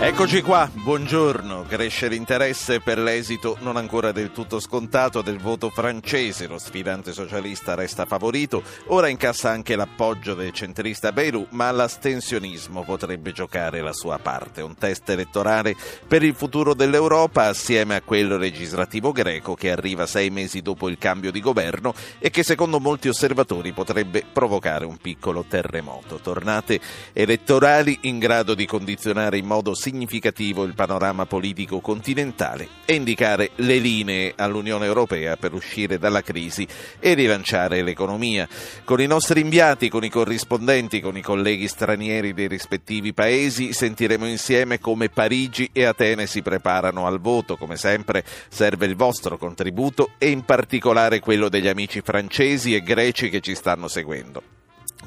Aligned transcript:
Eccoci 0.00 0.42
qua, 0.42 0.70
buongiorno. 0.72 1.64
Cresce 1.66 2.06
l'interesse 2.06 2.78
per 2.78 3.00
l'esito 3.00 3.56
non 3.62 3.76
ancora 3.76 4.12
del 4.12 4.30
tutto 4.30 4.60
scontato 4.60 5.22
del 5.22 5.40
voto 5.40 5.70
francese. 5.70 6.46
Lo 6.46 6.56
sfidante 6.56 7.12
socialista 7.12 7.74
resta 7.74 8.06
favorito. 8.06 8.62
Ora 8.86 9.08
incassa 9.08 9.50
anche 9.50 9.74
l'appoggio 9.74 10.34
del 10.34 10.52
centrista 10.52 11.10
Beirut, 11.10 11.48
ma 11.50 11.72
l'astensionismo 11.72 12.84
potrebbe 12.84 13.32
giocare 13.32 13.80
la 13.80 13.92
sua 13.92 14.18
parte. 14.18 14.62
Un 14.62 14.76
test 14.76 15.08
elettorale 15.10 15.74
per 16.06 16.22
il 16.22 16.34
futuro 16.34 16.74
dell'Europa 16.74 17.46
assieme 17.46 17.96
a 17.96 18.00
quello 18.00 18.36
legislativo 18.36 19.10
greco 19.10 19.56
che 19.56 19.72
arriva 19.72 20.06
sei 20.06 20.30
mesi 20.30 20.62
dopo 20.62 20.88
il 20.88 20.96
cambio 20.96 21.32
di 21.32 21.40
governo 21.40 21.92
e 22.20 22.30
che 22.30 22.44
secondo 22.44 22.78
molti 22.78 23.08
osservatori 23.08 23.72
potrebbe 23.72 24.24
provocare 24.32 24.84
un 24.84 24.96
piccolo 24.96 25.44
terremoto. 25.46 26.20
Tornate 26.22 26.78
elettorali 27.12 27.98
in 28.02 28.20
grado 28.20 28.54
di 28.54 28.64
condizionare 28.64 29.38
in 29.38 29.44
modo 29.44 29.74
significativo 29.74 29.86
significativo 29.88 30.64
il 30.64 30.74
panorama 30.74 31.24
politico 31.24 31.80
continentale 31.80 32.68
e 32.84 32.94
indicare 32.94 33.52
le 33.56 33.78
linee 33.78 34.34
all'Unione 34.36 34.84
Europea 34.84 35.36
per 35.36 35.54
uscire 35.54 35.98
dalla 35.98 36.20
crisi 36.20 36.66
e 37.00 37.14
rilanciare 37.14 37.82
l'economia. 37.82 38.46
Con 38.84 39.00
i 39.00 39.06
nostri 39.06 39.40
inviati, 39.40 39.88
con 39.88 40.04
i 40.04 40.10
corrispondenti, 40.10 41.00
con 41.00 41.16
i 41.16 41.22
colleghi 41.22 41.68
stranieri 41.68 42.34
dei 42.34 42.48
rispettivi 42.48 43.14
paesi 43.14 43.72
sentiremo 43.72 44.26
insieme 44.26 44.78
come 44.78 45.08
Parigi 45.08 45.70
e 45.72 45.84
Atene 45.84 46.26
si 46.26 46.42
preparano 46.42 47.06
al 47.06 47.18
voto. 47.18 47.56
Come 47.56 47.76
sempre 47.76 48.24
serve 48.48 48.84
il 48.84 48.94
vostro 48.94 49.38
contributo 49.38 50.10
e 50.18 50.28
in 50.28 50.44
particolare 50.44 51.20
quello 51.20 51.48
degli 51.48 51.68
amici 51.68 52.02
francesi 52.02 52.74
e 52.74 52.82
greci 52.82 53.30
che 53.30 53.40
ci 53.40 53.54
stanno 53.54 53.88
seguendo. 53.88 54.57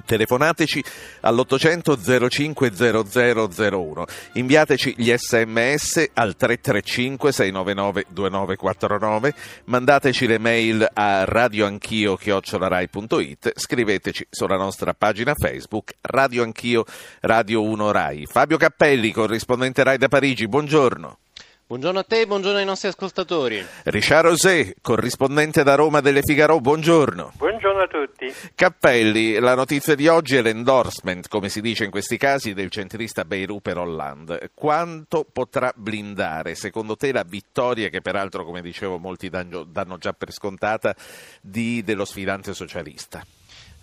Telefonateci 0.06 0.84
all'800 1.22 2.28
05 2.30 2.72
0001, 2.72 4.06
inviateci 4.34 4.94
gli 4.98 5.12
sms 5.14 6.10
al 6.14 6.36
335 6.36 7.32
699 7.32 8.06
2949, 8.10 9.34
mandateci 9.66 10.28
le 10.28 10.38
mail 10.38 10.88
a 10.94 11.26
radioanchio.it, 11.26 13.52
scriveteci 13.56 14.28
sulla 14.30 14.56
nostra 14.56 14.94
pagina 14.94 15.34
Facebook 15.36 15.96
Radio 16.02 16.44
Anch'io 16.44 16.86
Radio 17.20 17.64
1 17.64 17.92
Rai. 17.92 18.26
Fabio 18.26 18.56
Cappelli, 18.58 19.12
corrispondente 19.12 19.84
Rai 19.84 19.98
da 19.98 20.08
Parigi, 20.08 20.48
buongiorno. 20.48 21.21
Buongiorno 21.72 22.00
a 22.00 22.04
te 22.04 22.20
e 22.20 22.28
buongiorno 22.28 22.58
ai 22.58 22.66
nostri 22.66 22.90
ascoltatori. 22.90 23.66
Richard 23.84 24.28
Rosé, 24.28 24.76
corrispondente 24.82 25.64
da 25.64 25.76
Roma 25.76 26.02
delle 26.02 26.22
Figaro, 26.22 26.60
buongiorno. 26.60 27.32
Buongiorno 27.38 27.82
a 27.84 27.88
tutti. 27.88 28.30
Cappelli, 28.56 29.40
la 29.40 29.56
notizia 29.56 29.96
di 29.96 30.10
oggi 30.10 30.36
è 30.36 30.42
l'endorsement, 30.42 31.30
come 31.30 31.48
si 31.48 31.62
dice 31.62 31.86
in 31.86 31.90
questi 31.90 32.18
casi, 32.18 32.54
del 32.54 32.70
centrista 32.70 33.24
Beirut 33.24 33.62
per 33.62 33.78
Hollande. 33.78 34.52
Quanto 34.54 35.26
potrà 35.32 35.72
blindare, 35.74 36.56
secondo 36.56 36.98
te, 36.98 37.14
la 37.14 37.24
vittoria, 37.24 37.88
che 37.88 38.02
peraltro, 38.02 38.44
come 38.44 38.62
dicevo, 38.62 38.98
molti 38.98 39.30
danno 39.30 39.98
già 39.98 40.12
per 40.12 40.34
scontata, 40.34 40.94
di, 41.40 41.86
dello 41.86 42.04
sfidante 42.04 42.54
socialista? 42.54 43.26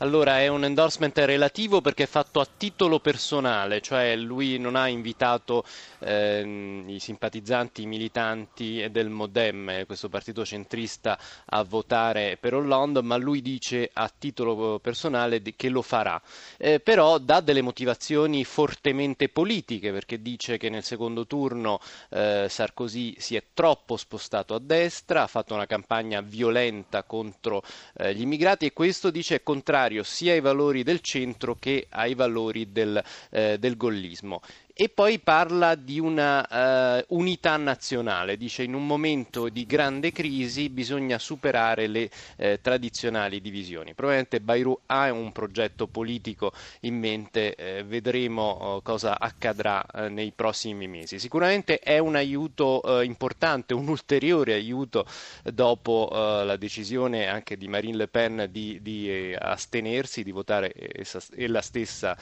Allora, 0.00 0.38
è 0.38 0.46
un 0.46 0.62
endorsement 0.62 1.18
relativo 1.18 1.80
perché 1.80 2.04
è 2.04 2.06
fatto 2.06 2.38
a 2.38 2.46
titolo 2.46 3.00
personale, 3.00 3.80
cioè 3.80 4.14
lui 4.14 4.56
non 4.56 4.76
ha 4.76 4.86
invitato 4.86 5.64
eh, 5.98 6.84
i 6.86 7.00
simpatizzanti, 7.00 7.82
i 7.82 7.86
militanti 7.86 8.86
del 8.92 9.08
Modem, 9.08 9.84
questo 9.86 10.08
partito 10.08 10.44
centrista, 10.44 11.18
a 11.46 11.64
votare 11.64 12.36
per 12.38 12.54
Hollande, 12.54 13.02
ma 13.02 13.16
lui 13.16 13.42
dice 13.42 13.90
a 13.92 14.08
titolo 14.16 14.78
personale 14.78 15.42
che 15.42 15.68
lo 15.68 15.82
farà. 15.82 16.22
Eh, 16.58 16.78
però 16.78 17.18
dà 17.18 17.40
delle 17.40 17.60
motivazioni 17.60 18.44
fortemente 18.44 19.28
politiche, 19.28 19.90
perché 19.90 20.22
dice 20.22 20.58
che 20.58 20.68
nel 20.68 20.84
secondo 20.84 21.26
turno 21.26 21.80
eh, 22.10 22.46
Sarkozy 22.48 23.16
si 23.18 23.34
è 23.34 23.42
troppo 23.52 23.96
spostato 23.96 24.54
a 24.54 24.60
destra, 24.60 25.24
ha 25.24 25.26
fatto 25.26 25.54
una 25.54 25.66
campagna 25.66 26.20
violenta 26.20 27.02
contro 27.02 27.64
eh, 27.96 28.14
gli 28.14 28.20
immigrati 28.20 28.66
e 28.66 28.72
questo 28.72 29.10
dice 29.10 29.34
è 29.34 29.42
contrario 29.42 29.86
contrario 29.88 30.02
sia 30.02 30.32
ai 30.34 30.40
valori 30.40 30.82
del 30.82 31.00
centro 31.00 31.56
che 31.58 31.86
ai 31.90 32.14
valori 32.14 32.70
del, 32.70 33.02
eh, 33.30 33.56
del 33.58 33.76
gollismo 33.76 34.40
e 34.80 34.88
poi 34.88 35.18
parla 35.18 35.74
di 35.74 35.98
una 35.98 37.00
uh, 37.00 37.16
unità 37.16 37.56
nazionale, 37.56 38.36
dice 38.36 38.62
in 38.62 38.74
un 38.74 38.86
momento 38.86 39.48
di 39.48 39.66
grande 39.66 40.12
crisi 40.12 40.68
bisogna 40.68 41.18
superare 41.18 41.88
le 41.88 42.08
eh, 42.36 42.60
tradizionali 42.62 43.40
divisioni. 43.40 43.94
Probabilmente 43.94 44.40
Bayrou 44.40 44.78
ha 44.86 45.10
un 45.10 45.32
progetto 45.32 45.88
politico 45.88 46.52
in 46.82 46.96
mente, 46.96 47.56
eh, 47.56 47.82
vedremo 47.82 48.42
oh, 48.42 48.80
cosa 48.82 49.18
accadrà 49.18 49.84
eh, 49.84 50.10
nei 50.10 50.30
prossimi 50.30 50.86
mesi. 50.86 51.18
Sicuramente 51.18 51.80
è 51.80 51.98
un 51.98 52.14
aiuto 52.14 53.00
eh, 53.00 53.04
importante, 53.04 53.74
un 53.74 53.88
ulteriore 53.88 54.52
aiuto 54.52 55.06
dopo 55.42 56.08
eh, 56.12 56.44
la 56.44 56.56
decisione 56.56 57.26
anche 57.26 57.56
di 57.56 57.66
Marine 57.66 57.96
Le 57.96 58.06
Pen 58.06 58.46
di, 58.48 58.78
di 58.80 59.34
astenersi, 59.36 60.22
di 60.22 60.30
votare 60.30 60.72
e 60.72 61.48
la 61.48 61.62
stessa 61.62 62.16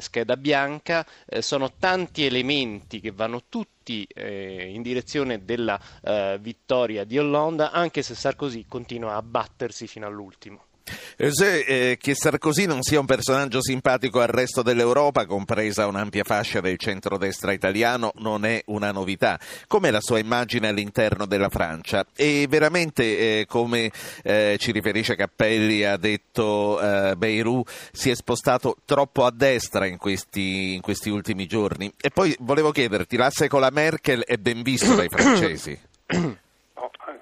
scheda 0.00 0.36
bianca. 0.36 1.06
sono 1.38 1.70
tanti 1.78 1.90
tanti 1.92 2.24
elementi 2.24 3.00
che 3.00 3.10
vanno 3.10 3.42
tutti 3.50 4.04
eh, 4.04 4.70
in 4.72 4.80
direzione 4.80 5.44
della 5.44 5.78
eh, 6.02 6.38
vittoria 6.40 7.04
di 7.04 7.18
Hollande, 7.18 7.68
anche 7.70 8.00
se 8.00 8.14
Sarkozy 8.14 8.64
continua 8.66 9.14
a 9.16 9.20
battersi 9.20 9.86
fino 9.86 10.06
all'ultimo. 10.06 10.64
Se, 10.84 11.60
eh, 11.60 11.98
che 12.00 12.14
Sarkozy 12.14 12.66
non 12.66 12.82
sia 12.82 12.98
un 12.98 13.06
personaggio 13.06 13.62
simpatico 13.62 14.20
al 14.20 14.28
resto 14.28 14.62
dell'Europa, 14.62 15.26
compresa 15.26 15.86
un'ampia 15.86 16.24
fascia 16.24 16.60
del 16.60 16.78
centrodestra 16.78 17.52
italiano, 17.52 18.12
non 18.16 18.44
è 18.44 18.62
una 18.66 18.90
novità. 18.90 19.38
Com'è 19.66 19.90
la 19.90 20.00
sua 20.00 20.18
immagine 20.18 20.68
all'interno 20.68 21.26
della 21.26 21.48
Francia? 21.48 22.04
E 22.16 22.46
veramente, 22.48 23.40
eh, 23.40 23.46
come 23.46 23.90
eh, 24.22 24.56
ci 24.58 24.72
riferisce 24.72 25.16
Cappelli, 25.16 25.84
ha 25.84 25.96
detto 25.96 26.80
eh, 26.80 27.14
Beirut, 27.16 27.70
si 27.92 28.10
è 28.10 28.14
spostato 28.14 28.76
troppo 28.84 29.24
a 29.24 29.30
destra 29.30 29.86
in 29.86 29.98
questi, 29.98 30.74
in 30.74 30.80
questi 30.80 31.10
ultimi 31.10 31.46
giorni. 31.46 31.92
E 32.00 32.10
poi 32.10 32.34
volevo 32.40 32.72
chiederti, 32.72 33.16
l'asse 33.16 33.48
con 33.48 33.60
la 33.60 33.70
Merkel 33.70 34.22
è 34.24 34.36
ben 34.36 34.62
visto 34.62 34.94
dai 34.94 35.08
francesi? 35.10 35.78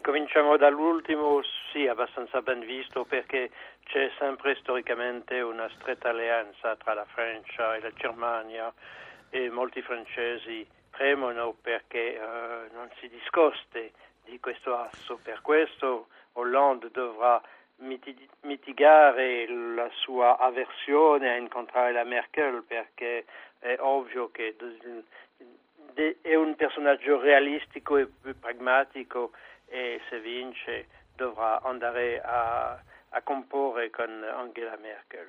Cominciamo 0.03 0.57
dall'ultimo, 0.57 1.41
sì, 1.73 1.87
abbastanza 1.87 2.43
ben 2.43 2.61
visto 2.61 3.05
perché 3.05 3.51
c'è 3.85 4.11
sempre 4.19 4.57
storicamente 4.57 5.41
una 5.41 5.69
stretta 5.77 6.11
alleanza 6.11 6.77
tra 6.77 6.95
la 6.95 7.05
Francia 7.05 7.75
e 7.75 7.81
la 7.81 7.93
Germania 7.93 8.73
e 9.31 9.51
molti 9.51 9.81
francesi 9.83 10.67
premono 10.91 11.55
perché 11.61 12.15
eh, 12.15 12.21
non 12.73 12.91
si 12.99 13.09
discoste 13.09 13.93
di 14.25 14.39
questo 14.41 14.77
asso. 14.77 15.19
Per 15.23 15.41
questo 15.41 16.09
Hollande 16.33 16.91
dovrà 16.91 17.41
mitigare 18.43 19.49
la 19.49 19.89
sua 19.95 20.37
avversione 20.39 21.31
a 21.31 21.37
incontrare 21.37 21.93
la 21.93 22.05
Merkel 22.05 22.63
perché 22.67 23.25
è 23.59 23.77
ovvio 23.79 24.31
che 24.31 24.55
è 26.21 26.35
un 26.35 26.57
personaggio 26.57 27.21
realistico 27.21 27.97
e 27.97 28.09
pragmatico 28.39 29.33
e 29.67 30.01
se 30.09 30.21
vince 30.21 30.87
dovrà 31.21 31.61
andare 31.61 32.19
a, 32.25 32.81
a 33.11 33.23
comporre 33.23 33.91
con 33.91 34.09
Angela 34.23 34.79
Merkel. 34.81 35.29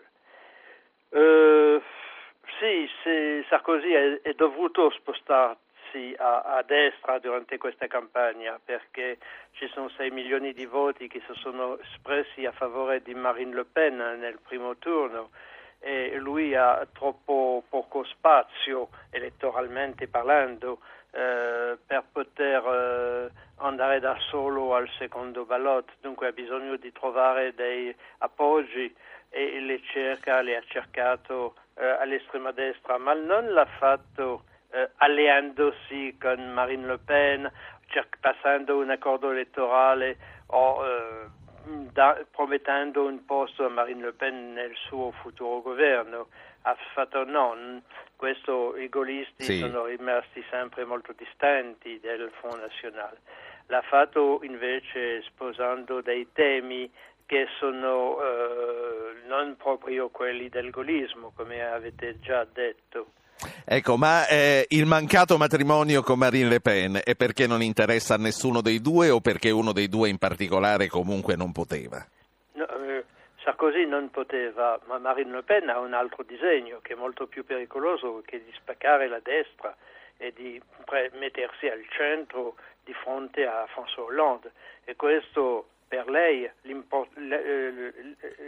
Uh, 1.09 1.81
sì, 2.59 2.87
Sarkozy 3.49 3.91
è, 3.91 4.21
è, 4.21 4.33
dovuto 4.33 4.89
spostarsi 4.91 6.15
a, 6.17 6.43
a, 6.43 6.63
destra 6.63 7.19
durante 7.19 7.57
questa 7.57 7.87
campagna 7.87 8.57
perché 8.63 9.17
ci 9.51 9.67
sono 9.73 9.89
6 9.89 10.09
milioni 10.11 10.53
di 10.53 10.65
voti 10.65 11.09
che 11.09 11.21
si 11.27 11.33
sono 11.41 11.77
espressi 11.79 12.45
a 12.45 12.53
favore 12.53 13.01
di 13.01 13.13
Marine 13.13 13.53
Le 13.53 13.65
Pen 13.65 13.97
nel 13.97 14.39
primo 14.39 14.77
turno 14.77 15.31
e 15.79 16.15
lui 16.15 16.55
ha 16.55 16.87
troppo 16.93 17.63
poco 17.67 18.05
spazio 18.05 18.87
elettoralmente 19.09 20.07
parlando 20.07 20.79
eh, 21.11 21.77
per 21.85 22.03
poter 22.11 22.63
eh, 22.63 23.31
andare 23.57 23.99
da 23.99 24.17
solo 24.29 24.75
al 24.75 24.89
secondo 24.97 25.45
ballot, 25.45 25.89
dunque 26.01 26.27
ha 26.27 26.31
bisogno 26.31 26.77
di 26.77 26.91
trovare 26.91 27.53
dei 27.53 27.93
appoggi 28.19 28.93
e 29.29 29.59
le 29.59 29.81
cerca, 29.91 30.41
le 30.41 30.57
ha 30.57 30.63
cercato 30.67 31.55
eh, 31.75 31.85
all'estrema 31.85 32.51
destra, 32.51 32.97
ma 32.97 33.13
non 33.13 33.51
l'ha 33.51 33.67
fatto 33.77 34.43
alleandosi 34.99 36.15
con 36.17 36.53
Marine 36.53 36.87
Le 36.87 36.97
Pen, 36.99 37.51
passando 38.21 38.77
un 38.77 38.89
accordo 38.89 39.31
elettorale 39.31 40.15
o 40.47 40.81
da, 41.91 42.23
promettendo 42.29 43.05
un 43.05 43.25
posto 43.25 43.65
a 43.65 43.69
Marine 43.69 44.05
Le 44.05 44.13
Pen 44.13 44.53
nel 44.53 44.73
suo 44.87 45.11
futuro 45.11 45.61
governo. 45.61 46.27
Ha 46.63 46.75
fatto 46.93 47.23
no, 47.25 47.81
questo 48.15 48.77
i 48.77 48.87
golisti 48.87 49.43
sì. 49.43 49.57
sono 49.57 49.85
rimasti 49.85 50.43
sempre 50.49 50.85
molto 50.85 51.13
distanti 51.13 51.99
del 51.99 52.31
Front 52.39 52.61
National. 52.61 53.17
l'ha 53.67 53.81
fatto 53.81 54.41
invece 54.43 55.21
sposando 55.23 56.01
dei 56.01 56.27
temi 56.33 56.91
che 57.25 57.47
sono 57.57 58.21
eh, 58.21 59.21
non 59.25 59.55
proprio 59.55 60.09
quelli 60.09 60.49
del 60.49 60.69
golismo, 60.69 61.31
come 61.33 61.63
avete 61.63 62.19
già 62.19 62.45
detto. 62.51 63.13
Ecco, 63.65 63.97
ma 63.97 64.27
eh, 64.27 64.65
il 64.69 64.85
mancato 64.85 65.37
matrimonio 65.37 66.01
con 66.01 66.19
Marine 66.19 66.49
Le 66.49 66.59
Pen 66.59 66.99
è 67.03 67.15
perché 67.15 67.47
non 67.47 67.61
interessa 67.61 68.15
a 68.15 68.17
nessuno 68.17 68.61
dei 68.61 68.81
due 68.81 69.09
o 69.09 69.19
perché 69.19 69.49
uno 69.49 69.71
dei 69.71 69.87
due 69.87 70.09
in 70.09 70.17
particolare 70.17 70.87
comunque 70.87 71.35
non 71.35 71.51
poteva? 71.51 72.05
No, 72.53 72.67
eh, 72.67 73.05
Sarkozy 73.43 73.85
non 73.85 74.09
poteva, 74.11 74.79
ma 74.85 74.97
Marine 74.99 75.35
Le 75.35 75.43
Pen 75.43 75.69
ha 75.69 75.79
un 75.79 75.93
altro 75.93 76.23
disegno 76.23 76.79
che 76.81 76.93
è 76.93 76.95
molto 76.95 77.27
più 77.27 77.45
pericoloso, 77.45 78.21
che 78.25 78.43
di 78.43 78.51
spaccare 78.55 79.07
la 79.07 79.19
destra 79.23 79.75
e 80.17 80.33
di 80.35 80.61
mettersi 81.19 81.67
al 81.67 81.83
centro 81.89 82.55
di 82.83 82.93
fronte 82.93 83.45
a 83.45 83.67
François 83.73 84.05
Hollande 84.05 84.51
e 84.83 84.95
questo 84.95 85.67
per 85.91 86.07
lei 86.07 86.49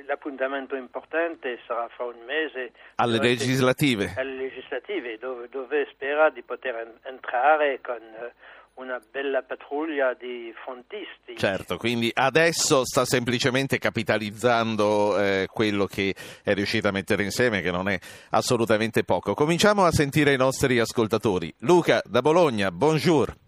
l'appuntamento 0.05 0.77
importante 0.77 1.59
sarà 1.67 1.89
fra 1.89 2.05
un 2.05 2.23
mese 2.25 2.71
alle 2.95 3.17
legislative, 3.17 4.13
alle 4.15 4.35
legislative 4.35 5.17
dove, 5.17 5.49
dove, 5.49 5.85
spera 5.91 6.29
di 6.29 6.41
poter 6.41 6.99
entrare 7.03 7.81
con 7.81 7.97
eh, 7.97 8.31
una 8.75 9.01
bella 9.11 9.41
pattuglia 9.41 10.13
di 10.13 10.53
frontisti. 10.63 11.35
Certo, 11.35 11.75
quindi 11.75 12.09
adesso 12.13 12.85
sta 12.85 13.03
semplicemente 13.03 13.77
capitalizzando 13.77 15.19
eh, 15.19 15.47
quello 15.51 15.85
che 15.85 16.15
è 16.43 16.53
riuscito 16.53 16.87
a 16.87 16.91
mettere 16.91 17.23
insieme, 17.23 17.59
che 17.59 17.71
non 17.71 17.89
è 17.89 17.99
assolutamente 18.29 19.03
poco. 19.03 19.33
Cominciamo 19.33 19.83
a 19.83 19.91
sentire 19.91 20.31
i 20.31 20.37
nostri 20.37 20.79
ascoltatori. 20.79 21.53
Luca 21.59 22.01
da 22.05 22.21
Bologna, 22.21 22.71
bonjour 22.71 23.42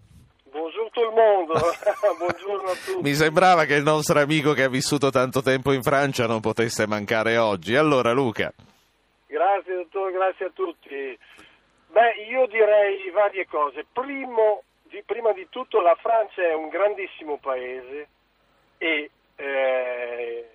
mondo. 1.45 1.53
Buongiorno 2.17 2.69
a 2.69 2.75
tutti. 2.75 3.01
Mi 3.01 3.13
sembrava 3.13 3.65
che 3.65 3.75
il 3.75 3.83
nostro 3.83 4.19
amico 4.19 4.53
che 4.53 4.63
ha 4.63 4.69
vissuto 4.69 5.09
tanto 5.09 5.41
tempo 5.41 5.71
in 5.71 5.81
Francia 5.81 6.27
non 6.27 6.41
potesse 6.41 6.87
mancare 6.87 7.37
oggi. 7.37 7.75
Allora, 7.75 8.11
Luca. 8.11 8.51
Grazie, 9.27 9.75
dottore, 9.75 10.11
grazie 10.11 10.45
a 10.45 10.51
tutti. 10.53 11.17
Beh, 11.87 12.25
io 12.29 12.47
direi 12.47 13.09
varie 13.11 13.47
cose. 13.47 13.85
Primo, 13.91 14.63
di, 14.83 15.01
prima 15.05 15.31
di 15.31 15.47
tutto, 15.49 15.81
la 15.81 15.95
Francia 15.95 16.41
è 16.41 16.53
un 16.53 16.69
grandissimo 16.69 17.37
paese 17.37 18.07
e 18.77 19.09
eh, 19.35 20.49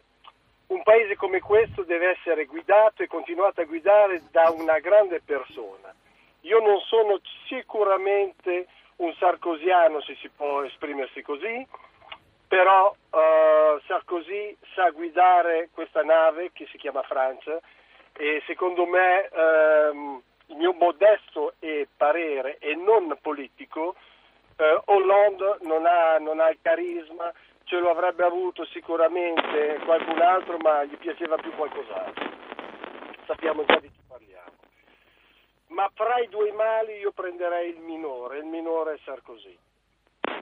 un 0.69 0.83
paese 0.83 1.17
come 1.17 1.41
questo 1.41 1.83
deve 1.83 2.11
essere 2.11 2.45
guidato 2.45 3.03
e 3.03 3.07
continuato 3.07 3.61
a 3.61 3.65
guidare 3.65 4.23
da 4.31 4.51
una 4.51 4.79
grande 4.79 5.21
persona. 5.25 5.95
Io 6.43 6.61
non 6.61 6.79
sono 6.81 7.21
sicuramente 7.49 8.67
un 9.00 9.14
sarcosiano, 9.19 10.00
se 10.00 10.17
si 10.20 10.29
può 10.29 10.62
esprimersi 10.62 11.23
così, 11.23 11.67
però 12.47 12.91
uh, 12.91 13.81
Sarkozy 13.87 14.56
sa 14.75 14.91
guidare 14.91 15.69
questa 15.73 16.02
nave 16.02 16.50
che 16.52 16.67
si 16.70 16.79
chiama 16.79 17.02
Francia 17.02 17.58
e 18.12 18.43
secondo 18.47 18.87
me 18.87 19.29
um, 19.32 20.20
il 20.47 20.56
mio 20.56 20.73
modesto 20.73 21.55
e 21.61 21.87
parere 21.97 22.58
e 22.58 22.75
non 22.75 23.17
politico, 23.23 23.94
uh, 24.56 24.93
Hollande 24.93 25.58
non 25.62 25.87
ha, 25.87 26.19
non 26.19 26.41
ha 26.41 26.50
il 26.50 26.58
carisma, 26.61 27.32
ce 27.64 27.79
lo 27.79 27.91
avrebbe 27.91 28.25
avuto 28.25 28.64
sicuramente 28.67 29.79
qualcun 29.85 30.20
altro, 30.20 30.56
ma 30.58 30.85
gli 30.85 30.96
piaceva 30.96 31.37
più 31.37 31.55
qualcos'altro. 31.55 32.29
Sappiamo 33.26 33.64
già 33.64 33.79
di 33.79 33.88
chi 33.88 34.00
parliamo 34.08 34.60
ma 35.70 35.90
fra 35.94 36.19
i 36.19 36.28
due 36.28 36.52
mali 36.52 36.99
io 36.99 37.12
prenderei 37.12 37.70
il 37.70 37.81
minore, 37.81 38.38
il 38.38 38.44
minore 38.44 38.94
è 38.94 38.99
Sarkozy. 39.05 39.56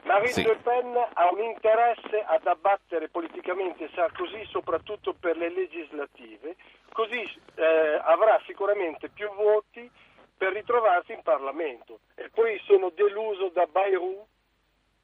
Marine 0.04 0.32
sì. 0.32 0.42
Le 0.42 0.56
Pen 0.56 0.96
ha 0.96 1.30
un 1.30 1.42
interesse 1.42 2.22
ad 2.24 2.46
abbattere 2.46 3.08
politicamente 3.08 3.90
Sarkozy 3.94 4.46
soprattutto 4.46 5.14
per 5.14 5.36
le 5.36 5.50
legislative, 5.50 6.56
così 6.92 7.22
eh, 7.56 8.00
avrà 8.04 8.40
sicuramente 8.46 9.08
più 9.08 9.30
voti 9.34 9.90
per 10.36 10.52
ritrovarsi 10.52 11.12
in 11.12 11.22
Parlamento. 11.22 12.00
E 12.14 12.30
poi 12.30 12.58
sono 12.64 12.90
deluso 12.90 13.48
da 13.48 13.66
Bayrou. 13.66 14.26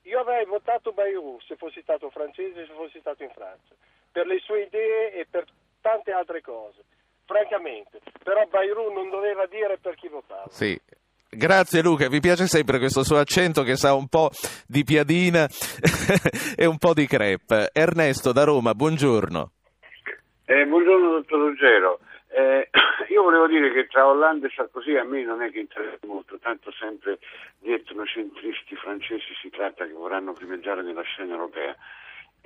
Io 0.03 0.21
avrei 0.21 0.45
votato 0.45 0.93
Bayrou 0.93 1.41
se 1.41 1.57
fossi 1.57 1.81
stato 1.83 2.09
francese, 2.11 2.67
se 2.67 2.73
fossi 2.73 2.99
stato 3.01 3.23
in 3.23 3.31
Francia, 3.31 3.75
per 4.11 4.27
le 4.27 4.39
sue 4.39 4.63
idee 4.63 5.13
e 5.13 5.27
per 5.29 5.45
tante 5.81 6.13
altre 6.13 6.41
cose 6.41 6.85
francamente. 7.25 8.01
Però 8.23 8.47
Bayrou 8.51 8.93
non 8.93 9.11
doveva 9.11 9.47
dire 9.47 9.79
per 9.81 9.95
chi 9.95 10.09
votava. 10.09 10.47
Sì. 10.49 10.79
Grazie 11.29 11.83
Luca, 11.83 12.09
vi 12.09 12.21
piace 12.21 12.47
sempre 12.47 12.79
questo 12.79 13.03
suo 13.03 13.19
accento 13.19 13.65
che 13.65 13.75
sa 13.75 13.93
un 13.95 14.07
po' 14.07 14.31
di 14.69 14.85
piadina 14.85 15.49
e 16.57 16.65
un 16.65 16.79
po' 16.79 16.95
di 16.95 17.07
crepe. 17.07 17.71
Ernesto 17.73 18.33
da 18.33 18.45
Roma, 18.45 18.73
buongiorno. 18.73 19.51
Eh, 20.47 20.65
buongiorno 20.67 21.11
dottor 21.11 21.39
Ruggero. 21.41 21.99
Eh, 22.29 22.69
io 23.11 23.23
volevo 23.23 23.49
dire 23.49 23.73
che 23.73 23.87
tra 23.87 24.07
Hollande 24.07 24.47
e 24.47 24.53
Sarkozy 24.55 24.97
a 24.97 25.05
me 25.05 25.25
non 25.25 25.43
è 25.43 25.51
che 25.51 25.61
interessa 25.61 25.99
molto, 26.07 26.39
tanto 26.39 26.71
sempre 26.73 27.19
di 27.59 27.73
etnocentristi 27.73 28.77
francesi 28.77 29.35
si 29.41 29.51
tratta 29.51 29.87
che 29.87 29.93
vorranno 29.93 30.33
primeggiare 30.33 30.83
nella 30.83 31.03
scena 31.03 31.33
europea 31.33 31.75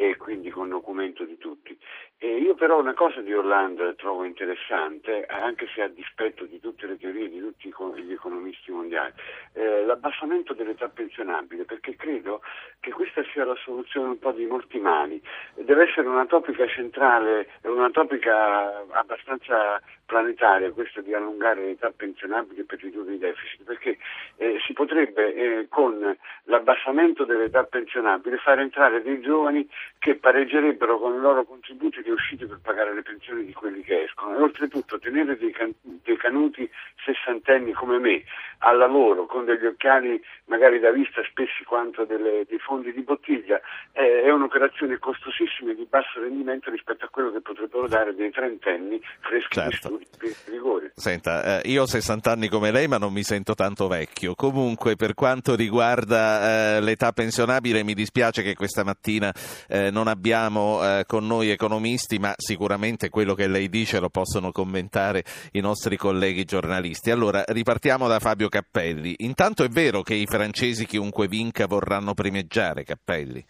e 0.01 0.17
quindi 0.17 0.49
con 0.51 0.69
documento 0.69 1.25
di 1.25 1.37
tutti. 1.39 1.77
E 2.19 2.37
io 2.37 2.55
però 2.55 2.79
una 2.79 2.95
cosa 2.95 3.21
di 3.21 3.35
Hollande 3.35 3.97
trovo 3.97 4.23
interessante, 4.23 5.27
anche 5.27 5.67
se 5.75 5.83
a 5.83 5.89
dispetto 5.89 6.45
di 6.45 6.61
tutte 6.61 6.87
le 6.87 6.97
teorie 6.97 7.29
di 7.29 7.41
tutti 7.41 7.75
gli 7.97 8.13
economisti 8.13 8.71
mondiali, 8.71 9.13
eh, 9.55 9.85
l'abbassamento 9.85 10.55
dell'età 10.55 10.89
pensionabile, 10.89 11.65
perché 11.65 11.97
credo 11.97 12.43
che 12.79 12.93
questa 12.93 13.25
sia 13.33 13.45
la 13.45 13.57
soluzione 13.57 14.11
un 14.11 14.19
po' 14.21 14.31
di 14.31 14.47
molti 14.47 14.79
mali. 14.79 15.21
Deve 15.55 15.89
essere 15.89 16.07
una 16.07 16.27
topica 16.27 16.65
centrale, 16.69 17.49
una 17.63 17.91
topica 17.91 18.85
abbastanza 18.93 19.83
planetaria 20.09 20.73
questa 20.73 21.03
di 21.03 21.13
allungare 21.13 21.67
l'età 21.67 21.93
pensionabile 21.95 22.65
per 22.65 22.81
ridurre 22.81 23.13
i 23.13 23.19
deficit, 23.19 23.63
perché 23.63 23.99
eh, 24.37 24.57
si 24.65 24.73
potrebbe 24.73 25.35
eh, 25.35 25.67
con 25.69 26.17
l'abbassamento 26.45 27.27
dell'età 27.27 27.65
pensionabile 27.65 28.39
fare 28.39 28.63
entrare 28.63 29.03
dei 29.03 29.21
giovani 29.21 29.69
che 29.99 30.15
pareggerebbero 30.15 30.99
con 30.99 31.15
i 31.15 31.21
loro 31.21 31.45
contributi 31.45 32.03
le 32.03 32.13
uscite 32.13 32.47
per 32.47 32.59
pagare 32.63 32.95
le 32.95 33.03
pensioni 33.03 33.45
di 33.45 33.53
quelli 33.53 33.83
che 33.83 34.05
escono 34.05 34.35
e 34.35 34.41
oltretutto 34.41 34.99
tenere 34.99 35.37
dei, 35.37 35.51
can- 35.51 35.75
dei 35.83 36.17
canuti 36.17 36.69
sessantenni 37.05 37.73
come 37.73 37.99
me 37.99 38.25
al 38.61 38.79
lavoro 38.79 39.27
con 39.27 39.45
degli 39.45 39.67
occhiali 39.67 40.21
magari 40.47 40.79
da 40.79 40.91
vista 40.91 41.23
spessi 41.25 41.65
quanto 41.65 42.05
delle, 42.05 42.45
dei 42.49 42.59
fondi 42.59 42.93
di 42.93 43.03
bottiglia 43.03 43.61
eh, 43.93 44.23
è 44.23 44.31
un'operazione 44.31 44.99
costosissima 44.99 45.73
e 45.73 45.75
di 45.75 45.87
basso 45.89 46.21
rendimento 46.21 46.71
rispetto 46.71 47.05
a 47.05 47.09
quello 47.09 47.31
che 47.31 47.41
potrebbero 47.41 47.87
dare 47.87 48.15
dei 48.15 48.31
trentenni 48.31 49.01
freschi 49.21 49.61
certo. 49.61 49.98
Rigore. 50.47 50.93
Senta, 50.95 51.61
eh, 51.63 51.71
io 51.71 51.83
ho 51.83 51.87
60 51.87 52.31
anni 52.31 52.49
come 52.49 52.71
lei 52.71 52.89
ma 52.89 52.99
non 52.99 53.13
mi 53.13 53.23
sento 53.23 53.55
tanto 53.55 53.89
vecchio. 53.89 54.35
Comunque 54.35 54.97
per 54.97 55.15
quanto 55.15 55.55
riguarda 55.55 56.77
eh, 56.77 56.81
l'età 56.81 57.13
pensionabile 57.13 57.85
mi 57.85 57.95
dispiace 57.95 58.43
che 58.43 58.55
questa 58.55 58.85
mattina 58.85 59.33
eh, 59.69 59.91
non 59.91 60.09
abbiamo 60.09 60.81
con 61.07 61.27
noi 61.27 61.51
economisti 61.51 62.19
ma 62.19 62.35
sicuramente 62.37 63.09
quello 63.09 63.35
che 63.35 63.47
lei 63.47 63.69
dice 63.69 64.01
lo 64.01 64.09
possono 64.09 64.53
commentare 64.53 65.25
i 65.53 65.61
nostri 65.61 65.97
colleghi 65.97 66.45
giornalisti. 66.45 67.11
Allora 67.11 67.43
ripartiamo 67.47 68.09
da 68.09 68.19
Fabio 68.19 68.49
Cappelli. 68.49 69.15
Intanto 69.19 69.65
è 69.65 69.69
vero 69.69 70.03
che 70.03 70.15
i 70.15 70.27
francesi 70.27 70.87
chiunque 70.87 71.29
vinca 71.29 71.67
vorranno 71.67 72.15
primeggiare 72.15 72.85
Cappelli? 72.85 73.45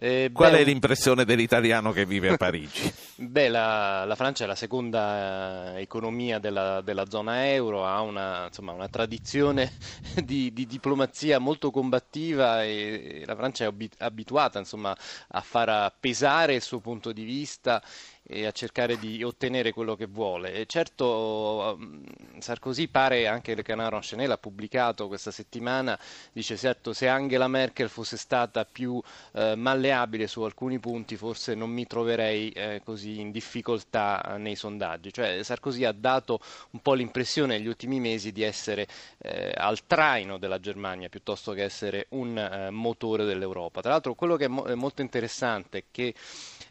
Eh, 0.00 0.30
Qual 0.32 0.52
beh, 0.52 0.58
è 0.58 0.64
l'impressione 0.64 1.24
dell'italiano 1.24 1.90
che 1.90 2.06
vive 2.06 2.28
a 2.28 2.36
Parigi? 2.36 2.92
beh, 3.16 3.48
la, 3.48 4.04
la, 4.04 4.14
Francia 4.14 4.44
è 4.44 4.46
la 4.46 4.54
seconda 4.54 5.74
eh, 5.74 5.80
economia 5.80 6.38
della, 6.38 6.80
della, 6.82 7.08
zona 7.08 7.50
euro, 7.52 7.84
ha 7.84 8.00
una, 8.02 8.46
insomma, 8.46 8.70
una 8.70 8.86
tradizione 8.86 9.72
di, 10.22 10.52
di, 10.52 10.66
diplomazia 10.66 11.40
molto 11.40 11.72
combattiva 11.72 12.62
e, 12.62 13.22
e 13.22 13.26
la 13.26 13.34
Francia 13.34 13.66
è 13.66 13.72
abituata 13.98 14.60
insomma, 14.60 14.96
a 15.30 15.40
far 15.40 15.92
pesare 15.98 16.54
il 16.54 16.62
suo 16.62 16.78
punto 16.78 17.10
di 17.10 17.24
vista 17.24 17.82
e 18.30 18.44
a 18.44 18.52
cercare 18.52 18.98
di 18.98 19.22
ottenere 19.22 19.72
quello 19.72 19.96
che 19.96 20.04
vuole. 20.04 20.52
E 20.52 20.66
certo 20.66 21.76
um, 21.78 22.04
Sarkozy 22.38 22.88
pare, 22.88 23.26
anche 23.26 23.54
Le 23.54 23.62
Canard 23.62 23.94
Enchaîné 23.94 24.26
l'ha 24.26 24.36
pubblicato 24.36 25.08
questa 25.08 25.30
settimana, 25.30 25.98
dice 26.30 26.58
certo 26.58 26.92
se 26.92 27.08
Angela 27.08 27.48
Merkel 27.48 27.88
fosse 27.88 28.18
stata 28.18 28.66
più 28.66 29.00
eh, 29.32 29.54
malleabile 29.56 30.26
su 30.26 30.42
alcuni 30.42 30.78
punti 30.78 31.16
forse 31.16 31.54
non 31.54 31.70
mi 31.70 31.86
troverei 31.86 32.50
eh, 32.50 32.82
così 32.84 33.18
in 33.18 33.30
difficoltà 33.30 34.36
nei 34.38 34.56
sondaggi. 34.56 35.10
Cioè 35.10 35.42
Sarkozy 35.42 35.84
ha 35.84 35.92
dato 35.92 36.38
un 36.72 36.80
po' 36.80 36.92
l'impressione 36.92 37.56
negli 37.56 37.66
ultimi 37.66 37.98
mesi 37.98 38.30
di 38.30 38.42
essere 38.42 38.86
eh, 39.22 39.54
al 39.56 39.86
traino 39.86 40.36
della 40.36 40.60
Germania 40.60 41.08
piuttosto 41.08 41.52
che 41.52 41.62
essere 41.62 42.06
un 42.10 42.36
eh, 42.36 42.68
motore 42.68 43.24
dell'Europa. 43.24 43.80
Tra 43.80 43.92
l'altro 43.92 44.14
quello 44.14 44.36
che 44.36 44.44
è, 44.44 44.48
mo- 44.48 44.64
è 44.64 44.74
molto 44.74 45.00
interessante 45.00 45.78
è 45.78 45.84
che 45.90 46.14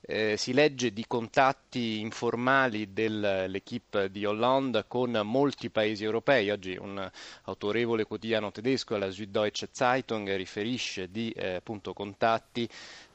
eh, 0.02 0.38
si 0.38 0.54
legge 0.54 0.94
di 0.94 1.06
contatti 1.08 1.46
contatti 1.48 2.01
informali 2.01 2.92
dell'equipe 2.92 4.12
di 4.12 4.25
Hollande 4.25 4.84
con 4.86 5.18
molti 5.24 5.70
paesi 5.70 6.04
europei. 6.04 6.50
Oggi 6.50 6.75
un 6.75 7.10
autorevole 7.44 8.04
quotidiano 8.04 8.51
tedesco, 8.51 8.98
la 8.98 9.10
Süddeutsche 9.10 9.70
Zeitung, 9.72 10.36
riferisce 10.36 11.10
di 11.10 11.30
eh, 11.32 11.56
appunto, 11.56 11.94
contatti 11.94 12.68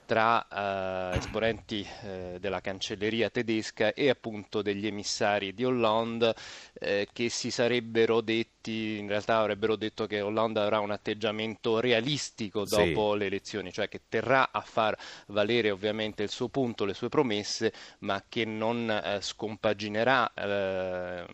tra 0.06 1.12
eh, 1.12 1.18
esponenti 1.18 1.86
eh, 2.02 2.38
della 2.40 2.60
cancelleria 2.60 3.28
tedesca 3.30 3.92
e 3.92 4.08
appunto 4.08 4.62
degli 4.62 4.86
emissari 4.86 5.52
di 5.54 5.64
Hollande 5.64 6.34
eh, 6.74 7.08
che 7.12 7.28
si 7.28 7.50
sarebbero 7.50 8.20
detti, 8.22 8.51
in 8.70 9.08
realtà 9.08 9.38
avrebbero 9.38 9.76
detto 9.76 10.06
che 10.06 10.20
Hollande 10.20 10.60
avrà 10.60 10.78
un 10.78 10.90
atteggiamento 10.90 11.80
realistico 11.80 12.64
dopo 12.64 13.12
sì. 13.12 13.18
le 13.18 13.26
elezioni, 13.26 13.72
cioè 13.72 13.88
che 13.88 14.02
terrà 14.08 14.50
a 14.52 14.60
far 14.60 14.96
valere 15.26 15.70
ovviamente 15.70 16.22
il 16.22 16.30
suo 16.30 16.48
punto, 16.48 16.84
le 16.84 16.94
sue 16.94 17.08
promesse, 17.08 17.72
ma 18.00 18.22
che 18.28 18.44
non 18.44 18.90
eh, 18.90 19.20
scompaginerà 19.20 20.32
eh, 20.34 21.24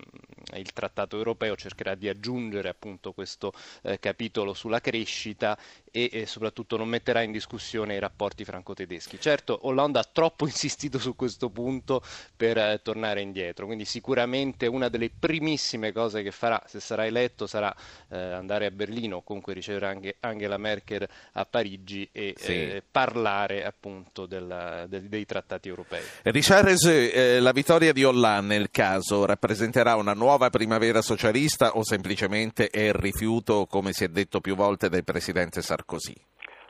il 0.55 0.73
trattato 0.73 1.17
europeo, 1.17 1.57
cercherà 1.57 1.95
di 1.95 2.09
aggiungere 2.09 2.69
appunto 2.69 3.13
questo 3.13 3.53
eh, 3.83 3.99
capitolo 3.99 4.55
sulla 4.55 4.81
crescita 4.81 5.59
e, 5.91 6.11
e 6.13 6.27
soprattutto 6.27 6.77
non 6.77 6.89
metterà 6.89 7.23
in 7.23 7.33
discussione 7.33 7.95
i 7.95 7.99
rapporti 7.99 8.45
franco-tedeschi. 8.45 9.21
Certo, 9.21 9.59
Hollande 9.63 9.99
ha 9.99 10.09
troppo 10.11 10.47
insistito 10.47 10.99
su 10.99 11.15
questo 11.17 11.51
punto 11.51 12.03
per 12.37 12.57
eh, 12.59 12.81
tornare 12.83 13.21
indietro, 13.21 13.67
quindi 13.67 13.85
sicuramente 13.85 14.67
una 14.67 14.89
delle 14.89 15.11
primissime 15.11 15.93
cose 15.93 16.23
che 16.23 16.31
farà, 16.31 16.63
se 16.67 16.81
sarà 16.81 17.05
eletto, 17.05 17.18
sarà 17.47 17.75
eh, 18.11 18.19
andare 18.19 18.67
a 18.67 18.71
Berlino 18.71 19.17
o 19.17 19.23
comunque 19.23 19.55
ricevere 19.55 19.87
anche 19.87 20.17
Angela 20.21 20.59
Merkel 20.59 21.07
a 21.33 21.45
Parigi 21.45 22.09
e 22.13 22.35
sì. 22.37 22.53
eh, 22.53 22.83
parlare 22.91 23.65
appunto 23.65 24.27
della, 24.27 24.87
de, 24.87 25.09
dei 25.09 25.25
trattati 25.25 25.69
europei. 25.69 26.03
Richard, 26.25 26.69
eh, 26.87 27.41
la 27.41 27.53
vittoria 27.53 27.93
di 27.93 28.05
Hollande 28.05 28.57
nel 28.59 28.71
caso 28.71 29.25
rappresenterà 29.25 29.95
una 29.95 30.15
nuova 30.15 30.51
primavera 30.51 31.03
socialista 31.03 31.77
o 31.77 31.85
semplicemente 31.85 32.69
è 32.69 32.81
il 32.81 32.95
rifiuto, 32.95 33.67
come 33.67 33.93
si 33.93 34.05
è 34.05 34.09
detto 34.09 34.41
più 34.41 34.55
volte, 34.55 34.89
del 34.89 35.05
presidente 35.05 35.63
Sarkozy? 35.63 36.15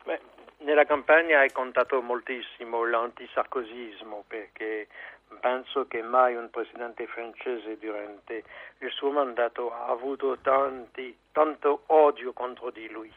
Beh, 0.05 0.21
nella 0.59 0.85
campagna 0.85 1.41
hai 1.41 1.53
contato 1.53 2.03
moltissimo 2.03 2.85
l'antisarcosismo 2.85 4.25
perché 4.27 4.89
penso 5.41 5.87
che 5.87 6.03
mai 6.03 6.35
un 6.35 6.51
presidente 6.51 7.07
francese 7.07 7.79
durante 7.79 8.45
il 8.79 8.91
suo 8.91 9.11
mandato 9.11 9.73
ha 9.73 9.87
avuto 9.87 10.39
tanti, 10.39 11.17
tanto 11.33 11.83
odio 11.87 12.33
contro 12.33 12.71
di 12.71 12.89
lui 12.89 13.13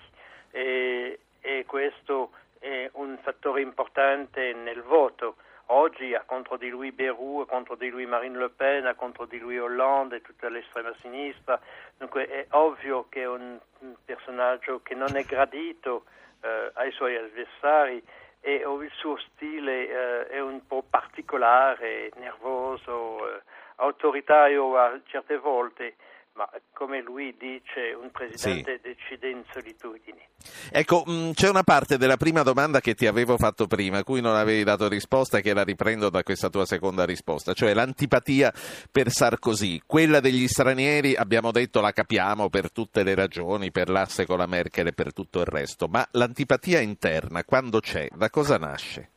e, 0.52 1.20
e 1.40 1.66
questo 1.66 2.32
è 2.60 2.90
un 2.94 3.18
fattore 3.22 3.62
importante 3.62 4.54
nel 4.54 4.82
voto. 4.84 5.38
Oggi 5.68 6.14
ha 6.14 6.24
contro 6.26 6.58
di 6.58 6.70
lui 6.70 6.92
Beru, 6.92 7.40
ha 7.40 7.48
contro 7.48 7.76
di 7.76 7.90
lui 7.90 8.06
Marine 8.06 8.38
Le 8.38 8.50
Pen, 8.50 8.86
ha 8.86 8.94
contro 8.94 9.26
di 9.26 9.40
lui 9.40 9.58
Hollande 9.58 10.18
e 10.18 10.22
tutta 10.22 10.50
l'estrema 10.50 10.94
sinistra. 11.00 11.60
Dunque 11.98 12.28
è 12.28 12.46
ovvio 12.50 13.06
che 13.08 13.22
è 13.22 13.28
un 13.28 13.58
personaggio 14.04 14.82
che 14.84 14.96
non 14.96 15.16
è 15.16 15.24
gradito 15.24 16.04
eh, 16.42 16.72
ai 16.74 16.92
suoi 16.92 17.16
avversari 17.16 18.04
e 18.42 18.56
il 18.56 18.92
suo 18.96 19.18
stile 19.18 19.88
eh, 19.88 20.28
è 20.28 20.40
un 20.42 20.66
po' 20.66 20.84
particolare, 20.90 22.12
nervoso, 22.16 23.28
eh, 23.28 23.42
autoritario 23.76 24.78
a 24.78 25.00
certe 25.06 25.38
volte 25.38 25.96
ma 26.34 26.50
come 26.74 27.02
lui 27.02 27.36
dice 27.38 27.94
un 27.94 28.10
presidente 28.12 28.80
sì. 28.82 28.90
decide 28.90 29.30
in 29.30 29.44
solitudine. 29.52 30.30
Ecco, 30.72 31.04
mh, 31.06 31.12
mm, 31.12 31.32
c'è 31.32 31.50
una 31.50 31.64
parte 31.64 31.98
della 31.98 32.18
prima 32.18 32.42
domanda 32.42 32.80
che 32.80 32.96
ti 32.96 33.06
avevo 33.06 33.38
fatto 33.38 33.68
prima, 33.68 34.00
a 34.00 34.04
cui 34.04 34.22
non 34.22 34.36
avevi 34.36 34.64
dato 34.64 34.88
risposta 34.88 35.38
e 35.38 35.42
che 35.42 35.54
la 35.54 35.64
riprendo 35.64 36.10
da 36.10 36.24
questa 36.24 36.50
tua 36.50 36.66
seconda 36.66 37.06
risposta, 37.06 37.54
cioè 37.54 37.74
l'antipatia 37.74 38.52
per 38.92 39.10
Sarkozy. 39.10 39.82
Quella 39.86 40.20
degli 40.20 40.48
stranieri, 40.48 41.16
abbiamo 41.16 41.52
detto, 41.52 41.82
la 41.82 41.92
capiamo 41.92 42.50
per 42.50 42.72
tutte 42.72 43.04
le 43.04 43.14
ragioni, 43.16 43.72
per 43.72 43.90
l'asse 43.90 44.26
con 44.26 44.38
la 44.38 44.48
Merkel 44.48 44.88
e 44.88 44.94
per 44.94 45.14
tutto 45.14 45.40
il 45.40 45.46
resto, 45.46 45.88
ma 45.88 46.08
l'antipatia 46.12 46.80
interna, 46.80 47.44
quando 47.44 47.80
c'è, 47.80 48.08
da 48.12 48.30
cosa 48.30 48.58
nasce? 48.58 49.10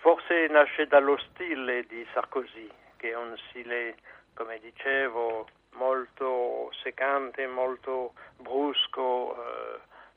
Forse 0.00 0.46
nasce 0.50 0.86
dallo 0.86 1.18
stile 1.30 1.84
di 1.88 2.04
Sarkozy, 2.12 2.68
che 2.96 3.10
è 3.10 3.16
un 3.16 3.34
stile, 3.48 3.96
come 4.34 4.58
dicevo, 4.58 5.46
molto 5.72 6.70
seccante, 6.82 7.46
molto 7.46 8.14
brusco, 8.36 9.36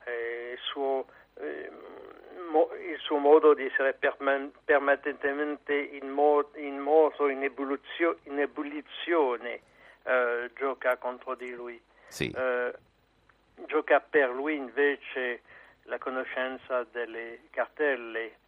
eh, 0.04 0.52
il, 0.52 0.58
suo, 0.58 1.06
eh, 1.34 1.70
mo, 2.50 2.70
il, 2.74 2.98
suo, 2.98 3.18
modo 3.18 3.54
di 3.54 3.66
essere 3.66 3.94
perman- 3.94 4.52
permanentemente 4.64 5.74
in, 5.74 6.10
mo- 6.10 6.50
in 6.54 6.78
moto, 6.78 7.28
in, 7.28 7.42
evoluzio- 7.42 8.18
in 8.24 8.40
ebollizione, 8.40 9.60
eh, 10.02 10.50
gioca 10.56 10.96
contro 10.96 11.34
di 11.34 11.50
lui. 11.52 11.80
Sì. 12.08 12.30
Eh, 12.30 12.72
gioca 13.66 14.00
per 14.00 14.30
lui 14.30 14.56
invece 14.56 15.42
la 15.84 15.98
conoscenza 15.98 16.84
delle 16.90 17.40
cartelle, 17.50 18.38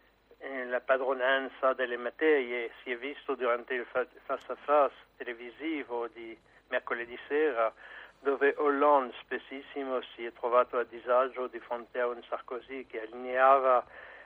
la 0.67 0.79
padronanza 0.81 1.73
delle 1.73 1.97
materie, 1.97 2.71
si 2.83 2.91
è 2.91 2.97
visto 2.97 3.35
durante 3.35 3.73
il 3.73 3.85
face 3.85 4.51
a 4.51 4.55
face 4.55 4.95
televisivo 5.17 6.07
di 6.07 6.37
mercoledì 6.69 7.17
sera, 7.27 7.71
dove 8.19 8.55
Hollande 8.57 9.13
spessissimo 9.21 10.01
si 10.15 10.25
è 10.25 10.33
trovato 10.33 10.77
a 10.77 10.83
disagio 10.83 11.47
di 11.47 11.59
fronte 11.59 11.99
a 11.99 12.07
un 12.07 12.21
Sarkozy 12.27 12.85
che 12.85 13.01
allineava 13.01 13.85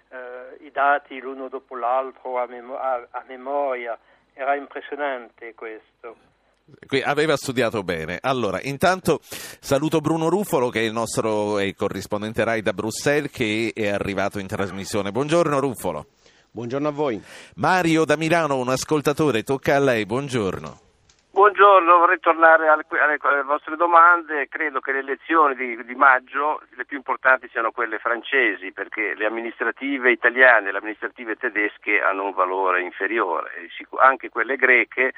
eh, 0.10 0.64
i 0.66 0.72
dati 0.72 1.20
l'uno 1.20 1.48
dopo 1.50 1.76
l'altro 1.76 2.40
a, 2.40 2.48
memo- 2.48 2.78
a, 2.78 3.08
a 3.12 3.24
memoria. 3.28 3.98
Era 4.34 4.56
impressionante 4.56 5.54
questo. 5.54 6.30
Aveva 7.04 7.36
studiato 7.36 7.84
bene. 7.84 8.18
Allora, 8.22 8.62
intanto 8.62 9.20
saluto 9.22 10.00
Bruno 10.00 10.30
Ruffolo 10.30 10.70
che 10.70 10.80
è 10.80 10.84
il 10.84 10.94
nostro 10.94 11.58
è 11.58 11.64
il 11.64 11.76
corrispondente 11.76 12.44
RAI 12.46 12.62
da 12.62 12.72
Bruxelles 12.72 13.30
che 13.30 13.72
è 13.76 13.90
arrivato 13.90 14.40
in 14.40 14.48
trasmissione. 14.48 15.12
Buongiorno 15.12 15.60
Ruffolo. 15.60 16.06
Buongiorno 16.50 16.88
a 16.88 16.92
voi. 16.92 17.22
Mario 17.56 18.06
da 18.06 18.16
Milano, 18.16 18.58
un 18.58 18.70
ascoltatore, 18.70 19.44
tocca 19.44 19.76
a 19.76 19.80
lei. 19.80 20.06
Buongiorno. 20.06 20.91
Buongiorno, 21.34 21.98
vorrei 21.98 22.20
tornare 22.20 22.68
alle, 22.68 22.84
alle, 22.90 23.18
alle, 23.22 23.44
vostre 23.44 23.78
domande. 23.78 24.50
Credo 24.50 24.82
che 24.82 24.92
le 24.92 25.00
elezioni 25.00 25.56
di, 25.56 25.82
di, 25.86 25.96
maggio, 25.96 26.62
le 26.72 26.84
più 26.84 26.98
importanti 26.98 27.48
siano 27.48 27.72
quelle 27.72 28.00
francesi, 28.00 28.74
perché 28.74 29.16
le 29.16 29.26
amministrative 29.26 30.12
italiane 30.12 30.68
e 30.68 30.72
le 30.74 30.80
amministrative 30.80 31.38
tedesche 31.38 32.02
hanno 32.02 32.26
un 32.26 32.34
valore 32.34 32.82
inferiore, 32.82 33.70
anche 34.02 34.28
quelle 34.28 34.58
greche 34.58 35.14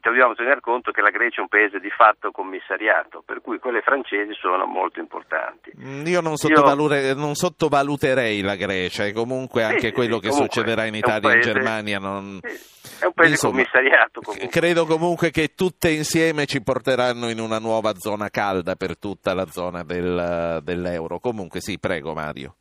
dobbiamo 0.00 0.34
tener 0.34 0.60
conto 0.60 0.90
che 0.90 1.00
la 1.00 1.10
Grecia 1.10 1.38
è 1.38 1.40
un 1.40 1.48
paese 1.48 1.80
di 1.80 1.90
fatto 1.90 2.30
commissariato, 2.30 3.22
per 3.24 3.40
cui 3.40 3.58
quelle 3.58 3.80
francesi 3.80 4.32
sono 4.34 4.66
molto 4.66 5.00
importanti. 5.00 5.72
Mm, 5.78 6.06
io 6.06 6.20
non, 6.20 6.34
Io... 6.42 7.14
non 7.14 7.34
sottovaluterei 7.34 8.40
la 8.40 8.56
Grecia 8.56 9.04
e 9.04 9.12
comunque 9.12 9.62
anche 9.62 9.88
sì, 9.88 9.92
quello 9.92 10.20
sì, 10.20 10.28
che 10.28 10.32
succederà 10.32 10.84
in 10.84 10.94
Italia 10.94 11.30
e 11.30 11.34
in 11.34 11.40
Germania. 11.40 11.98
Non... 11.98 12.40
È 12.42 13.04
un 13.04 13.12
paese 13.12 13.32
Insomma, 13.32 13.52
commissariato. 13.52 14.20
Comunque. 14.20 14.48
Credo 14.48 14.86
comunque 14.86 15.30
che 15.30 15.54
tutte 15.54 15.90
insieme 15.90 16.46
ci 16.46 16.62
porteranno 16.62 17.28
in 17.28 17.38
una 17.38 17.58
nuova 17.58 17.94
zona 17.94 18.28
calda 18.28 18.74
per 18.74 18.98
tutta 18.98 19.34
la 19.34 19.46
zona 19.46 19.84
del, 19.84 20.60
dell'euro. 20.62 21.20
Comunque 21.20 21.60
sì, 21.60 21.78
prego 21.78 22.12
Mario. 22.12 22.56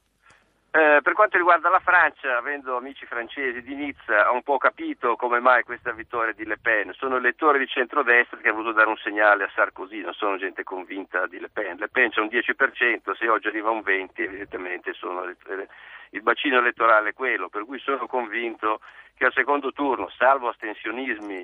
Eh, 0.77 1.01
per 1.01 1.13
quanto 1.13 1.37
riguarda 1.37 1.69
la 1.69 1.79
Francia, 1.79 2.37
avendo 2.37 2.77
amici 2.77 3.07
francesi 3.07 3.63
di 3.63 3.73
Nizza, 3.73 4.29
ho 4.29 4.35
un 4.35 4.43
po' 4.43 4.59
capito 4.59 5.15
come 5.15 5.39
mai 5.39 5.63
questa 5.63 5.91
vittoria 5.91 6.33
di 6.33 6.45
Le 6.45 6.59
Pen. 6.59 6.93
Sono 6.93 7.15
elettori 7.15 7.57
di 7.57 7.65
centrodestra 7.65 8.37
che 8.37 8.49
hanno 8.49 8.57
voluto 8.57 8.75
dare 8.75 8.89
un 8.89 8.97
segnale 8.97 9.45
a 9.45 9.49
Sarkozy, 9.55 10.01
non 10.01 10.13
sono 10.13 10.37
gente 10.37 10.63
convinta 10.63 11.25
di 11.25 11.39
Le 11.39 11.49
Pen. 11.49 11.77
Le 11.77 11.87
Pen 11.87 12.11
c'è 12.11 12.19
un 12.19 12.27
10%, 12.27 13.15
se 13.17 13.27
oggi 13.27 13.47
arriva 13.47 13.71
un 13.71 13.79
20% 13.79 14.09
evidentemente 14.17 14.93
sono, 14.93 15.23
il 15.23 16.21
bacino 16.21 16.59
elettorale 16.59 17.09
è 17.09 17.13
quello, 17.13 17.49
per 17.49 17.65
cui 17.65 17.79
sono 17.79 18.05
convinto 18.05 18.81
che 19.15 19.25
al 19.25 19.33
secondo 19.33 19.71
turno, 19.71 20.11
salvo 20.15 20.49
astensionismi 20.49 21.39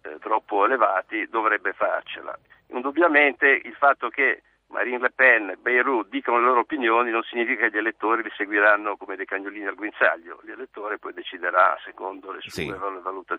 eh, 0.00 0.18
troppo 0.18 0.64
elevati, 0.64 1.28
dovrebbe 1.28 1.74
farcela. 1.74 2.34
Indubbiamente 2.68 3.48
il 3.48 3.74
fatto 3.74 4.08
che 4.08 4.44
Marine 4.68 4.98
Le 4.98 5.10
Pen, 5.10 5.56
Beirut 5.60 6.08
dicono 6.08 6.38
le 6.38 6.46
loro 6.46 6.60
opinioni 6.60 7.10
non 7.10 7.22
significa 7.22 7.68
che 7.68 7.70
gli 7.70 7.78
elettori 7.78 8.22
li 8.22 8.32
seguiranno 8.36 8.96
come 8.96 9.16
dei 9.16 9.24
cagnolini 9.24 9.66
al 9.66 9.74
guinzaglio, 9.74 10.40
l'elettore 10.42 10.98
poi 10.98 11.14
deciderà 11.14 11.76
secondo 11.84 12.32
le 12.32 12.40
sue 12.40 12.64
sì. 12.64 12.74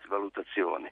valutazioni. 0.07 0.91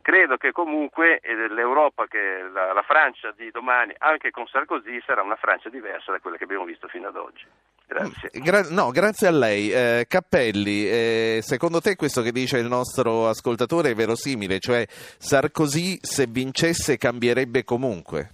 Credo 0.00 0.36
che 0.36 0.52
comunque 0.52 1.18
l'Europa, 1.22 2.06
che 2.06 2.46
la, 2.52 2.74
la, 2.74 2.82
Francia 2.82 3.32
di 3.34 3.50
domani, 3.50 3.94
anche 3.96 4.30
con 4.30 4.46
Sarkozy, 4.46 5.00
sarà 5.06 5.22
una 5.22 5.36
Francia 5.36 5.70
diversa 5.70 6.12
da 6.12 6.18
quella 6.18 6.36
che 6.36 6.44
abbiamo 6.44 6.64
visto 6.64 6.88
fino 6.88 7.08
ad 7.08 7.16
oggi. 7.16 7.46
Grazie. 7.86 8.30
Mm, 8.36 8.42
gra- 8.42 8.68
no, 8.68 8.90
grazie 8.90 9.28
a 9.28 9.30
lei. 9.30 9.72
Eh, 9.72 10.04
Cappelli, 10.06 10.86
eh, 10.86 11.38
secondo 11.40 11.80
te 11.80 11.96
questo 11.96 12.20
che 12.20 12.32
dice 12.32 12.58
il 12.58 12.66
nostro 12.66 13.28
ascoltatore 13.28 13.92
è 13.92 13.94
verosimile? 13.94 14.58
Cioè 14.58 14.84
Sarkozy 14.86 15.98
se 16.02 16.26
vincesse 16.26 16.98
cambierebbe 16.98 17.64
comunque? 17.64 18.33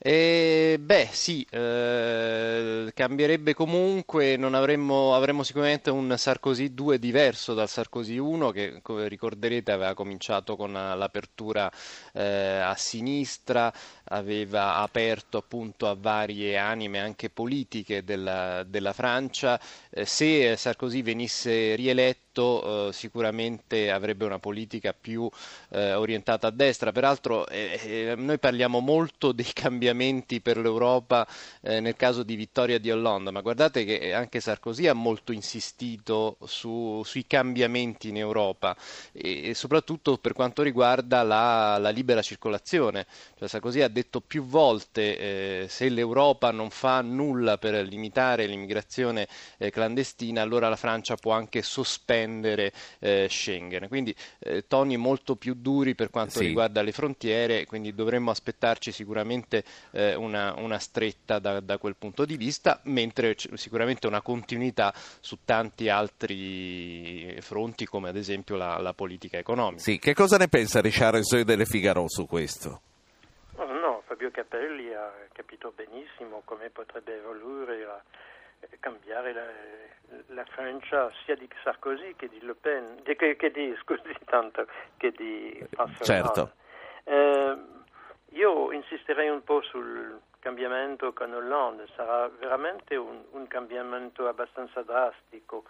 Eh, 0.00 0.78
beh, 0.80 1.08
sì, 1.12 1.44
eh, 1.50 2.87
cambierebbe 2.98 3.54
comunque, 3.54 4.34
avremmo, 4.34 5.14
avremmo 5.14 5.44
sicuramente 5.44 5.88
un 5.88 6.12
Sarkozy 6.18 6.74
2 6.74 6.98
diverso 6.98 7.54
dal 7.54 7.68
Sarkozy 7.68 8.18
1 8.18 8.50
che, 8.50 8.80
come 8.82 9.06
ricorderete, 9.06 9.70
aveva 9.70 9.94
cominciato 9.94 10.56
con 10.56 10.72
l'apertura 10.72 11.70
eh, 12.12 12.58
a 12.58 12.74
sinistra, 12.74 13.72
aveva 14.02 14.78
aperto 14.78 15.38
appunto 15.38 15.86
a 15.86 15.96
varie 15.96 16.56
anime 16.56 16.98
anche 16.98 17.30
politiche 17.30 18.02
della, 18.02 18.64
della 18.64 18.92
Francia. 18.92 19.60
Eh, 19.90 20.04
se 20.04 20.56
Sarkozy 20.56 21.00
venisse 21.02 21.76
rieletto, 21.76 22.88
eh, 22.88 22.92
sicuramente 22.92 23.92
avrebbe 23.92 24.24
una 24.24 24.40
politica 24.40 24.92
più 24.92 25.30
eh, 25.70 25.92
orientata 25.94 26.48
a 26.48 26.50
destra. 26.50 26.90
Peraltro 26.90 27.46
eh, 27.46 27.78
eh, 27.84 28.14
noi 28.16 28.40
parliamo 28.40 28.80
molto 28.80 29.30
dei 29.30 29.50
cambiamenti 29.54 30.40
per 30.40 30.56
l'Europa 30.58 31.26
eh, 31.60 31.78
nel 31.78 31.94
caso 31.94 32.24
di 32.24 32.34
vittoria 32.34 32.78
di 32.78 32.87
Hollande, 32.90 33.30
ma 33.30 33.40
guardate 33.40 33.84
che 33.84 34.12
anche 34.12 34.40
Sarkozy 34.40 34.86
ha 34.86 34.94
molto 34.94 35.32
insistito 35.32 36.36
su, 36.44 37.02
sui 37.04 37.26
cambiamenti 37.26 38.08
in 38.08 38.16
Europa 38.16 38.76
e, 39.12 39.50
e, 39.50 39.54
soprattutto 39.54 40.18
per 40.18 40.32
quanto 40.32 40.62
riguarda 40.62 41.22
la, 41.22 41.78
la 41.78 41.90
libera 41.90 42.22
circolazione. 42.22 43.06
Cioè, 43.38 43.48
Sarkozy 43.48 43.80
ha 43.80 43.88
detto 43.88 44.20
più 44.20 44.44
volte 44.44 45.18
eh, 45.18 45.66
se 45.68 45.88
l'Europa 45.88 46.50
non 46.50 46.70
fa 46.70 47.00
nulla 47.00 47.58
per 47.58 47.86
limitare 47.86 48.46
l'immigrazione 48.46 49.26
clandestina, 49.70 50.42
allora 50.42 50.68
la 50.68 50.76
Francia 50.76 51.16
può 51.16 51.32
anche 51.32 51.62
sospendere 51.62 52.72
eh, 52.98 53.26
Schengen. 53.30 53.88
Quindi 53.88 54.14
eh, 54.40 54.66
toni 54.66 54.96
molto 54.96 55.36
più 55.36 55.54
duri 55.54 55.94
per 55.94 56.10
quanto 56.10 56.38
sì. 56.38 56.46
riguarda 56.46 56.82
le 56.82 56.92
frontiere, 56.92 57.66
quindi 57.66 57.94
dovremmo 57.94 58.30
aspettarci 58.30 58.92
sicuramente 58.92 59.64
eh, 59.92 60.14
una, 60.14 60.54
una, 60.58 60.78
stretta 60.78 61.38
da, 61.38 61.60
da, 61.60 61.78
quel 61.78 61.96
punto 61.96 62.24
di 62.24 62.36
vista, 62.36 62.77
mentre 62.84 63.34
sicuramente 63.54 64.06
una 64.06 64.22
continuità 64.22 64.92
su 64.94 65.38
tanti 65.44 65.88
altri 65.88 67.36
fronti 67.40 67.86
come 67.86 68.08
ad 68.08 68.16
esempio 68.16 68.56
la, 68.56 68.78
la 68.78 68.92
politica 68.92 69.38
economica. 69.38 69.82
Sì, 69.82 69.98
che 69.98 70.14
cosa 70.14 70.36
ne 70.36 70.48
pensa 70.48 70.80
Ricciardo 70.80 71.20
delle 71.44 71.64
Figaro 71.64 72.04
su 72.08 72.26
questo? 72.26 72.80
No, 73.56 74.02
Fabio 74.06 74.30
Capelli 74.30 74.92
ha 74.94 75.12
capito 75.32 75.72
benissimo 75.74 76.42
come 76.44 76.70
potrebbe 76.70 77.16
evolvere 77.16 77.84
la 77.84 78.02
cambiare 78.80 79.32
la, 79.32 79.46
la, 80.34 80.44
Francia 80.44 81.10
sia 81.24 81.36
di 81.36 81.48
Sarkozy 81.62 82.14
che 82.16 82.28
di 82.28 82.40
Le 82.40 82.54
Pen, 82.54 83.00
di, 83.04 83.14
che, 83.16 83.36
che, 83.36 83.50
di, 83.50 83.74
scusi, 83.82 84.14
tanto, 84.24 84.66
che 84.96 85.12
di 85.12 85.64
François 85.70 86.04
Certo. 86.04 86.52
Eh, 87.04 87.56
io 88.32 88.72
insisterei 88.72 89.28
un 89.28 89.42
po' 89.42 89.62
sul 89.62 90.20
cambiamento 90.40 91.12
con 91.12 91.32
Hollande, 91.32 91.86
sarà 91.94 92.28
veramente 92.28 92.96
un, 92.96 93.24
un 93.30 93.46
cambiamento 93.46 94.28
abbastanza 94.28 94.82
drastico. 94.82 95.64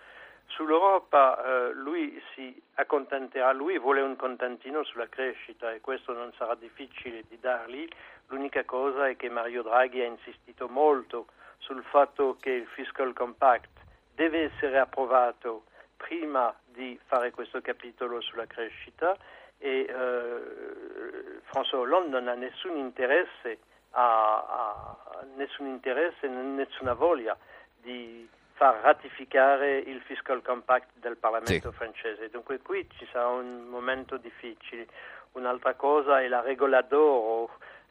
Sull'Europa 0.47 1.43
eh, 1.43 1.73
lui 1.75 2.21
si 2.35 2.61
accontenterà, 2.75 3.53
lui 3.53 3.79
vuole 3.79 4.01
un 4.01 4.17
contentino 4.17 4.83
sulla 4.85 5.09
crescita 5.09 5.73
e 5.73 5.81
questo 5.81 6.13
non 6.13 6.33
sarà 6.37 6.55
difficile 6.55 7.23
di 7.29 7.39
dargli. 7.39 7.87
L'unica 8.29 8.65
cosa 8.65 9.09
è 9.09 9.17
che 9.17 9.29
Mario 9.29 9.63
Draghi 9.63 10.01
ha 10.01 10.07
insistito 10.07 10.69
molto 10.69 11.27
sul 11.59 11.83
fatto 11.85 12.37
che 12.41 12.51
il 12.51 12.67
Fiscal 12.67 13.13
Compact 13.13 13.69
deve 14.15 14.51
essere 14.53 14.79
approvato 14.79 15.65
prima 15.97 16.55
di 16.65 16.99
fare 17.07 17.31
questo 17.31 17.61
capitolo 17.61 18.21
sulla 18.21 18.47
crescita 18.47 19.17
e 19.59 19.87
eh, 19.89 21.41
François 21.51 21.81
Hollande 21.81 22.09
non 22.21 22.29
ha 22.29 22.35
nessun 22.35 22.77
interesse, 22.77 23.59
a, 23.99 24.37
a, 24.37 24.97
nessun 25.37 25.67
interesse, 25.67 26.29
nessuna 26.29 26.95
voglia 26.95 27.37
di 27.81 28.29
far 28.53 28.81
ratificare 28.83 29.79
il 29.79 30.01
Fiscal 30.03 30.43
Compact 30.43 30.91
del 30.95 31.17
Parlamento 31.17 31.71
sì. 31.71 31.77
francese. 31.77 32.31
Dunque 32.31 32.61
qui 32.61 32.87
ci 32.97 33.07
sarà 33.11 33.29
un 33.29 33.67
momento 33.69 34.17
difficile. 34.17 34.87
Un'altra 35.33 35.75
cosa 35.75 36.21
è 36.23 36.29
la 36.29 36.41
regola 36.41 36.81
d'oro 36.83 37.51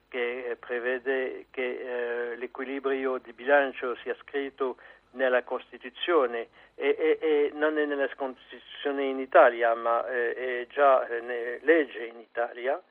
che 0.09 0.55
prevede 0.59 1.47
che 1.51 2.31
eh, 2.31 2.35
l'equilibrio 2.37 3.17
di 3.17 3.33
bilancio 3.33 3.95
sia 3.97 4.15
scritto 4.21 4.77
nella 5.11 5.43
Costituzione 5.43 6.47
e, 6.75 6.95
e, 6.97 7.17
e 7.21 7.51
non 7.53 7.77
è 7.77 7.85
nella 7.85 8.07
Costituzione 8.15 9.03
in 9.03 9.19
Italia 9.19 9.73
ma 9.75 10.07
eh, 10.07 10.61
è 10.61 10.67
già 10.67 11.05
eh, 11.07 11.59
legge 11.63 12.05
in 12.05 12.19
Italia. 12.19 12.81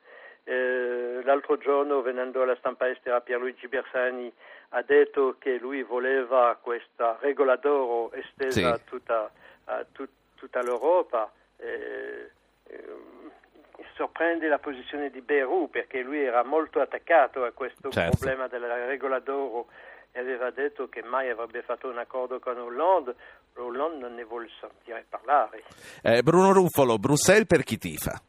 Eh, 0.49 1.19
l'altro 1.25 1.57
giorno 1.57 2.01
venendo 2.01 2.41
alla 2.41 2.55
stampa 2.55 2.87
estera 2.89 3.19
Pierluigi 3.19 3.67
Bersani 3.67 4.31
ha 4.69 4.81
detto 4.81 5.35
che 5.37 5.57
lui 5.57 5.83
voleva 5.83 6.57
questa 6.61 7.17
regola 7.19 7.57
d'oro 7.57 8.13
estesa 8.13 8.51
sì. 8.51 8.63
a, 8.63 8.77
tutta, 8.77 9.29
a 9.65 9.85
tut, 9.91 10.09
tutta 10.35 10.61
l'Europa. 10.61 11.29
Eh, 11.57 12.31
sorprende 13.95 14.47
la 14.47 14.59
posizione 14.59 15.09
di 15.09 15.21
Beirut 15.21 15.69
perché 15.69 16.01
lui 16.01 16.23
era 16.23 16.45
molto 16.45 16.79
attaccato 16.79 17.43
a 17.43 17.51
questo 17.51 17.89
certo. 17.89 18.15
problema 18.15 18.47
della 18.47 18.85
regola 18.85 19.19
d'oro 19.19 19.67
e 20.13 20.19
aveva 20.19 20.49
detto 20.51 20.87
che 20.87 21.03
mai 21.03 21.29
avrebbe 21.29 21.61
fatto 21.61 21.89
un 21.89 21.97
accordo 21.97 22.39
con 22.39 22.57
Hollande. 22.57 23.15
Hollande 23.55 23.97
non 23.97 24.15
ne 24.15 24.23
vuole 24.23 24.47
sentire 24.61 25.05
parlare. 25.09 25.63
Eh, 26.01 26.21
Bruno 26.21 26.53
Ruffolo, 26.53 26.97
Bruxelles 26.97 27.47
per 27.47 27.63
chi 27.63 27.77
tifa? 27.77 28.21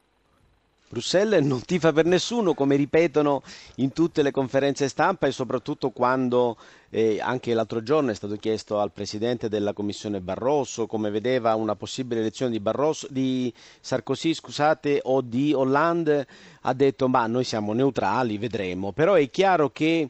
Bruxelles 0.89 1.45
non 1.45 1.63
tifa 1.63 1.93
per 1.93 2.07
nessuno, 2.07 2.55
come 2.55 2.77
ripetono 2.77 3.43
in 3.77 3.93
tutte 3.93 4.23
le 4.23 4.31
conferenze 4.31 4.89
stampa 4.89 5.27
e 5.27 5.33
soprattutto 5.33 5.91
quando 5.91 6.57
eh, 6.91 7.21
anche 7.21 7.53
l'altro 7.53 7.83
giorno 7.83 8.11
è 8.11 8.15
stato 8.15 8.37
chiesto 8.37 8.81
al 8.81 8.93
presidente 8.93 9.51
della 9.51 9.75
commissione 9.75 10.21
Barroso 10.21 10.87
come 10.87 11.11
vedeva 11.11 11.55
una 11.55 11.77
possibile 11.77 12.21
elezione 12.21 12.53
di, 12.53 12.61
Barroso, 12.61 13.07
di 13.11 13.53
Sarkozy 13.81 14.33
scusate, 14.33 15.01
o 15.05 15.21
di 15.21 15.53
Hollande, 15.53 16.27
ha 16.63 16.73
detto 16.73 17.09
ma 17.09 17.27
noi 17.27 17.45
siamo 17.45 17.75
neutrali, 17.75 18.39
vedremo. 18.39 18.93
Però 18.93 19.15
è 19.15 19.29
chiaro 19.29 19.71
che 19.71 20.09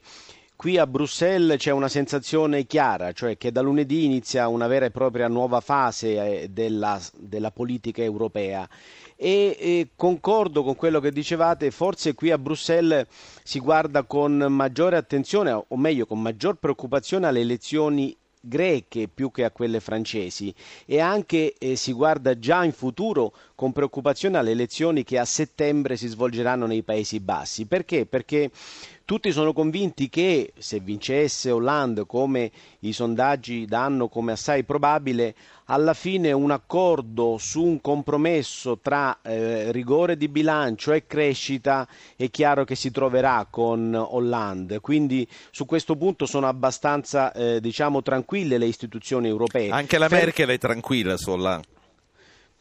qui 0.58 0.76
a 0.76 0.88
Bruxelles 0.88 1.56
c'è 1.56 1.70
una 1.70 1.86
sensazione 1.86 2.66
chiara, 2.66 3.12
cioè 3.12 3.38
che 3.38 3.52
da 3.52 3.60
lunedì 3.60 4.04
inizia 4.04 4.48
una 4.48 4.66
vera 4.66 4.86
e 4.86 4.90
propria 4.90 5.28
nuova 5.28 5.60
fase 5.60 6.42
eh, 6.42 6.48
della, 6.48 7.00
della 7.16 7.52
politica 7.52 8.02
europea. 8.02 8.68
E, 9.14 9.56
e 9.56 9.88
concordo 9.94 10.64
con 10.64 10.74
quello 10.74 10.98
che 10.98 11.12
dicevate, 11.12 11.70
forse 11.70 12.14
qui 12.14 12.32
a 12.32 12.38
Bruxelles 12.38 13.06
si 13.44 13.60
guarda 13.60 14.02
con 14.02 14.34
maggiore 14.48 14.96
attenzione, 14.96 15.52
o 15.52 15.76
meglio 15.76 16.06
con 16.06 16.20
maggior 16.20 16.56
preoccupazione 16.56 17.28
alle 17.28 17.38
elezioni 17.38 18.16
greche 18.40 19.06
più 19.06 19.30
che 19.30 19.44
a 19.44 19.52
quelle 19.52 19.78
francesi. 19.78 20.52
E 20.86 20.98
anche 20.98 21.54
eh, 21.56 21.76
si 21.76 21.92
guarda 21.92 22.36
già 22.36 22.64
in 22.64 22.72
futuro 22.72 23.32
con 23.58 23.72
preoccupazione 23.72 24.38
alle 24.38 24.52
elezioni 24.52 25.02
che 25.02 25.18
a 25.18 25.24
settembre 25.24 25.96
si 25.96 26.06
svolgeranno 26.06 26.64
nei 26.66 26.84
Paesi 26.84 27.18
Bassi. 27.18 27.66
Perché? 27.66 28.06
Perché 28.06 28.52
tutti 29.04 29.32
sono 29.32 29.52
convinti 29.52 30.08
che 30.08 30.52
se 30.56 30.78
vincesse 30.78 31.50
Hollande, 31.50 32.06
come 32.06 32.52
i 32.80 32.92
sondaggi 32.92 33.64
danno 33.64 34.06
come 34.06 34.30
assai 34.30 34.62
probabile, 34.62 35.34
alla 35.64 35.92
fine 35.92 36.30
un 36.30 36.52
accordo 36.52 37.36
su 37.36 37.64
un 37.64 37.80
compromesso 37.80 38.78
tra 38.78 39.18
eh, 39.22 39.72
rigore 39.72 40.16
di 40.16 40.28
bilancio 40.28 40.92
e 40.92 41.08
crescita 41.08 41.88
è 42.14 42.30
chiaro 42.30 42.62
che 42.62 42.76
si 42.76 42.92
troverà 42.92 43.44
con 43.50 43.92
Hollande. 43.92 44.78
Quindi 44.78 45.26
su 45.50 45.66
questo 45.66 45.96
punto 45.96 46.26
sono 46.26 46.46
abbastanza 46.46 47.32
eh, 47.32 47.60
diciamo, 47.60 48.02
tranquille 48.02 48.56
le 48.56 48.66
istituzioni 48.66 49.26
europee. 49.26 49.70
Anche 49.70 49.98
la 49.98 50.06
Merkel 50.08 50.50
è 50.50 50.58
tranquilla 50.58 51.16
su 51.16 51.30
Hollande. 51.30 51.76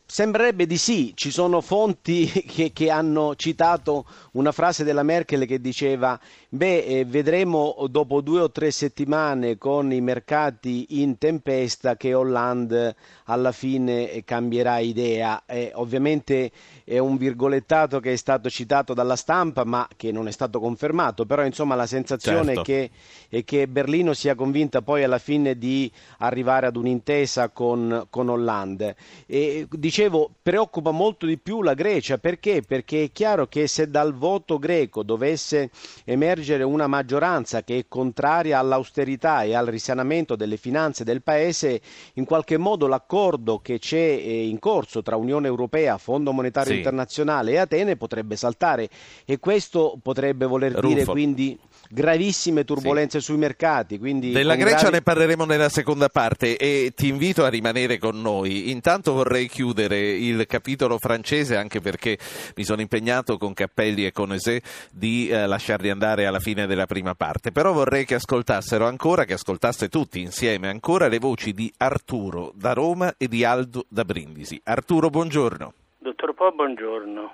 Sembrerebbe 0.10 0.65
di 0.65 0.78
sì, 0.78 1.12
ci 1.15 1.32
sono 1.32 1.60
fonti 1.60 2.28
che, 2.48 2.72
che, 2.72 2.89
hanno 2.89 3.36
citato 3.36 4.06
una 4.32 4.54
frase 4.54 4.86
della 4.86 5.04
Merkel 5.04 5.46
che 5.46 5.60
diceva 5.60 6.17
beh 6.48 6.84
eh, 6.86 7.06
vedremo 7.06 7.76
dopo 7.89 8.22
due 8.22 8.39
o 8.39 8.50
tre 8.50 8.72
settimane 8.72 9.58
con 9.58 9.91
i 9.91 10.00
mercati 10.00 11.02
in 11.02 11.17
tempesta 11.17 11.98
che 11.98 12.13
Hollande 12.13 12.96
alla 13.28 13.52
fine 13.52 14.22
cambierà 14.26 14.80
idea. 14.80 15.44
Eh, 15.46 15.72
ovviamente 15.76 16.52
è 16.84 16.98
un 16.98 17.18
virgolettato 17.18 18.00
che 18.00 18.13
è 18.13 18.16
stato 18.16 18.50
citato 18.50 18.94
dalla 18.94 19.16
stampa 19.16 19.63
ma 19.63 19.88
che 19.96 20.12
non 20.12 20.28
è 20.28 20.32
stato 20.32 20.60
confermato, 20.60 21.26
però 21.26 21.44
insomma 21.44 21.76
la 21.76 21.86
sensazione 21.86 22.56
certo. 22.56 22.62
è, 22.62 22.63
che, 22.63 22.90
è, 23.30 23.44
che, 23.44 23.68
Berlino 23.68 24.13
sia 24.13 24.36
convinta 24.36 24.82
poi 24.82 25.04
alla 25.04 25.18
fine 25.18 25.58
di 25.58 25.92
arrivare 26.20 26.68
ad 26.68 26.76
un'intesa 26.76 27.50
con, 27.50 28.08
con 28.10 28.30
Hollande. 28.30 28.96
E, 29.26 29.68
dicevo, 29.70 30.30
preoccupa 30.42 30.92
molto 30.92 31.26
di 31.26 31.38
più 31.38 31.62
la 31.62 31.74
Grecia 31.74 32.18
perché? 32.18 32.62
Perché 32.62 33.04
è 33.04 33.12
chiaro 33.12 33.48
che 33.48 33.68
se 33.68 33.90
dal 33.90 34.13
voto 34.13 34.58
greco 34.58 35.04
dovesse 35.04 35.70
emergere 36.06 36.63
una 36.63 36.88
maggioranza 36.88 37.63
che 37.63 37.80
è 37.80 37.86
contraria 37.88 38.60
all'austerità 38.60 39.44
e 39.44 39.54
al 39.54 39.66
risanamento 39.66 40.36
delle 40.36 40.58
finanze 40.58 41.04
del 41.04 41.22
paese, 41.22 41.82
in 42.13 42.26
qualche 42.26 42.58
modo 42.58 42.88
l'accordo 42.88 43.16
che 43.63 43.80
c'è 43.80 43.97
eh, 43.97 44.47
in 44.47 44.60
corso 44.60 45.01
tra 45.01 45.15
Unione 45.15 45.47
Europea, 45.47 45.97
Fondo 45.97 46.32
Monetario 46.32 46.71
Sì. 46.71 46.77
Internazionale 46.77 47.51
e 47.51 47.58
Atene 47.58 47.95
potrebbe 47.95 48.36
saltare 48.36 48.89
e 49.25 49.39
questo 49.39 49.97
potrebbe 50.01 50.45
voler 50.45 50.80
dire 50.80 50.99
Ruffo. 50.99 51.12
quindi 51.12 51.58
gravissime 51.89 52.63
turbulenze 52.63 53.19
sui 53.19 53.38
mercati. 53.38 53.97
Quindi 53.97 54.32
Della 54.32 54.56
Grecia 54.56 54.78
gravi- 54.78 54.95
ne 54.95 55.02
parleremo 55.02 55.45
nella 55.45 55.69
seconda 55.69 56.10
parte 56.10 56.58
e 56.58 56.93
ti 56.95 57.08
invito 57.08 57.43
a 57.43 57.50
rimanere 57.50 57.97
con 57.97 58.21
noi. 58.21 58.71
Intanto 58.71 59.13
vorrei 59.13 59.47
chiudere 59.47 60.00
il 60.00 60.45
capitolo 60.45 60.97
francese 60.97 61.56
anche 61.56 61.80
perché 61.80 62.17
mi 62.56 62.63
sono 62.63 62.82
impegnato 62.82 63.38
con 63.38 63.54
Cappelli 63.54 64.06
e 64.06 64.12
con 64.12 64.34
Ese 64.34 64.62
di 64.91 65.30
eh, 65.30 65.47
lasciarli 65.47 65.89
andare 65.89 66.26
alla 66.26 66.39
fine 66.39 66.67
della 66.67 66.86
prima 66.86 67.15
parte. 67.15 67.52
Però 67.52 67.71
vorrei 67.71 68.06
che 68.06 68.15
ascoltassero 68.15 68.86
ancora, 68.88 69.26
che 69.26 69.34
ascoltaste 69.34 69.89
tutti 69.89 70.19
insieme 70.21 70.67
ancora 70.69 71.08
le 71.08 71.19
voci 71.19 71.54
di 71.54 71.71
Arturo 71.78 72.52
da 72.56 72.73
Roma 72.73 73.13
e 73.17 73.28
di 73.28 73.43
Aldo 73.43 73.86
da 73.88 74.04
Brindisi. 74.04 74.60
Arturo, 74.63 75.10
buongiorno. 75.10 75.73
Dottor 76.00 76.34
Po, 76.34 76.52
buongiorno. 76.52 77.32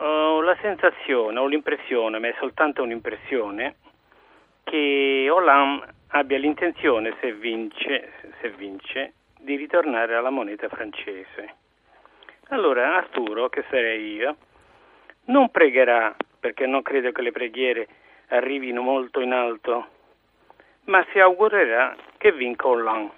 Ho 0.00 0.40
la 0.42 0.56
sensazione, 0.60 1.38
ho 1.40 1.46
l'impressione, 1.46 2.20
ma 2.20 2.28
è 2.28 2.34
soltanto 2.38 2.82
un'impressione, 2.84 3.74
che 4.62 5.28
Hollande 5.28 5.86
abbia 6.08 6.38
l'intenzione, 6.38 7.16
se 7.20 7.32
vince, 7.32 8.12
se 8.40 8.50
vince, 8.50 9.14
di 9.40 9.56
ritornare 9.56 10.14
alla 10.14 10.30
moneta 10.30 10.68
francese. 10.68 11.54
Allora 12.50 12.94
Arturo, 12.94 13.48
che 13.48 13.64
sarei 13.70 14.12
io, 14.14 14.36
non 15.26 15.50
pregherà, 15.50 16.14
perché 16.38 16.66
non 16.66 16.82
credo 16.82 17.10
che 17.10 17.22
le 17.22 17.32
preghiere 17.32 17.88
arrivino 18.28 18.82
molto 18.82 19.20
in 19.20 19.32
alto, 19.32 19.86
ma 20.84 21.04
si 21.10 21.18
augurerà 21.18 21.96
che 22.18 22.30
vinca 22.30 22.68
Hollande. 22.68 23.12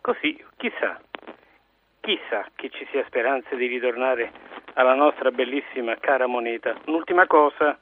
Così, 0.00 0.40
chissà, 0.56 1.00
chissà 2.00 2.46
che 2.54 2.70
ci 2.70 2.86
sia 2.90 3.04
speranza 3.06 3.56
di 3.56 3.66
ritornare 3.66 4.32
alla 4.78 4.94
nostra 4.94 5.32
bellissima 5.32 5.96
cara 5.96 6.26
moneta. 6.26 6.74
Un'ultima 6.86 7.26
cosa 7.26 7.76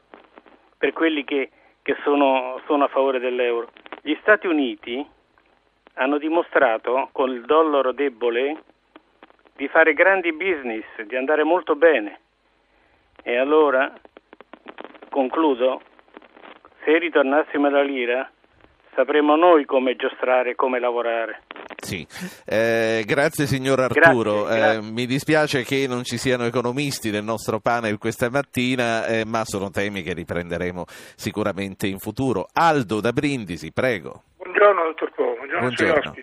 per 0.79 0.93
quelli 0.95 1.25
che, 1.25 1.51
che 1.83 1.95
sono, 2.03 2.61
sono 2.67 2.85
a 2.85 2.89
favore 2.89 3.19
dell'euro. 3.19 3.71
Gli 4.01 4.17
Stati 4.23 4.47
Uniti 4.47 5.07
hanno 5.95 6.17
dimostrato 6.19 7.11
con 7.13 7.31
il 7.31 7.45
dollaro 7.45 7.93
debole 7.93 8.63
di 9.57 9.69
fare 9.69 9.93
grandi 9.93 10.33
business, 10.33 10.85
di 11.03 11.17
andare 11.17 11.45
molto 11.45 11.77
bene. 11.77 12.21
E 13.23 13.37
allora, 13.37 13.93
concludo, 15.11 15.83
se 16.83 16.99
ritornassimo 16.99 17.67
alla 17.67 17.83
lira, 17.83 18.31
sapremo 18.95 19.37
noi 19.37 19.67
come 19.67 19.97
giostrare, 19.97 20.55
come 20.55 20.79
lavorare. 20.79 21.43
Sì, 21.87 22.05
Eh, 22.45 23.05
grazie 23.07 23.47
signor 23.47 23.79
Arturo. 23.79 24.43
Grazie, 24.43 24.59
grazie. 24.59 24.89
Eh, 24.89 24.93
mi 24.93 25.07
dispiace 25.07 25.63
che 25.63 25.87
non 25.87 26.03
ci 26.03 26.19
siano 26.19 26.45
economisti 26.45 27.13
nel 27.13 27.23
nostro 27.23 27.61
panel 27.61 27.99
questa 27.99 28.29
mattina, 28.29 29.07
eh, 29.07 29.25
ma 29.25 29.45
sono 29.45 29.71
temi 29.71 30.03
che 30.03 30.13
riprenderemo 30.13 30.85
sicuramente 31.15 31.87
in 31.87 31.99
futuro. 31.99 32.49
Aldo 32.53 33.01
da 33.01 33.13
Brindisi, 33.13 33.71
prego. 33.71 34.25
Buongiorno 34.39 34.83
dottor 34.83 35.13
Po, 35.13 35.35
buongiorno, 35.37 35.61
Buongiorno. 35.61 36.15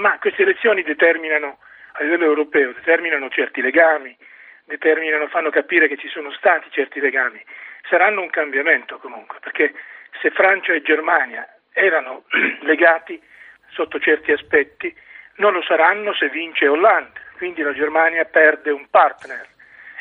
Ma 0.00 0.18
queste 0.18 0.42
elezioni 0.42 0.82
determinano 0.82 1.58
a 1.92 2.02
livello 2.02 2.24
europeo, 2.24 2.72
determinano 2.72 3.28
certi 3.28 3.60
legami, 3.60 4.16
determinano, 4.64 5.28
fanno 5.28 5.50
capire 5.50 5.88
che 5.88 5.98
ci 5.98 6.08
sono 6.08 6.32
stati 6.32 6.70
certi 6.70 7.00
legami. 7.00 7.44
Saranno 7.86 8.22
un 8.22 8.30
cambiamento 8.30 8.96
comunque, 8.96 9.40
perché 9.42 9.74
se 10.22 10.30
Francia 10.30 10.72
e 10.72 10.80
Germania 10.80 11.46
erano 11.74 12.24
legati 12.64 13.20
sotto 13.72 13.98
certi 13.98 14.32
aspetti, 14.32 14.94
non 15.36 15.52
lo 15.52 15.62
saranno 15.62 16.12
se 16.14 16.28
vince 16.28 16.68
Hollande, 16.68 17.20
quindi 17.36 17.62
la 17.62 17.72
Germania 17.72 18.24
perde 18.24 18.70
un 18.70 18.86
partner 18.88 19.46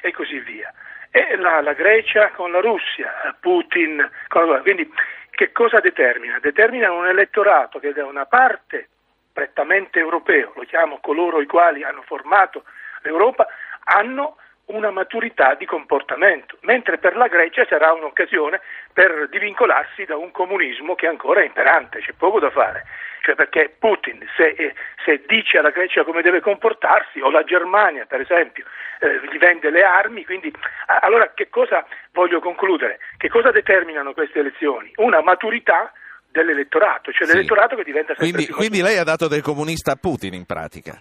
e 0.02 0.12
così 0.12 0.40
via. 0.40 0.72
E 1.10 1.36
la, 1.36 1.62
la 1.62 1.74
Grecia 1.74 2.30
con 2.30 2.52
la 2.52 2.60
Russia, 2.60 3.36
Putin 3.40 4.10
con 4.28 4.50
la 4.50 4.62
Quindi 4.62 4.90
che 5.30 5.52
cosa 5.52 5.80
determina? 5.80 6.40
Determina 6.40 6.92
un 6.92 7.08
elettorato 7.08 7.80
che 7.80 7.94
da 7.94 8.06
una 8.06 8.26
parte 8.26 8.88
prettamente 9.34 10.00
europeo, 10.00 10.52
lo 10.56 10.64
chiamo 10.64 11.00
coloro 11.00 11.42
i 11.42 11.48
quali 11.48 11.84
hanno 11.84 12.02
formato 12.04 12.64
l'Europa, 13.02 13.48
hanno 13.86 14.38
una 14.66 14.92
maturità 14.92 15.56
di 15.56 15.66
comportamento, 15.66 16.58
mentre 16.62 16.98
per 16.98 17.16
la 17.16 17.28
Grecia 17.28 17.66
sarà 17.66 17.92
un'occasione 17.94 18.62
per 18.94 19.28
divincolarsi 19.30 20.06
da 20.06 20.16
un 20.18 20.32
comunismo 20.32 20.96
che 20.96 21.08
ancora 21.08 21.42
è 21.42 21.46
imperante, 21.46 22.00
c'è 22.00 22.14
poco 22.14 22.40
da 22.40 22.50
fare, 22.50 22.86
cioè 23.22 23.36
perché 23.36 23.74
Putin 23.78 24.20
se, 24.36 24.48
eh, 24.50 24.74
se 25.06 25.24
dice 25.28 25.58
alla 25.58 25.70
Grecia 25.70 26.04
come 26.04 26.22
deve 26.22 26.42
comportarsi, 26.42 27.20
o 27.22 27.30
la 27.30 27.44
Germania 27.44 28.06
per 28.06 28.22
esempio, 28.22 28.66
eh, 29.00 29.20
gli 29.32 29.38
vende 29.38 29.70
le 29.70 29.84
armi, 29.84 30.26
quindi 30.26 30.54
allora 31.02 31.32
che 31.34 31.50
cosa 31.50 31.86
voglio 32.12 32.40
concludere? 32.40 33.00
Che 33.18 33.30
cosa 33.30 33.52
determinano 33.52 34.14
queste 34.14 34.40
elezioni? 34.40 34.92
Una 34.98 35.22
maturità 35.22 35.92
dell'elettorato, 36.30 37.12
cioè 37.12 37.28
Sì. 37.28 37.34
l'elettorato 37.34 37.76
che 37.76 37.84
diventa 37.84 38.14
sempre 38.16 38.30
Quindi, 38.32 38.46
più 38.46 38.56
quindi 38.56 38.82
lei 38.82 38.98
ha 38.98 39.04
dato 39.04 39.28
del 39.28 39.42
comunista 39.42 39.92
a 39.94 39.98
Putin 40.00 40.34
in 40.34 40.46
pratica. 40.46 41.00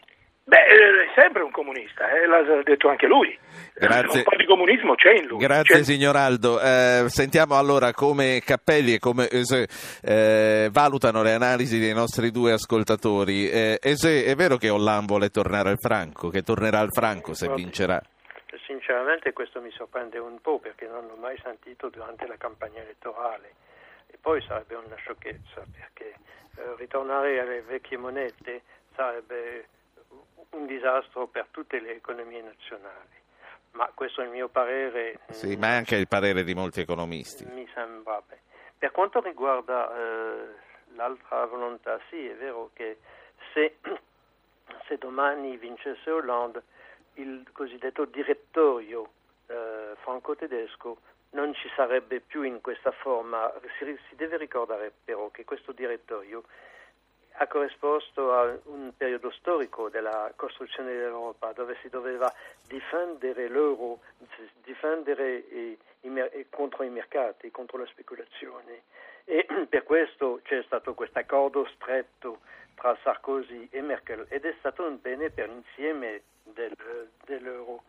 Beh, 0.50 0.56
eh, 0.66 1.04
è 1.04 1.10
sempre 1.14 1.42
un 1.42 1.52
comunista, 1.52 2.10
eh, 2.10 2.26
l'ha 2.26 2.62
detto 2.64 2.88
anche 2.88 3.06
lui. 3.06 3.38
Grazie. 3.72 4.18
Un 4.18 4.24
po' 4.24 4.34
di 4.36 4.44
comunismo 4.46 4.96
c'è 4.96 5.12
in 5.12 5.26
lui. 5.26 5.38
Grazie 5.38 5.76
C'è- 5.76 5.82
signor 5.84 6.16
Aldo. 6.16 6.60
Eh, 6.60 7.04
sentiamo 7.06 7.56
allora 7.56 7.92
come 7.92 8.42
Cappelli 8.44 8.94
e 8.94 8.98
come 8.98 9.28
Ese 9.30 9.68
eh, 10.02 10.68
valutano 10.72 11.22
le 11.22 11.34
analisi 11.34 11.78
dei 11.78 11.94
nostri 11.94 12.32
due 12.32 12.50
ascoltatori. 12.50 13.48
Eh, 13.48 13.78
Ese, 13.80 14.24
è 14.24 14.34
vero 14.34 14.56
che 14.56 14.70
Hollande 14.70 15.06
vuole 15.06 15.28
tornare 15.28 15.68
al 15.70 15.78
franco, 15.78 16.30
che 16.30 16.42
tornerà 16.42 16.80
al 16.80 16.90
franco 16.90 17.32
se 17.32 17.48
vincerà? 17.54 18.02
Sinceramente 18.66 19.32
questo 19.32 19.60
mi 19.60 19.70
sorprende 19.70 20.18
un 20.18 20.40
po' 20.40 20.58
perché 20.58 20.88
non 20.88 21.06
l'ho 21.06 21.16
mai 21.16 21.38
sentito 21.44 21.90
durante 21.90 22.26
la 22.26 22.36
campagna 22.36 22.80
elettorale 22.82 23.52
e 24.08 24.18
poi 24.20 24.42
sarebbe 24.48 24.74
una 24.74 24.96
sciocchezza 24.96 25.62
perché 25.70 26.14
eh, 26.56 26.74
ritornare 26.76 27.38
alle 27.38 27.62
vecchie 27.62 27.98
monete 27.98 28.62
sarebbe 28.96 29.66
un 30.50 30.66
disastro 30.66 31.26
per 31.26 31.46
tutte 31.50 31.80
le 31.80 31.94
economie 31.94 32.42
nazionali. 32.42 33.18
Ma 33.72 33.90
questo 33.94 34.20
è 34.20 34.24
il 34.24 34.30
mio 34.30 34.48
parere. 34.48 35.20
Sì, 35.30 35.56
ma 35.56 35.68
è 35.68 35.76
anche 35.76 35.96
il 35.96 36.08
parere 36.08 36.42
di 36.42 36.54
molti 36.54 36.80
economisti. 36.80 37.44
mi 37.44 37.68
sembra. 37.72 38.20
beh. 38.26 38.38
Per 38.78 38.90
quanto 38.90 39.20
riguarda 39.20 39.94
eh, 39.94 40.48
l'altra 40.94 41.44
volontà, 41.46 42.00
sì, 42.08 42.26
è 42.26 42.34
vero 42.34 42.70
che 42.72 42.98
se, 43.52 43.76
se 44.86 44.98
domani 44.98 45.56
vincesse 45.56 46.10
Hollande, 46.10 46.62
il 47.14 47.46
cosiddetto 47.52 48.04
direttorio 48.06 49.08
eh, 49.46 49.92
franco-tedesco 50.00 50.98
non 51.30 51.54
ci 51.54 51.70
sarebbe 51.76 52.20
più 52.20 52.42
in 52.42 52.60
questa 52.60 52.90
forma. 52.90 53.52
Si, 53.78 53.98
si 54.08 54.16
deve 54.16 54.36
ricordare 54.36 54.92
però 55.04 55.30
che 55.30 55.44
questo 55.44 55.72
direttorio 55.72 56.42
ha 57.34 57.46
corrisposto 57.46 58.32
a 58.32 58.58
un 58.64 58.92
periodo 58.96 59.30
storico 59.30 59.88
della 59.88 60.32
costruzione 60.36 60.92
dell'Europa 60.92 61.52
dove 61.52 61.76
si 61.80 61.88
doveva 61.88 62.32
difendere 62.66 63.48
l'euro, 63.48 64.00
difendere 64.62 65.36
i- 65.36 65.78
i 66.02 66.46
contro 66.50 66.82
i 66.84 66.90
mercati, 66.90 67.50
contro 67.50 67.78
la 67.78 67.86
speculazione 67.86 68.82
e 69.24 69.46
per 69.68 69.84
questo 69.84 70.40
c'è 70.44 70.62
stato 70.64 70.94
questo 70.94 71.18
accordo 71.18 71.66
stretto 71.74 72.40
tra 72.74 72.96
Sarkozy 73.02 73.68
e 73.70 73.80
Merkel 73.82 74.26
ed 74.28 74.44
è 74.44 74.54
stato 74.58 74.84
un 74.84 74.98
bene 75.00 75.30
per 75.30 75.48
l'insieme 75.48 76.22
del- 76.44 77.08
dell'euro. 77.24 77.82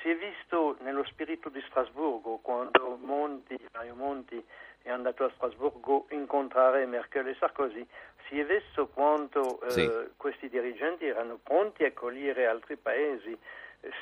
Si 0.00 0.10
è 0.10 0.16
visto 0.16 0.76
nello 0.80 1.04
spirito 1.04 1.48
di 1.48 1.60
Strasburgo 1.68 2.38
quando 2.42 2.96
Monti, 3.00 3.58
Mario 3.72 3.94
Monti 3.94 4.44
è 4.82 4.90
andato 4.90 5.24
a 5.24 5.30
Strasburgo 5.34 6.06
a 6.10 6.14
incontrare 6.14 6.86
Merkel 6.86 7.26
e 7.26 7.34
Sarkozy, 7.34 7.84
si 8.28 8.38
è 8.40 8.44
visto 8.44 8.88
quanto 8.88 9.60
eh, 9.62 9.70
Sì. 9.70 9.90
questi 10.16 10.48
dirigenti 10.48 11.06
erano 11.06 11.38
pronti 11.42 11.84
a 11.84 11.88
accogliere 11.88 12.46
altri 12.46 12.76
paesi. 12.76 13.36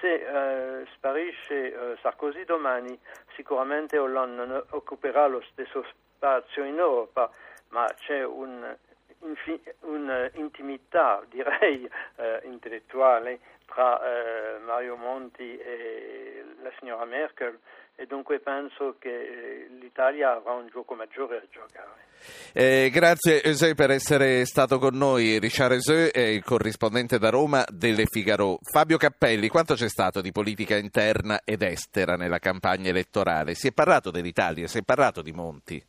Se 0.00 0.14
eh, 0.14 0.86
sparisce 0.94 1.72
eh, 1.92 1.96
Sarkozy 2.00 2.44
domani, 2.44 2.98
sicuramente 3.34 3.98
Hollande 3.98 4.44
non 4.46 4.64
occuperà 4.70 5.26
lo 5.26 5.42
stesso 5.50 5.84
spazio 6.16 6.64
in 6.64 6.78
Europa, 6.78 7.30
ma 7.68 7.86
c'è 7.98 8.24
un- 8.24 8.74
infi- 9.20 9.62
un'intimità, 9.80 11.22
direi, 11.28 11.88
eh, 12.16 12.40
intellettuale 12.44 13.40
tra 13.66 14.00
eh, 14.00 14.58
Mario 14.60 14.96
Monti 14.96 15.58
e 15.58 16.44
la 16.62 16.70
signora 16.78 17.04
Merkel 17.04 17.58
e 17.96 18.06
dunque 18.06 18.40
penso 18.40 18.96
che 18.98 19.08
eh, 19.08 19.68
l'Italia 19.80 20.34
avrà 20.34 20.52
un 20.52 20.68
gioco 20.68 20.94
maggiore 20.94 21.36
a 21.36 21.42
giocare. 21.50 22.02
Eh, 22.52 22.90
grazie 22.90 23.42
Eusè 23.42 23.74
per 23.74 23.90
essere 23.90 24.44
stato 24.46 24.78
con 24.78 24.96
noi. 24.96 25.38
Richard 25.38 25.72
Eusè 25.72 26.10
è 26.10 26.20
il 26.20 26.42
corrispondente 26.42 27.18
da 27.18 27.30
Roma 27.30 27.64
delle 27.68 28.04
Figaro. 28.06 28.58
Fabio 28.62 28.96
Cappelli, 28.96 29.48
quanto 29.48 29.74
c'è 29.74 29.88
stato 29.88 30.20
di 30.20 30.32
politica 30.32 30.76
interna 30.76 31.40
ed 31.44 31.62
estera 31.62 32.16
nella 32.16 32.38
campagna 32.38 32.88
elettorale? 32.88 33.54
Si 33.54 33.68
è 33.68 33.72
parlato 33.72 34.10
dell'Italia, 34.10 34.66
si 34.66 34.78
è 34.78 34.82
parlato 34.82 35.22
di 35.22 35.32
Monti? 35.32 35.84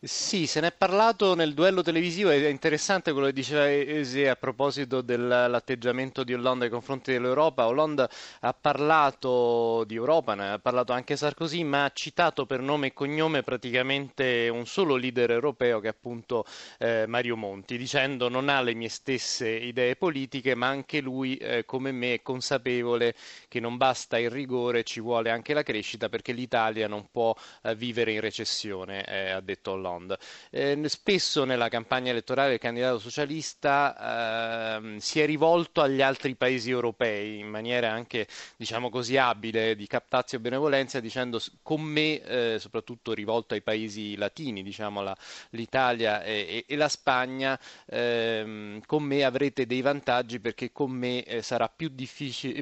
Sì, 0.00 0.46
se 0.46 0.60
ne 0.60 0.68
è 0.68 0.72
parlato 0.72 1.34
nel 1.34 1.54
duello 1.54 1.82
televisivo, 1.82 2.30
è 2.30 2.46
interessante 2.46 3.10
quello 3.10 3.26
che 3.26 3.32
diceva 3.32 3.68
Ese 3.68 4.28
a 4.28 4.36
proposito 4.36 5.00
dell'atteggiamento 5.00 6.22
di 6.22 6.34
Hollande 6.34 6.60
nei 6.66 6.70
confronti 6.70 7.10
dell'Europa. 7.10 7.66
Hollande 7.66 8.08
ha 8.42 8.52
parlato 8.54 9.82
di 9.88 9.96
Europa, 9.96 10.34
ne 10.36 10.50
ha 10.52 10.58
parlato 10.60 10.92
anche 10.92 11.16
Sarkozy, 11.16 11.64
ma 11.64 11.84
ha 11.86 11.90
citato 11.92 12.46
per 12.46 12.60
nome 12.60 12.88
e 12.88 12.92
cognome 12.92 13.42
praticamente 13.42 14.48
un 14.48 14.66
solo 14.66 14.94
leader 14.94 15.32
europeo 15.32 15.80
che 15.80 15.88
è 15.88 15.90
appunto 15.90 16.44
eh, 16.78 17.04
Mario 17.08 17.36
Monti, 17.36 17.76
dicendo 17.76 18.28
non 18.28 18.48
ha 18.48 18.60
le 18.62 18.74
mie 18.74 18.88
stesse 18.88 19.48
idee 19.50 19.96
politiche, 19.96 20.54
ma 20.54 20.68
anche 20.68 21.00
lui, 21.00 21.36
eh, 21.38 21.64
come 21.64 21.90
me, 21.90 22.14
è 22.14 22.22
consapevole 22.22 23.14
che 23.48 23.58
non 23.58 23.76
basta 23.76 24.16
il 24.16 24.30
rigore, 24.30 24.84
ci 24.84 25.00
vuole 25.00 25.30
anche 25.30 25.54
la 25.54 25.64
crescita 25.64 26.08
perché 26.08 26.30
l'Italia 26.30 26.86
non 26.86 27.08
può 27.10 27.34
eh, 27.64 27.74
vivere 27.74 28.12
in 28.12 28.20
recessione, 28.20 29.04
eh, 29.04 29.30
ha 29.30 29.40
detto 29.40 29.72
Hollande. 29.72 29.86
Hollande. 29.88 30.18
Eh, 30.50 30.80
spesso 30.86 31.44
nella 31.44 31.68
campagna 31.68 32.10
elettorale 32.10 32.50
del 32.50 32.58
candidato 32.58 32.98
socialista 32.98 34.78
eh, 34.78 35.00
si 35.00 35.20
è 35.20 35.26
rivolto 35.26 35.80
agli 35.80 36.02
altri 36.02 36.34
paesi 36.34 36.70
europei 36.70 37.38
in 37.38 37.48
maniera 37.48 37.90
anche, 37.90 38.26
diciamo 38.56 38.90
così, 38.90 39.16
abile 39.16 39.74
di 39.76 39.86
captazio 39.86 40.38
e 40.38 40.40
benevolenza, 40.40 41.00
dicendo 41.00 41.40
con 41.62 41.80
me, 41.82 42.20
eh, 42.22 42.56
soprattutto 42.58 43.12
rivolto 43.12 43.54
ai 43.54 43.62
paesi 43.62 44.16
latini, 44.16 44.62
diciamo 44.62 45.02
la, 45.02 45.16
l'Italia 45.50 46.22
e, 46.22 46.64
e, 46.66 46.76
la 46.76 46.88
Spagna, 46.88 47.58
ehm, 47.86 48.80
con 48.86 49.02
me 49.02 49.24
avrete 49.24 49.66
dei 49.66 49.80
vantaggi 49.80 50.40
perché 50.40 50.72
con 50.72 50.90
me 50.90 51.22
eh, 51.24 51.42
sarà 51.42 51.68
più, 51.68 51.92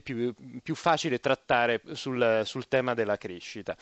più, 0.03 0.35
più 0.63 0.75
facile 0.75 1.19
trattare 1.21 1.81
sul, 1.93 2.43
sul 2.45 2.69
tema 2.69 2.95
della 2.95 3.17
crescita. 3.17 3.77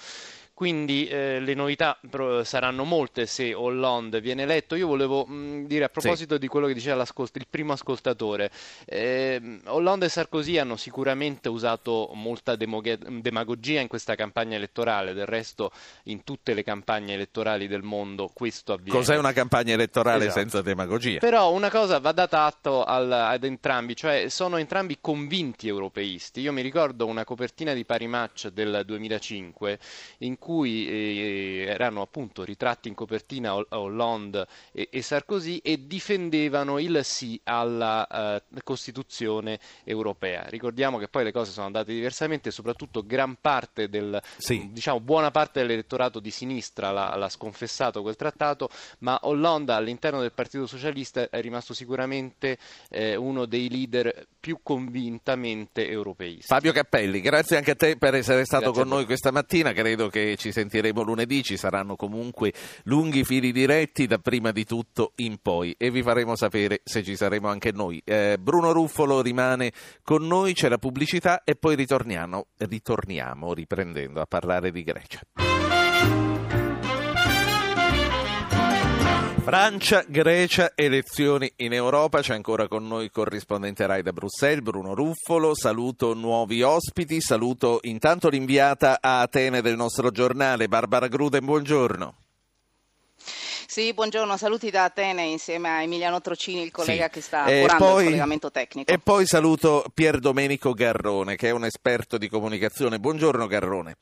Quindi 0.55 1.09
eh, 1.09 1.41
le 1.41 1.55
novità 1.55 1.99
saranno 2.45 2.85
molte 2.85 3.27
se 3.27 3.53
Hollande 3.53 4.21
viene 4.21 4.45
eletto. 4.45 4.77
Io 4.77 4.87
volevo 4.87 5.27
mh, 5.27 5.67
dire 5.67 5.87
a 5.87 5.89
proposito 5.89 6.35
sì. 6.35 6.41
di 6.41 6.47
quello 6.47 6.69
che 6.69 6.75
diceva 6.75 7.03
il 7.05 7.47
primo 7.51 7.73
ascoltatore, 7.73 8.53
eh, 8.85 9.61
Hollande 9.67 10.07
e 10.07 10.09
Sarkozy 10.09 10.59
hanno 10.59 10.77
sicuramente 10.77 11.49
usato 11.49 12.11
molta 12.15 12.55
demagogia 12.55 13.81
in 13.81 13.89
questa 13.89 14.15
campagna 14.15 14.55
elettorale, 14.55 15.13
del 15.13 15.27
resto 15.27 15.73
in 16.05 16.23
tutte 16.23 16.55
le 16.55 16.63
campagne 16.63 17.15
elettorali 17.15 17.67
del 17.67 17.83
mondo 17.83 18.31
questo 18.33 18.75
avviene. 18.75 18.97
Cos'è 18.97 19.17
una 19.17 19.33
campagna 19.33 19.73
elettorale 19.73 20.27
esatto. 20.27 20.39
senza 20.39 20.63
demagogia? 20.63 21.19
Però 21.19 21.51
una 21.51 21.71
cosa 21.71 21.99
va 21.99 22.13
data 22.13 22.45
atto 22.45 22.85
al, 22.85 23.11
ad 23.11 23.43
entrambi, 23.43 23.97
cioè 23.97 24.29
sono 24.29 24.59
entrambi 24.59 24.99
convinti 25.01 25.67
europeisti. 25.67 26.43
Io 26.43 26.53
mi 26.53 26.63
ricordo 26.63 27.07
una 27.07 27.25
copertina 27.25 27.73
di 27.73 27.85
Pari 27.85 28.07
Match 28.07 28.49
del 28.51 28.83
2005 28.87 29.79
in 30.19 30.39
cui 30.39 30.43
eh, 30.45 31.65
erano 31.69 32.03
appunto 32.03 32.45
ritratti 32.45 32.89
in 32.89 32.95
copertina 32.95 33.55
Hollande 33.55 34.47
e, 34.73 34.89
e 34.91 35.03
Sarkozy 35.03 35.61
e 35.63 35.87
difendevano 35.87 36.79
il 36.79 37.01
sì 37.03 37.41
alla 37.45 38.43
uh, 38.53 38.59
Costituzione 38.63 39.59
europea. 39.85 40.45
Ricordiamo 40.49 40.99
che 40.99 41.09
poi 41.09 41.25
le 41.25 41.33
cose 41.33 41.51
sono 41.53 41.67
andate 41.67 41.93
diversamente, 41.93 42.51
soprattutto 42.51 43.05
gran 43.05 43.37
parte 43.41 43.89
del, 43.89 44.21
sì. 44.37 44.69
diciamo, 44.73 45.01
buona 45.01 45.31
parte 45.31 45.61
dell'elettorato 45.61 46.21
di 46.21 46.31
sinistra 46.31 46.91
l'ha, 46.91 47.17
l'ha 47.17 47.29
sconfessato 47.29 48.03
quel 48.03 48.17
trattato, 48.17 48.69
ma 48.99 49.19
Hollande 49.23 49.73
all'interno 49.73 50.21
del 50.21 50.33
Partito 50.33 50.67
Socialista 50.67 51.29
è 51.31 51.41
rimasto 51.41 51.75
sicuramente 51.75 52.59
eh, 52.91 53.17
uno 53.17 53.47
dei 53.47 53.71
leader 53.71 54.27
più 54.39 54.59
convintamente 54.63 55.89
europeisti. 55.89 56.43
Fabio 56.43 56.73
Cappelli, 56.73 57.21
grazie 57.21 57.57
anche 57.57 57.71
a 57.73 57.75
te 57.75 57.97
per 57.97 58.15
essere 58.15 58.45
stato 58.45 58.65
grazie 58.65 58.83
con 58.83 58.91
noi 58.91 59.05
questa 59.05 59.31
mattina, 59.31 59.73
credo 59.73 60.09
ci 60.37 60.53
sentiremo 60.53 61.03
lunedì, 61.03 61.43
ci 61.43 61.57
saranno 61.57 61.97
comunque 61.97 62.53
lunghi 62.85 63.25
fili 63.25 63.53
diretti 63.53 64.07
da 64.07 64.19
prima 64.19 64.53
di 64.53 64.65
tutto 64.65 65.13
in 65.17 65.39
poi 65.41 65.75
e 65.79 65.91
vi 65.91 66.03
faremo 66.03 66.37
sapere 66.37 66.81
se 66.85 67.03
ci 67.03 67.17
saremo 67.17 67.49
anche 67.49 67.73
noi. 67.73 68.01
Eh, 68.05 68.37
Bruno 68.41 68.73
Ruffolo 68.73 69.21
rimane 69.21 69.73
con 70.03 70.27
noi, 70.27 70.55
c'è 70.55 70.69
la 70.69 70.79
pubblicità 70.79 71.43
e 71.45 71.57
poi 71.57 71.77
ritorniamo, 71.77 72.47
ritorniamo 72.59 73.53
riprendendo 73.53 74.21
a 74.21 74.27
parlare 74.27 74.71
di 74.71 74.83
Grecia. 74.83 75.21
Francia, 79.45 80.03
Grecia, 80.09 80.73
elezioni 80.75 81.53
in 81.57 81.75
Europa. 81.75 82.23
C'è 82.23 82.33
ancora 82.33 82.67
con 82.67 82.87
noi 82.89 83.05
il 83.05 83.11
corrispondente 83.11 83.85
Rai 83.87 84.03
da 84.03 84.11
Bruxelles, 84.11 84.63
Bruno 84.63 84.95
Ruffolo. 84.95 85.55
Saluto 85.55 86.15
nuovi 86.15 86.63
ospiti. 86.63 87.21
Saluto 87.21 87.81
intanto 87.83 88.31
l'inviata 88.31 88.99
a 89.03 89.21
Atene 89.21 89.61
del 89.61 89.77
nostro 89.77 90.11
giornale, 90.11 90.67
Barbara 90.67 91.09
Gruden. 91.09 91.45
Buongiorno. 91.45 92.15
Sì, 93.67 93.93
buongiorno, 93.93 94.39
saluti 94.39 94.71
da 94.71 94.85
Atene 94.85 95.25
insieme 95.25 95.69
a 95.69 95.83
Emiliano 95.83 96.23
Trocini, 96.23 96.63
il 96.63 96.71
collega 96.71 97.05
sì. 97.05 97.11
che 97.11 97.21
sta 97.21 97.45
e 97.45 97.61
curando 97.61 97.85
poi, 97.85 97.99
il 97.99 98.05
collegamento 98.05 98.51
tecnico. 98.51 98.91
E 98.91 98.99
poi 98.99 99.27
saluto 99.27 99.85
Pier 99.93 100.21
Domenico 100.21 100.73
Garrone, 100.73 101.37
che 101.37 101.49
è 101.49 101.51
un 101.51 101.67
esperto 101.67 102.17
di 102.17 102.31
comunicazione. 102.31 102.99
Buongiorno 102.99 103.47
Garrone. 103.47 103.97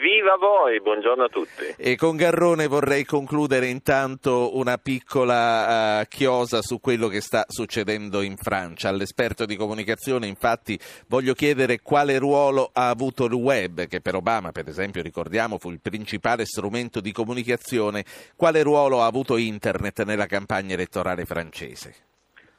Viva 0.00 0.36
voi, 0.36 0.80
buongiorno 0.80 1.24
a 1.24 1.28
tutti. 1.28 1.74
E 1.76 1.96
con 1.96 2.14
Garrone 2.14 2.68
vorrei 2.68 3.04
concludere 3.04 3.66
intanto 3.66 4.56
una 4.56 4.76
piccola 4.76 6.00
uh, 6.00 6.04
chiosa 6.06 6.62
su 6.62 6.78
quello 6.78 7.08
che 7.08 7.20
sta 7.20 7.44
succedendo 7.48 8.20
in 8.20 8.36
Francia. 8.36 8.88
All'esperto 8.88 9.44
di 9.44 9.56
comunicazione 9.56 10.28
infatti 10.28 10.78
voglio 11.08 11.34
chiedere 11.34 11.80
quale 11.82 12.16
ruolo 12.18 12.70
ha 12.72 12.90
avuto 12.90 13.24
il 13.24 13.32
web, 13.32 13.88
che 13.88 14.00
per 14.00 14.14
Obama 14.14 14.52
per 14.52 14.68
esempio 14.68 15.02
ricordiamo 15.02 15.58
fu 15.58 15.70
il 15.70 15.80
principale 15.80 16.44
strumento 16.44 17.00
di 17.00 17.10
comunicazione, 17.10 18.04
quale 18.36 18.62
ruolo 18.62 19.02
ha 19.02 19.06
avuto 19.06 19.36
internet 19.36 20.04
nella 20.04 20.26
campagna 20.26 20.74
elettorale 20.74 21.24
francese? 21.24 21.94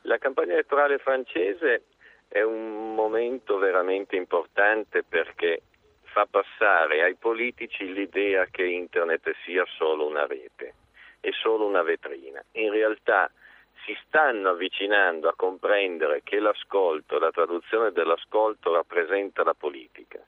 La 0.01 0.17
campagna 0.17 0.53
elettorale 0.53 0.97
francese 0.97 1.83
è 2.27 2.41
un 2.41 2.93
momento 2.95 3.57
veramente 3.57 4.17
importante 4.17 5.03
perché 5.07 5.61
fa 6.19 6.25
passare 6.25 7.01
ai 7.01 7.15
politici 7.15 7.93
l'idea 7.93 8.45
che 8.47 8.65
internet 8.65 9.33
sia 9.45 9.63
solo 9.77 10.05
una 10.05 10.25
rete 10.25 10.73
e 11.21 11.31
solo 11.31 11.65
una 11.65 11.81
vetrina. 11.81 12.43
In 12.53 12.71
realtà 12.71 13.31
si 13.85 13.97
stanno 14.05 14.49
avvicinando 14.49 15.29
a 15.29 15.35
comprendere 15.35 16.21
che 16.23 16.39
l'ascolto, 16.39 17.19
la 17.19 17.31
traduzione 17.31 17.91
dell'ascolto 17.91 18.73
rappresenta 18.73 19.43
la 19.43 19.53
politica. 19.53 20.19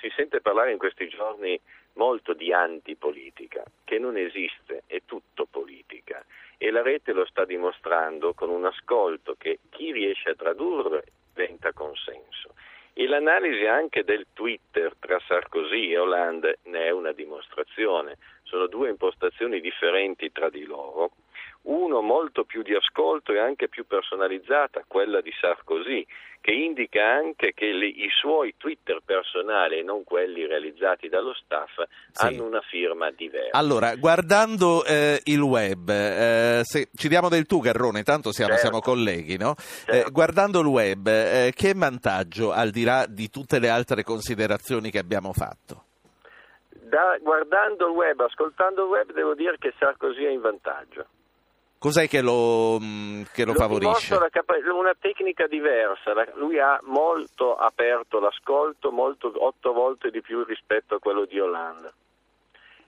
Si 0.00 0.10
sente 0.16 0.40
parlare 0.40 0.72
in 0.72 0.78
questi 0.78 1.06
giorni 1.08 1.58
molto 1.92 2.32
di 2.32 2.52
antipolitica, 2.52 3.62
che 3.84 4.00
non 4.00 4.16
esiste, 4.16 4.82
è 4.86 5.02
tutto 5.04 5.46
politica. 5.48 6.24
E 6.58 6.70
la 6.72 6.82
rete 6.82 7.12
lo 7.12 7.24
sta 7.24 7.44
dimostrando 7.44 8.34
con 8.34 8.48
un 8.50 8.64
ascolto 8.64 9.36
che 9.38 9.60
chi 9.70 9.92
riesce 9.92 10.30
a 10.30 10.34
tradurre 10.34 11.04
diventa 11.32 11.72
consenso. 11.72 12.54
E 12.98 13.06
l'analisi 13.06 13.66
anche 13.66 14.04
del 14.04 14.26
Twitter 14.32 14.85
tra 15.06 15.20
Sarkozy 15.26 15.92
e 15.92 15.98
Hollande 15.98 16.58
ne 16.64 16.86
è 16.86 16.90
una 16.90 17.12
dimostrazione. 17.12 18.18
Sono 18.42 18.66
due 18.66 18.90
impostazioni 18.90 19.60
differenti 19.60 20.32
tra 20.32 20.50
di 20.50 20.64
loro. 20.64 21.12
Uno 21.66 22.00
molto 22.00 22.44
più 22.44 22.62
di 22.62 22.74
ascolto 22.74 23.32
e 23.32 23.38
anche 23.38 23.68
più 23.68 23.86
personalizzata, 23.86 24.84
quella 24.86 25.20
di 25.20 25.32
Sarkozy, 25.40 26.06
che 26.46 26.52
indica 26.52 27.04
anche 27.04 27.52
che 27.54 27.72
le, 27.72 27.86
i 27.86 28.08
suoi 28.08 28.54
Twitter 28.56 29.00
personali 29.04 29.78
e 29.80 29.82
non 29.82 30.04
quelli 30.04 30.46
realizzati 30.46 31.08
dallo 31.08 31.34
staff 31.34 31.82
sì. 32.12 32.24
hanno 32.24 32.44
una 32.44 32.60
firma 32.60 33.10
diversa. 33.10 33.58
Allora, 33.58 33.96
guardando 33.96 34.84
eh, 34.84 35.20
il 35.24 35.40
web, 35.40 35.88
eh, 35.88 36.60
se, 36.62 36.88
ci 36.94 37.08
diamo 37.08 37.28
del 37.28 37.46
tu 37.46 37.58
Garrone, 37.58 38.04
tanto 38.04 38.30
siamo, 38.30 38.52
certo. 38.52 38.66
siamo 38.68 38.80
colleghi, 38.80 39.36
no? 39.36 39.56
Eh, 39.58 39.92
certo. 39.92 40.10
guardando 40.12 40.60
il 40.60 40.66
web, 40.66 41.08
eh, 41.08 41.52
che 41.52 41.72
vantaggio 41.74 42.52
al 42.52 42.70
di 42.70 42.84
là 42.84 43.06
di 43.08 43.28
tutte 43.28 43.58
le 43.58 43.68
altre 43.68 44.04
considerazioni 44.04 44.92
che 44.92 45.00
abbiamo 45.00 45.32
fatto? 45.32 45.82
Da, 46.68 47.18
guardando 47.20 47.88
il 47.88 47.92
web, 47.92 48.20
ascoltando 48.20 48.84
il 48.84 48.90
web, 48.90 49.12
devo 49.12 49.34
dire 49.34 49.56
che 49.58 49.74
Sarkozy 49.80 50.22
è 50.22 50.30
in 50.30 50.40
vantaggio. 50.40 51.06
Cos'è 51.78 52.08
che 52.08 52.22
lo, 52.22 52.78
mm, 52.80 53.22
che 53.32 53.44
lo, 53.44 53.52
lo 53.52 53.58
favorisce? 53.58 54.16
Capa- 54.30 54.54
una 54.72 54.94
tecnica 54.98 55.46
diversa, 55.46 56.12
lui 56.34 56.58
ha 56.58 56.80
molto 56.84 57.56
aperto 57.56 58.18
l'ascolto, 58.18 58.90
molto, 58.90 59.32
otto 59.36 59.72
volte 59.72 60.10
di 60.10 60.20
più 60.20 60.44
rispetto 60.44 60.94
a 60.94 60.98
quello 60.98 61.24
di 61.24 61.38
Hollande 61.38 61.92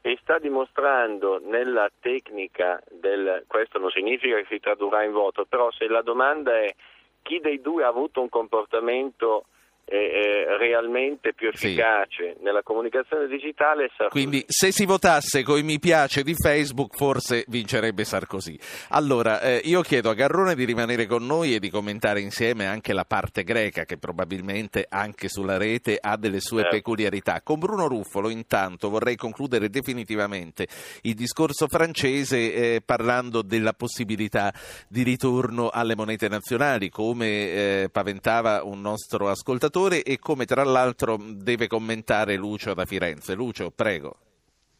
e 0.01 0.16
sta 0.22 0.38
dimostrando 0.38 1.40
nella 1.42 1.90
tecnica 2.01 2.81
del, 2.88 3.44
questo 3.46 3.79
non 3.79 3.90
significa 3.90 4.37
che 4.37 4.46
si 4.48 4.61
tradurrà 4.61 5.03
in 5.03 5.12
voto, 5.12 5.44
però 5.44 5.70
se 5.72 5.88
la 5.88 6.03
domanda 6.03 6.57
è 6.57 6.74
chi 7.22 7.40
dei 7.40 7.61
due 7.61 7.85
ha 7.85 7.88
avuto 7.88 8.20
un 8.20 8.29
comportamento 8.29 9.46
eh, 9.88 10.57
realmente 10.59 11.33
più 11.33 11.48
efficace 11.48 12.35
sì. 12.37 12.42
nella 12.42 12.62
comunicazione 12.62 13.27
digitale. 13.27 13.88
Sarkozy. 13.96 14.11
Quindi 14.11 14.44
se 14.46 14.70
si 14.70 14.85
votasse 14.85 15.42
con 15.42 15.59
i 15.59 15.62
mi 15.62 15.79
piace 15.79 16.22
di 16.22 16.35
Facebook 16.35 16.96
forse 16.96 17.44
vincerebbe 17.48 18.05
Sarkozy. 18.05 18.59
Allora 18.90 19.40
eh, 19.40 19.61
io 19.64 19.81
chiedo 19.83 20.11
a 20.11 20.14
Garrone 20.14 20.55
di 20.55 20.64
rimanere 20.64 21.07
con 21.07 21.24
noi 21.24 21.55
e 21.55 21.59
di 21.59 21.70
commentare 21.70 22.20
insieme 22.20 22.66
anche 22.66 22.92
la 22.92 23.05
parte 23.05 23.44
greca 23.44 23.85
che 23.85 23.96
probabilmente 23.96 24.87
anche 24.88 25.29
sulla 25.29 25.57
rete 25.57 25.98
ha 26.01 26.16
delle 26.16 26.40
sue 26.40 26.62
certo. 26.62 26.77
peculiarità. 26.77 27.40
Con 27.42 27.59
Bruno 27.59 27.87
Ruffolo 27.87 28.29
intanto 28.29 28.90
vorrei 28.90 29.16
concludere 29.16 29.70
definitivamente 29.70 30.66
il 31.03 31.14
discorso 31.14 31.66
francese 31.68 32.53
eh, 32.53 32.83
parlando 32.85 33.42
della 33.42 33.72
possibilità 33.72 34.53
di 34.88 35.03
ritorno 35.03 35.70
alle 35.70 35.96
monete 35.96 36.29
nazionali 36.29 36.90
come 36.90 37.27
eh, 37.27 37.88
paventava 37.90 38.62
un 38.64 38.81
nostro 38.81 39.29
ascoltatore 39.29 39.78
ascoltatore 39.79 40.03
e 40.03 40.19
come 40.19 40.45
tra 40.45 40.64
l'altro 40.64 41.17
deve 41.19 41.69
commentare 41.69 42.37
Lucio 42.37 42.75
da 42.75 42.85
Firenze. 42.85 43.35
Lucio, 43.35 43.71
prego. 43.75 44.17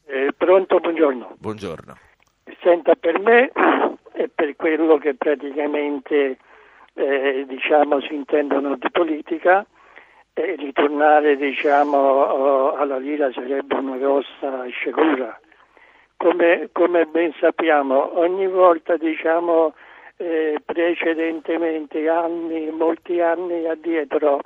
Eh, 0.07 0.33
pronto, 0.37 0.81
buongiorno. 0.81 1.37
Buongiorno. 1.39 1.97
Senta, 2.61 2.95
per 2.97 3.21
me 3.21 3.51
e 4.13 4.29
per 4.35 4.57
quello 4.57 4.99
che 4.99 5.15
praticamente 5.15 6.39
eh, 6.95 7.45
diciamo, 7.47 8.01
si 8.01 8.15
intendono 8.15 8.77
di 8.77 8.91
politica, 8.91 9.65
eh, 10.35 10.57
ritornare 10.57 11.37
diciamo, 11.37 12.75
alla 12.75 12.99
lira 12.99 13.31
sarebbe 13.33 13.75
una 13.77 13.97
grossa 13.97 14.67
sciagura. 14.71 15.39
Come, 16.17 16.71
come 16.73 17.05
ben 17.07 17.33
sappiamo, 17.39 18.19
ogni 18.19 18.49
volta 18.49 18.97
diciamo, 18.97 19.75
eh, 20.17 20.61
precedentemente, 20.65 22.09
anni, 22.09 22.71
molti 22.73 23.21
anni 23.21 23.67
addietro, 23.69 24.41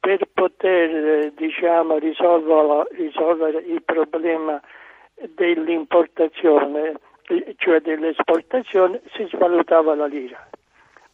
per 0.00 0.26
poter 0.32 1.32
diciamo, 1.36 1.98
risolvere, 1.98 3.58
il 3.66 3.82
problema 3.84 4.60
dell'importazione, 5.36 6.94
cioè 7.56 7.80
dell'esportazione, 7.80 9.02
si 9.14 9.26
svalutava 9.30 9.94
la 9.94 10.06
lira. 10.06 10.48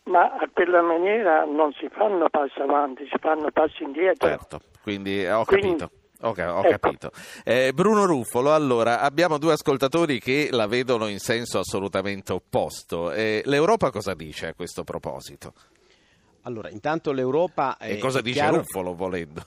Ma 0.04 0.36
a 0.38 0.48
quella 0.52 0.82
maniera 0.82 1.44
non 1.44 1.72
si 1.72 1.88
fanno 1.88 2.28
passi 2.30 2.60
avanti, 2.60 3.04
si 3.10 3.18
fanno 3.18 3.50
passi 3.50 3.82
indietro. 3.82 4.28
Certo, 4.28 4.60
quindi 4.82 5.26
ho 5.26 5.44
capito. 5.44 5.66
Quindi, 5.66 6.04
Ok, 6.18 6.38
ho 6.38 6.60
ecco. 6.60 6.78
capito. 6.78 7.10
Eh, 7.44 7.72
Bruno 7.74 8.06
Ruffolo, 8.06 8.54
allora 8.54 9.00
abbiamo 9.00 9.36
due 9.36 9.52
ascoltatori 9.52 10.18
che 10.18 10.48
la 10.50 10.66
vedono 10.66 11.08
in 11.08 11.18
senso 11.18 11.58
assolutamente 11.58 12.32
opposto. 12.32 13.12
Eh, 13.12 13.42
L'Europa 13.44 13.90
cosa 13.90 14.14
dice 14.14 14.46
a 14.46 14.54
questo 14.54 14.82
proposito? 14.82 15.52
Allora, 16.46 16.70
intanto 16.70 17.10
l'Europa... 17.10 17.76
E 17.76 17.98
cosa 17.98 18.20
dice 18.20 18.38
chiaro... 18.38 18.58
Ruffolo 18.58 18.94
volendo? 18.94 19.44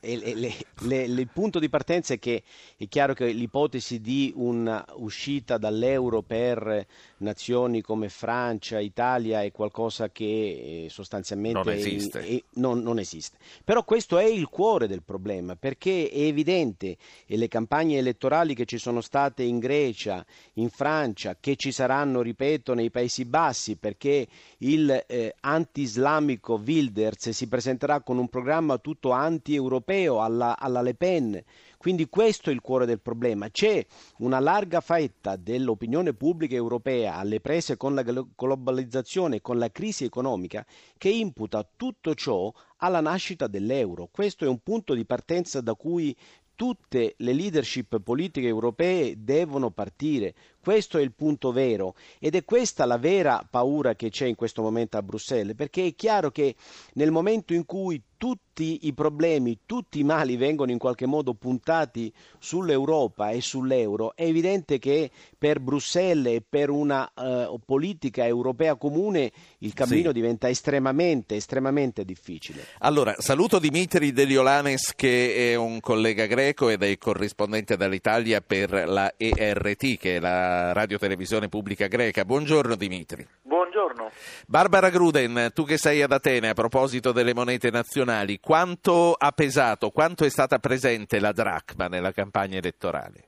Le, 0.00 0.34
le, 0.34 0.54
le, 0.80 1.02
il 1.04 1.28
punto 1.32 1.58
di 1.58 1.68
partenza 1.68 2.14
è 2.14 2.18
che 2.18 2.42
è 2.76 2.88
chiaro 2.88 3.14
che 3.14 3.26
l'ipotesi 3.26 4.00
di 4.00 4.32
un'uscita 4.34 5.56
dall'euro 5.56 6.22
per 6.22 6.86
nazioni 7.18 7.80
come 7.80 8.08
Francia, 8.08 8.80
Italia 8.80 9.42
è 9.42 9.50
qualcosa 9.52 10.10
che 10.10 10.84
eh, 10.84 10.88
sostanzialmente 10.90 11.58
non 11.58 11.72
esiste. 11.72 12.20
È, 12.20 12.34
è, 12.34 12.42
non, 12.54 12.82
non 12.82 12.98
esiste. 12.98 13.38
Però 13.64 13.84
questo 13.84 14.18
è 14.18 14.24
il 14.24 14.48
cuore 14.48 14.88
del 14.88 15.02
problema 15.02 15.56
perché 15.56 16.10
è 16.10 16.20
evidente 16.20 16.96
e 17.26 17.36
le 17.36 17.48
campagne 17.48 17.98
elettorali 17.98 18.54
che 18.54 18.66
ci 18.66 18.78
sono 18.78 19.00
state 19.00 19.42
in 19.42 19.58
Grecia, 19.58 20.24
in 20.54 20.70
Francia, 20.70 21.36
che 21.38 21.56
ci 21.56 21.72
saranno, 21.72 22.20
ripeto, 22.20 22.74
nei 22.74 22.90
Paesi 22.90 23.24
Bassi 23.24 23.76
perché 23.76 24.26
il 24.58 25.04
eh, 25.06 25.34
anti-islamico 25.40 26.60
Wilders 26.64 27.30
si 27.30 27.46
presenterà 27.48 28.00
con 28.00 28.18
un 28.18 28.28
programma 28.28 28.78
tutto 28.78 29.10
anti-europeo 29.10 29.67
europeo, 29.68 30.20
alla, 30.22 30.58
alla 30.58 30.80
Le 30.82 30.94
Pen. 30.94 31.40
Quindi 31.76 32.08
questo 32.08 32.50
è 32.50 32.52
il 32.52 32.60
cuore 32.60 32.86
del 32.86 33.00
problema. 33.00 33.50
C'è 33.50 33.84
una 34.18 34.40
larga 34.40 34.80
fetta 34.80 35.36
dell'opinione 35.36 36.12
pubblica 36.14 36.56
europea 36.56 37.14
alle 37.16 37.40
prese 37.40 37.76
con 37.76 37.94
la 37.94 38.02
globalizzazione 38.02 39.40
con 39.40 39.58
la 39.58 39.70
crisi 39.70 40.04
economica 40.04 40.66
che 40.96 41.08
imputa 41.10 41.68
tutto 41.76 42.14
ciò 42.14 42.52
alla 42.78 43.00
nascita 43.00 43.46
dell'euro. 43.46 44.08
Questo 44.10 44.44
è 44.44 44.48
un 44.48 44.58
punto 44.58 44.94
di 44.94 45.04
partenza 45.04 45.60
da 45.60 45.74
cui 45.74 46.16
tutte 46.56 47.14
le 47.18 47.32
leadership 47.34 48.00
politiche 48.00 48.48
europee 48.48 49.14
devono 49.22 49.70
partire. 49.70 50.34
Questo 50.68 50.98
è 50.98 51.00
il 51.00 51.14
punto 51.14 51.50
vero 51.50 51.94
ed 52.18 52.34
è 52.34 52.44
questa 52.44 52.84
la 52.84 52.98
vera 52.98 53.42
paura 53.50 53.94
che 53.94 54.10
c'è 54.10 54.26
in 54.26 54.34
questo 54.34 54.60
momento 54.60 54.98
a 54.98 55.02
Bruxelles, 55.02 55.56
perché 55.56 55.86
è 55.86 55.94
chiaro 55.94 56.30
che 56.30 56.56
nel 56.92 57.10
momento 57.10 57.54
in 57.54 57.64
cui 57.64 58.02
tutti 58.18 58.86
i 58.88 58.92
problemi, 58.92 59.60
tutti 59.64 60.00
i 60.00 60.04
mali 60.04 60.36
vengono 60.36 60.72
in 60.72 60.78
qualche 60.78 61.06
modo 61.06 61.34
puntati 61.34 62.12
sull'Europa 62.38 63.30
e 63.30 63.40
sull'euro, 63.40 64.14
è 64.16 64.24
evidente 64.24 64.80
che 64.80 65.10
per 65.38 65.60
Bruxelles 65.60 66.34
e 66.34 66.42
per 66.46 66.68
una 66.68 67.10
uh, 67.14 67.60
politica 67.64 68.26
europea 68.26 68.74
comune 68.74 69.30
il 69.58 69.72
cammino 69.72 70.08
sì. 70.08 70.14
diventa 70.14 70.48
estremamente, 70.48 71.36
estremamente 71.36 72.04
difficile. 72.04 72.66
Allora, 72.80 73.14
saluto 73.18 73.60
Dimitri 73.60 74.12
Deliolanes 74.12 74.94
che 74.96 75.52
è 75.52 75.54
un 75.54 75.78
collega 75.78 76.26
greco 76.26 76.68
ed 76.68 76.82
è 76.82 76.98
corrispondente 76.98 77.76
dall'Italia 77.76 78.40
per 78.40 78.88
la 78.88 79.14
ERT, 79.16 79.96
che 79.96 80.16
è 80.16 80.18
la 80.18 80.57
radiotelevisione 80.72 81.48
pubblica 81.48 81.86
greca. 81.86 82.24
Buongiorno 82.24 82.74
Dimitri. 82.74 83.26
Buongiorno. 83.42 84.10
Barbara 84.46 84.90
Gruden, 84.90 85.50
tu 85.54 85.64
che 85.64 85.78
sei 85.78 86.02
ad 86.02 86.12
Atene 86.12 86.48
a 86.50 86.54
proposito 86.54 87.12
delle 87.12 87.34
monete 87.34 87.70
nazionali, 87.70 88.40
quanto 88.40 89.14
ha 89.14 89.30
pesato, 89.32 89.90
quanto 89.90 90.24
è 90.24 90.30
stata 90.30 90.58
presente 90.58 91.20
la 91.20 91.32
dracma 91.32 91.86
nella 91.86 92.12
campagna 92.12 92.58
elettorale? 92.58 93.27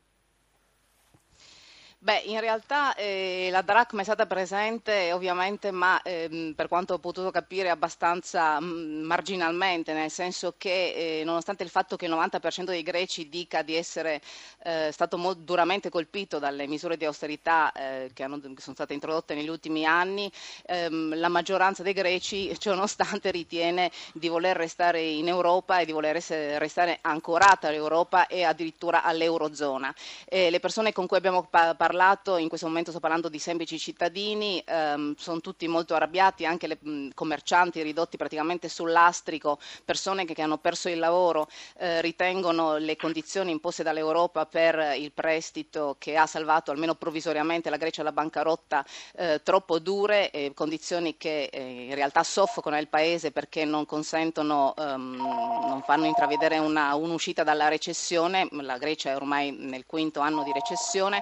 Beh, 2.03 2.23
in 2.25 2.41
realtà 2.41 2.95
eh, 2.95 3.49
la 3.51 3.61
dracma 3.61 4.01
è 4.01 4.05
stata 4.05 4.25
presente 4.25 5.13
ovviamente, 5.13 5.71
ma 5.71 6.01
ehm, 6.01 6.55
per 6.57 6.67
quanto 6.67 6.95
ho 6.95 6.99
potuto 6.99 7.31
capire 7.31 7.69
abbastanza 7.69 8.59
mh, 8.59 8.65
mm, 8.65 9.03
marginalmente, 9.05 9.93
nel 9.93 10.11
senso 10.11 10.55
che 10.57 11.19
eh, 11.21 11.25
nonostante 11.25 11.63
il 11.63 11.69
fatto 11.69 11.97
che 11.97 12.07
il 12.07 12.11
90% 12.13 12.71
dei 12.71 12.83
greci 12.83 13.29
dica 13.29 13.61
di 13.61 13.75
essere 13.77 14.23
eh, 14.63 14.89
stato 14.91 15.19
duramente 15.35 15.91
colpito 15.91 16.39
dalle 16.39 16.67
misure 16.67 16.97
di 16.97 17.05
austerità 17.05 17.71
eh, 17.73 18.11
che, 18.15 18.23
hanno, 18.23 18.41
che, 18.41 18.63
sono 18.63 18.75
state 18.75 18.95
introdotte 18.95 19.35
negli 19.35 19.51
ultimi 19.51 19.85
anni, 19.85 20.33
ehm, 20.69 21.19
la 21.19 21.29
maggioranza 21.29 21.83
dei 21.83 21.93
greci, 21.93 22.57
ciononostante, 22.59 23.31
ritiene 23.31 23.91
di 24.15 24.29
voler 24.29 24.57
restare 24.57 25.03
in 25.03 25.29
Europa 25.29 25.81
e 25.81 25.85
di 25.85 25.93
voler 25.93 26.17
essere, 26.17 26.59
restare 26.59 26.97
ancorata 27.03 27.69
all'Europa 27.69 28.27
e 28.27 28.43
addirittura 28.45 29.03
all'Eurozona. 29.03 29.95
le 30.31 30.61
persone 30.61 30.93
con 30.95 31.07
cui 31.07 31.19
abbiamo 31.19 31.47
parlato 31.47 31.89
parlato, 31.91 32.37
in 32.37 32.47
questo 32.47 32.69
momento 32.69 32.93
sto 32.93 33.01
parlando 33.01 33.29
di 33.29 33.41
semplici 33.41 33.77
cittadini, 33.77 34.63
ehm, 34.65 35.17
sono 35.17 35.41
tutti 35.41 35.67
molto 35.67 35.97
arrabbiati, 35.97 36.47
anche 36.47 36.79
i 36.81 37.11
commercianti 37.13 37.83
ridotti 37.83 38.17
praticamente 38.17 38.69
sull'astrico, 38.69 39.59
persone 39.85 40.25
che, 40.25 40.33
che 40.33 40.43
hanno 40.43 40.59
perso 40.59 40.89
il 40.89 41.01
lavoro, 41.01 41.49
eh, 41.79 42.01
ritengono 42.01 42.77
le 42.77 42.95
condizioni 42.95 43.51
imposte 43.51 43.83
dall'Europa 43.83 44.47
per 44.47 44.95
il 44.99 45.11
prestito 45.11 45.97
che 45.99 46.17
ha 46.17 46.27
salvato 46.27 46.71
almeno 46.71 46.95
provvisoriamente 46.95 47.71
la 47.71 47.77
Grecia 47.77 48.05
dalla 48.05 48.15
bancarotta 48.15 48.87
eh, 49.17 49.41
troppo 49.43 49.81
dure, 49.81 50.31
eh, 50.31 50.53
condizioni 50.55 51.17
che 51.17 51.51
in 51.53 51.95
realtà 51.97 52.23
soffocano 52.23 52.79
il 52.79 52.87
Paese 52.87 53.33
perché 53.33 53.65
non 53.65 53.85
consentono, 53.85 54.75
ehm, 54.77 55.17
non 55.17 55.83
fanno 55.85 56.05
intravedere 56.05 56.59
una, 56.59 56.95
un'uscita 56.95 57.43
dalla 57.43 57.67
recessione, 57.67 58.47
la 58.53 58.79
Grecia 58.79 59.11
è 59.11 59.17
ormai 59.17 59.51
nel 59.51 59.87
quinto 59.87 60.21
anno 60.21 60.45
di 60.45 60.53
recessione 60.53 61.21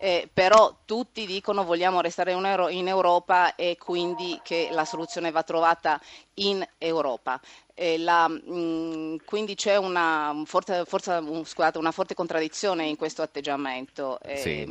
eh, 0.00 0.07
però 0.32 0.78
tutti 0.84 1.26
dicono 1.26 1.64
vogliamo 1.64 2.00
restare 2.00 2.32
in, 2.32 2.44
Euro- 2.44 2.68
in 2.68 2.88
Europa 2.88 3.54
e 3.54 3.76
quindi 3.78 4.38
che 4.42 4.68
la 4.72 4.84
soluzione 4.84 5.30
va 5.30 5.42
trovata 5.42 6.00
in 6.34 6.66
Europa. 6.78 7.40
La, 7.98 8.26
mh, 8.26 8.40
mm, 8.50 9.16
quindi 9.24 9.54
c'è 9.54 9.76
una 9.76 10.34
forte, 10.44 10.84
forza, 10.84 11.22
scusate, 11.22 11.78
una 11.78 11.92
forte, 11.92 12.14
contraddizione 12.14 12.86
in 12.86 12.96
questo 12.96 13.22
atteggiamento, 13.22 14.18
sì. 14.34 14.62
eh, 14.62 14.66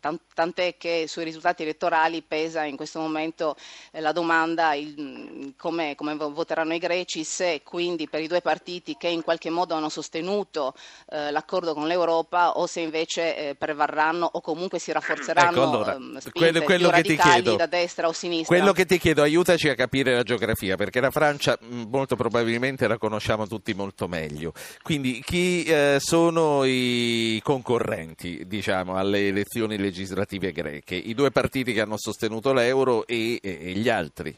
tant'è 0.00 0.76
che 0.76 1.06
sui 1.08 1.24
risultati 1.24 1.62
elettorali 1.62 2.22
pesa 2.22 2.64
in 2.64 2.76
questo 2.76 3.00
momento 3.00 3.56
eh, 3.92 4.00
la 4.00 4.12
domanda 4.12 4.74
il, 4.74 4.94
mm, 4.98 5.48
come, 5.56 5.94
come, 5.94 6.14
voteranno 6.14 6.74
i 6.74 6.78
greci, 6.78 7.24
se 7.24 7.62
quindi 7.64 8.08
per 8.08 8.20
i 8.20 8.26
due 8.26 8.40
partiti 8.40 8.96
che 8.96 9.08
in 9.08 9.22
qualche 9.22 9.50
modo 9.50 9.74
hanno 9.74 9.88
sostenuto 9.88 10.74
eh, 11.10 11.30
l'accordo 11.30 11.74
con 11.74 11.86
l'Europa 11.86 12.58
o 12.58 12.66
se 12.66 12.80
invece 12.80 13.36
eh, 13.36 13.54
prevarranno 13.54 14.28
o 14.30 14.40
comunque 14.40 14.78
si 14.78 14.92
rafforzeranno 14.92 15.50
ecco, 15.50 15.62
allora, 15.62 15.94
ehm, 15.94 16.18
quello, 16.32 16.62
quello 16.62 16.90
che 16.90 17.02
ti 17.02 17.16
chiedo, 17.16 17.56
da 17.56 17.66
destra 17.66 18.08
o 18.08 18.12
sinistra. 18.12 18.56
Quello 18.56 18.72
che 18.72 18.84
ti 18.84 18.98
chiedo, 18.98 19.22
aiutaci 19.22 19.68
a 19.68 19.74
capire 19.74 20.14
la 20.14 20.22
geografia, 20.22 20.76
perché 20.76 21.00
la 21.00 21.10
Francia 21.10 21.58
mm, 21.62 21.84
molto 21.88 22.16
probabilmente 22.16 22.86
la 22.86 22.98
conosciamo 22.98 23.46
tutti 23.46 23.74
molto 23.74 24.08
meglio. 24.08 24.52
Quindi 24.82 25.22
chi 25.24 25.64
eh, 25.64 25.96
sono 25.98 26.64
i 26.64 27.40
concorrenti 27.42 28.46
diciamo, 28.46 28.96
alle 28.96 29.28
elezioni 29.28 29.76
legislative 29.86 30.52
greche? 30.52 30.94
I 30.94 31.14
due 31.14 31.30
partiti 31.30 31.72
che 31.72 31.80
hanno 31.80 31.96
sostenuto 31.96 32.52
l'euro 32.52 33.06
e, 33.06 33.38
e, 33.42 33.58
e 33.60 33.72
gli 33.72 33.88
altri? 33.88 34.36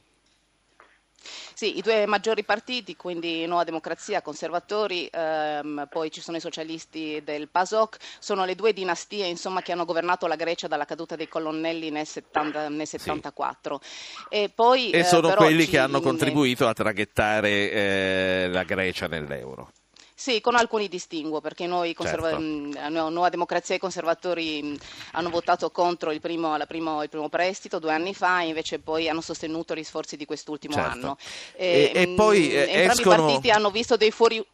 Sì, 1.59 1.76
i 1.76 1.82
due 1.82 2.07
maggiori 2.07 2.44
partiti, 2.44 2.94
quindi 2.94 3.44
Nuova 3.44 3.64
Democrazia, 3.64 4.22
Conservatori, 4.22 5.09
ehm, 5.11 5.88
poi 5.90 6.09
ci 6.09 6.20
sono 6.20 6.36
i 6.36 6.40
socialisti 6.40 7.20
del 7.24 7.49
PASOK, 7.49 7.96
sono 8.20 8.44
le 8.44 8.55
due 8.55 8.72
dinastie 8.72 9.26
insomma, 9.26 9.61
che 9.61 9.72
hanno 9.72 9.84
governato 9.84 10.28
la 10.28 10.36
Grecia 10.36 10.68
dalla 10.68 10.84
caduta 10.84 11.16
dei 11.16 11.26
colonnelli 11.26 11.90
nel, 11.90 12.07
70, 12.07 12.68
nel 12.68 12.86
74. 12.86 13.80
Sì. 13.82 14.24
E, 14.28 14.53
poi, 14.55 14.90
e 14.90 15.03
sono 15.03 15.32
eh, 15.32 15.34
quelli 15.34 15.64
ci... 15.64 15.70
che 15.70 15.78
hanno 15.78 16.01
contribuito 16.01 16.68
a 16.68 16.72
traghettare 16.72 17.49
eh, 17.72 18.49
la 18.53 18.62
Grecia 18.62 19.09
nell'euro. 19.09 19.72
Sì, 20.21 20.41
con 20.41 20.57
alcuni 20.57 20.89
distinguo, 20.89 21.41
perché 21.41 21.69
noi, 21.69 21.95
conserva- 21.95 22.31
Certo. 22.31 22.43
mh, 22.43 22.89
Nuova 22.91 23.29
Democrazia 23.29 23.75
e 23.75 23.77
i 23.77 23.81
conservatori 23.81 24.61
mh, 24.61 24.77
hanno 25.12 25.31
votato 25.31 25.71
contro 25.71 26.11
il 26.11 26.21
primo, 26.21 26.57
primo- 26.66 27.05
il 27.05 27.09
primo 27.09 27.29
prestito 27.29 27.79
due 27.79 27.93
anni 27.93 28.14
fa, 28.14 28.41
invece 28.41 28.81
poi 28.81 29.09
hanno 29.09 29.21
sostenuto 29.21 29.77
gli 29.77 29.85
sforzi 29.85 30.16
di 30.16 30.25
quest'ultimo 30.25 30.75
Certo. 30.75 30.91
anno. 30.91 31.19
E- 31.55 31.93
e 31.95 32.07
mh, 32.09 32.14
poi, 32.16 32.51
eh, 32.51 32.62
entrambi 32.62 33.01
escono- 33.03 33.14
i 33.14 33.19
partiti 33.27 33.51
hanno 33.51 33.71
visto 33.71 33.97
dei 33.97 34.11
fuori... 34.11 34.45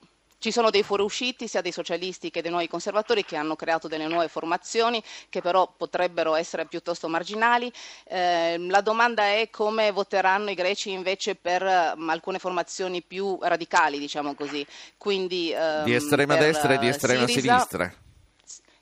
Ci 0.45 0.53
sono 0.53 0.69
dei 0.69 0.83
fuoriusciti 0.83 1.49
sia 1.49 1.63
dei 1.63 1.73
socialisti 1.73 2.29
che 2.29 2.43
dei 2.43 2.51
nuovi 2.51 2.69
conservatori 2.69 3.25
che 3.25 3.35
hanno 3.35 3.57
creato 3.57 3.89
delle 3.89 4.07
nuove 4.07 4.29
formazioni 4.29 5.03
che 5.31 5.41
però 5.41 5.73
potrebbero 5.75 6.35
essere 6.35 6.67
piuttosto 6.67 7.09
marginali. 7.09 7.73
Eh, 8.07 8.59
la 8.69 8.83
domanda 8.83 9.23
è 9.23 9.49
come 9.49 9.91
voteranno 9.91 10.51
i 10.51 10.55
greci 10.55 10.91
invece 10.91 11.35
per 11.35 11.63
eh, 11.63 11.95
alcune 12.09 12.39
formazioni 12.39 13.01
più 13.01 13.39
radicali, 13.41 13.99
diciamo 13.99 14.35
così. 14.35 14.67
Quindi, 14.99 15.51
ehm, 15.51 15.85
Di 15.85 15.95
estrema 15.95 16.37
per, 16.37 16.45
destra 16.45 16.75
e 16.75 16.79
di 16.79 16.89
estrema 16.89 17.27
Siriza, 17.27 17.41
sinistra. 17.41 18.04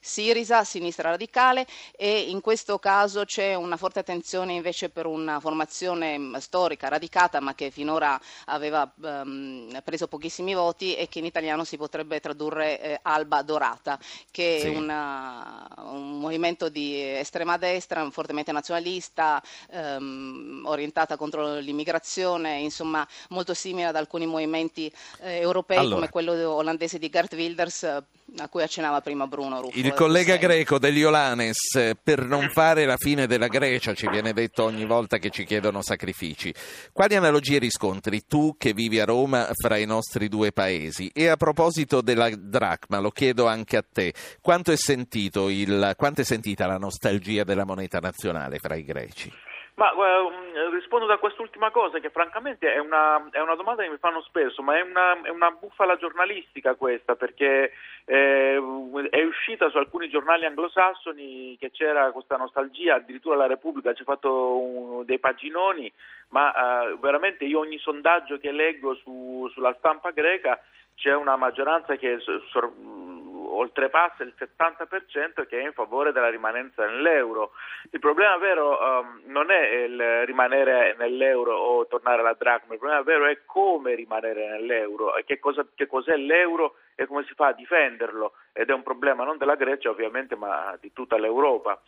Sirisa, 0.05 0.65
sinistra 0.65 1.11
radicale 1.11 1.65
e 1.97 2.23
in 2.29 2.41
questo 2.41 2.81
caso 2.81 3.25
c'è 3.25 3.55
una 3.55 3.77
forte 3.77 4.01
attenzione 4.01 4.53
invece 4.53 4.89
per 4.91 5.07
una 5.07 5.39
formazione 5.39 6.19
mh, 6.19 6.39
storica 6.39 6.89
radicata 6.89 7.39
ma 7.39 7.55
che 7.55 7.71
finora 7.71 8.21
aveva 8.47 8.91
ehm, 9.01 9.81
preso 9.85 10.09
pochissimi 10.09 10.55
voti 10.55 10.97
e 10.97 11.09
che 11.09 11.21
in 11.21 11.25
italiano 11.25 11.63
si 11.63 11.77
potrebbe 11.77 12.19
tradurre 12.19 12.81
eh, 12.81 12.99
Alba 13.03 13.43
Dorata 13.43 13.97
che 14.33 14.59
Sì. 14.59 14.67
è 14.67 14.69
una- 14.69 15.69
un 15.93 16.19
movimento 16.19 16.69
di 16.69 17.01
estrema 17.01 17.57
destra 17.57 18.11
fortemente 18.11 18.51
nazionalista 18.51 19.41
ehm, 19.71 20.63
orientata 20.67 21.17
contro 21.17 21.59
l'immigrazione 21.59 22.59
insomma 22.59 23.07
molto 23.29 23.55
simile 23.55 23.87
ad 23.87 23.97
alcuni 23.97 24.27
movimenti 24.27 24.93
eh, 25.21 25.37
europei 25.39 25.79
Allora. 25.79 25.95
come 25.95 26.09
quello 26.11 26.51
olandese 26.55 26.99
di 26.99 27.09
Gert 27.09 27.33
Wilders 27.35 27.83
eh, 27.85 28.03
a 28.39 28.49
cui 28.49 28.63
accennava 28.63 29.01
prima 29.01 29.27
Bruno 29.27 29.61
Ruffo. 29.61 29.79
Il 29.79 29.93
collega 29.95 30.37
greco 30.37 30.79
degli 30.79 31.03
Olanes, 31.03 31.75
eh, 31.75 31.97
per 32.01 32.25
non 32.25 32.49
fare 32.51 32.85
la 32.85 32.97
fine 32.97 33.27
della 33.27 33.49
Grecia, 33.49 33.95
ci 33.95 34.09
viene 34.09 34.33
detto 34.33 34.65
ogni 34.65 34.85
volta 34.85 35.19
che 35.19 35.31
ci 35.31 35.45
chiedono 35.45 35.83
sacrifici. 35.83 36.53
Quali 36.93 37.15
analogie 37.15 37.59
riscontri 37.59 38.27
tu 38.27 38.57
che 38.57 38.73
vivi 38.73 39.01
a 39.01 39.05
Roma 39.05 39.49
fra 39.53 39.77
i 39.77 39.87
nostri 39.87 40.29
due 40.29 40.53
paesi? 40.53 41.11
E 41.13 41.29
a 41.29 41.37
proposito 41.37 42.01
della 42.01 42.31
dracma, 42.31 42.99
lo 42.99 43.11
chiedo 43.11 43.47
anche 43.47 43.77
a 43.77 43.85
te, 43.91 44.15
quanto 44.41 44.73
è, 44.73 44.77
il, 44.87 45.95
quanto 45.97 46.21
è 46.21 46.25
sentita 46.25 46.67
la 46.67 46.79
nostalgia 46.79 47.45
della 47.45 47.65
moneta 47.65 47.99
nazionale 47.99 48.59
fra 48.59 48.75
i 48.75 48.85
greci? 48.85 49.33
Ma 49.75 49.91
eh, 49.91 50.69
rispondo 50.71 51.07
da 51.07 51.17
quest'ultima 51.17 51.71
cosa 51.71 51.99
che 51.99 52.11
francamente 52.11 52.71
è 52.71 52.79
una, 52.79 53.31
è 53.31 53.41
una 53.41 53.55
domanda 53.55 53.83
che 53.83 53.89
mi 53.89 53.97
fanno 53.97 54.21
spesso, 54.21 54.63
ma 54.63 54.77
è 54.77 54.83
una, 54.83 55.19
è 55.23 55.31
una 55.31 55.51
bufala 55.51 55.97
giornalistica 55.97 56.75
questa 56.75 57.17
perché 57.17 57.73
eh, 58.05 58.61
è 59.11 59.23
uscita 59.23 59.71
su 59.71 59.79
alcuni 59.79 60.11
giornali 60.11 60.45
anglosassoni 60.45 61.57
che 61.59 61.71
c'era 61.71 62.11
questa 62.13 62.37
nostalgia, 62.37 62.97
addirittura 62.97 63.35
la 63.35 63.47
Repubblica 63.47 63.95
ci 63.95 64.03
ha 64.03 64.05
fatto 64.05 64.59
un- 64.61 65.05
dei 65.07 65.19
paginoni, 65.19 65.91
ma 66.29 66.53
eh, 66.91 66.97
veramente 67.01 67.45
io 67.45 67.61
ogni 67.61 67.79
sondaggio 67.79 68.37
che 68.39 68.53
leggo 68.53 68.95
su- 68.97 69.49
sulla 69.55 69.75
stampa 69.79 70.11
greca 70.11 70.61
c'è 70.97 71.15
una 71.15 71.37
maggioranza 71.37 71.97
che 71.97 72.19
sor- 72.51 72.73
oltrepassa 73.57 74.23
il 74.23 74.35
70% 74.39 75.47
che 75.47 75.61
è 75.61 75.65
in 75.65 75.73
favore 75.73 76.13
della 76.13 76.31
rimanenza 76.31 76.85
nell'euro. 76.87 77.53
Il 77.91 77.99
problema 78.01 78.37
vero 78.39 78.81
ehm, 78.81 79.23
non 79.27 79.51
è 79.51 79.61
il 79.85 80.27
rimanere 80.27 80.95
nell'euro 80.99 81.57
o 81.57 81.87
tornare 81.87 82.21
alla 82.21 82.35
dracma, 82.35 82.73
il 82.75 82.79
problema 82.79 83.03
vero 83.03 83.27
è 83.27 83.39
come 83.45 83.95
rimanere 83.95 84.49
nell'euro 84.49 85.15
che, 85.25 85.39
cosa- 85.39 85.67
che 85.75 85.87
cos'è 85.87 86.17
l'euro 86.17 86.77
e 86.95 87.07
come 87.07 87.25
si 87.25 87.35
fa 87.35 87.49
a 87.49 87.53
difenderlo 87.53 88.35
ed 88.53 88.71
è 88.71 88.73
un 88.73 88.83
problema 88.83 89.25
non 89.25 89.39
della 89.39 89.55
Grecia 89.57 89.91
ovviamente 89.91 90.37
ma 90.37 90.77
di 90.81 90.93
tutta 90.93 91.17
l'Europa. 91.19 91.81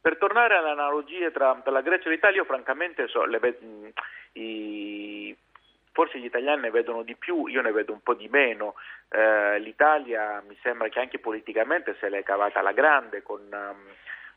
Per 0.00 0.16
tornare 0.16 0.56
alle 0.56 0.70
analogie 0.70 1.30
tra, 1.30 1.54
tra 1.62 1.70
la 1.72 1.82
Grecia 1.82 2.08
e 2.08 2.12
l'Italia, 2.12 2.38
io 2.38 2.46
francamente 2.46 3.06
so, 3.08 3.24
le 3.26 3.38
i- 4.32 5.36
forse 5.92 6.18
gli 6.18 6.24
italiani 6.24 6.62
ne 6.62 6.70
vedono 6.70 7.02
di 7.02 7.16
più, 7.16 7.46
io 7.46 7.62
ne 7.62 7.72
vedo 7.72 7.92
un 7.92 8.00
po' 8.00 8.14
di 8.14 8.28
meno. 8.28 8.74
Eh, 9.08 9.58
L'Italia 9.60 10.42
mi 10.46 10.56
sembra 10.62 10.88
che 10.88 11.00
anche 11.00 11.18
politicamente 11.18 11.96
se 12.00 12.08
l'è 12.08 12.22
cavata 12.22 12.60
alla 12.60 12.72
grande 12.72 13.22
con 13.22 13.40
ehm, 13.52 13.76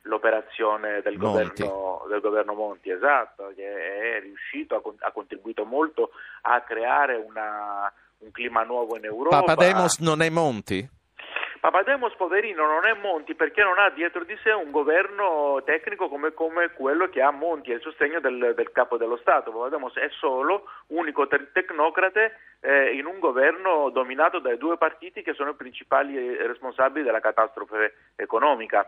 l'operazione 0.04 1.02
del 1.02 1.18
governo, 1.18 2.06
del 2.10 2.20
governo 2.20 2.54
Monti, 2.54 2.90
esatto, 2.90 3.52
che 3.56 4.18
è 4.18 4.20
riuscito, 4.22 4.82
ha 5.00 5.12
contribuito 5.12 5.64
molto 5.66 6.12
a 6.42 6.60
creare 6.62 7.16
una- 7.16 7.92
un 8.20 8.32
clima 8.32 8.64
nuovo 8.64 8.98
in 8.98 9.06
Europa. 9.06 9.42
Papademos 9.44 10.00
non 10.00 10.22
è 10.22 10.30
Monti? 10.30 10.88
Papademos, 11.64 12.14
poverino, 12.16 12.68
non 12.68 12.86
è 12.86 12.94
Monti 13.00 13.36
perché 13.36 13.64
non 13.64 13.80
ha 13.80 13.90
dietro 13.90 14.26
di 14.26 14.38
sé 14.44 14.52
un 14.52 14.70
governo 14.70 15.62
tecnico 15.64 16.10
come, 16.10 16.34
come 16.34 16.74
quello 16.74 17.08
che 17.08 17.22
ha 17.22 17.32
Monti 17.32 17.72
e 17.72 17.76
il 17.76 17.82
sostegno 17.82 18.20
del, 18.20 18.52
del 18.54 18.72
capo 18.74 18.98
dello 18.98 19.16
Stato. 19.16 19.50
Papademos 19.50 19.94
è 19.94 20.10
solo 20.10 20.66
unico 20.88 21.26
te- 21.26 21.54
tecnocrate 21.54 22.38
eh, 22.60 22.98
in 22.98 23.06
un 23.06 23.18
governo 23.20 23.90
dominato 23.92 24.40
dai 24.40 24.58
due 24.58 24.78
partiti 24.78 25.22
che 25.22 25.34
sono 25.34 25.52
i 25.52 25.56
principali 25.56 26.18
eh, 26.18 26.48
responsabili 26.48 27.06
della 27.06 27.22
catastrofe 27.22 28.12
economica. 28.18 28.86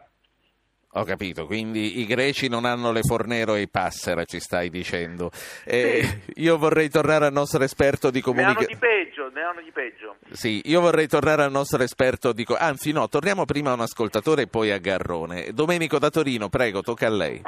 Ho 0.98 1.04
capito, 1.04 1.46
quindi 1.46 2.00
i 2.00 2.06
greci 2.06 2.48
non 2.48 2.64
hanno 2.64 2.94
le 2.94 3.02
Fornero 3.02 3.56
e 3.56 3.62
i 3.62 3.68
Passera, 3.68 4.24
ci 4.24 4.40
stai 4.40 4.70
dicendo. 4.70 5.30
Eh, 5.66 6.22
Io 6.36 6.58
vorrei 6.58 6.90
tornare 6.90 7.26
al 7.26 7.34
nostro 7.34 7.62
esperto 7.64 8.10
di 8.12 8.22
Ne 8.26 8.32
hanno 8.44 8.54
comunicazione. 8.54 8.74
di 8.74 8.80
peggio, 8.80 9.30
ne 9.34 9.42
hanno 9.42 9.62
di 9.62 9.72
peggio. 9.72 10.16
Sì, 10.32 10.62
io 10.66 10.80
vorrei 10.80 11.08
tornare 11.08 11.44
al 11.44 11.52
nostro 11.52 11.84
esperto 11.84 12.32
di... 12.32 12.46
Anzi 12.58 12.94
no, 12.94 13.10
torniamo 13.10 13.44
prima 13.44 13.72
a 13.72 13.74
un 13.74 13.82
ascoltatore 13.82 14.44
e 14.44 14.48
poi 14.48 14.72
a 14.72 14.78
Garrone. 14.78 15.52
Domenico 15.52 16.00
da 16.00 16.10
Torino, 16.10 16.48
prego, 16.48 16.82
tocca 16.82 17.08
a 17.08 17.12
lei. 17.12 17.42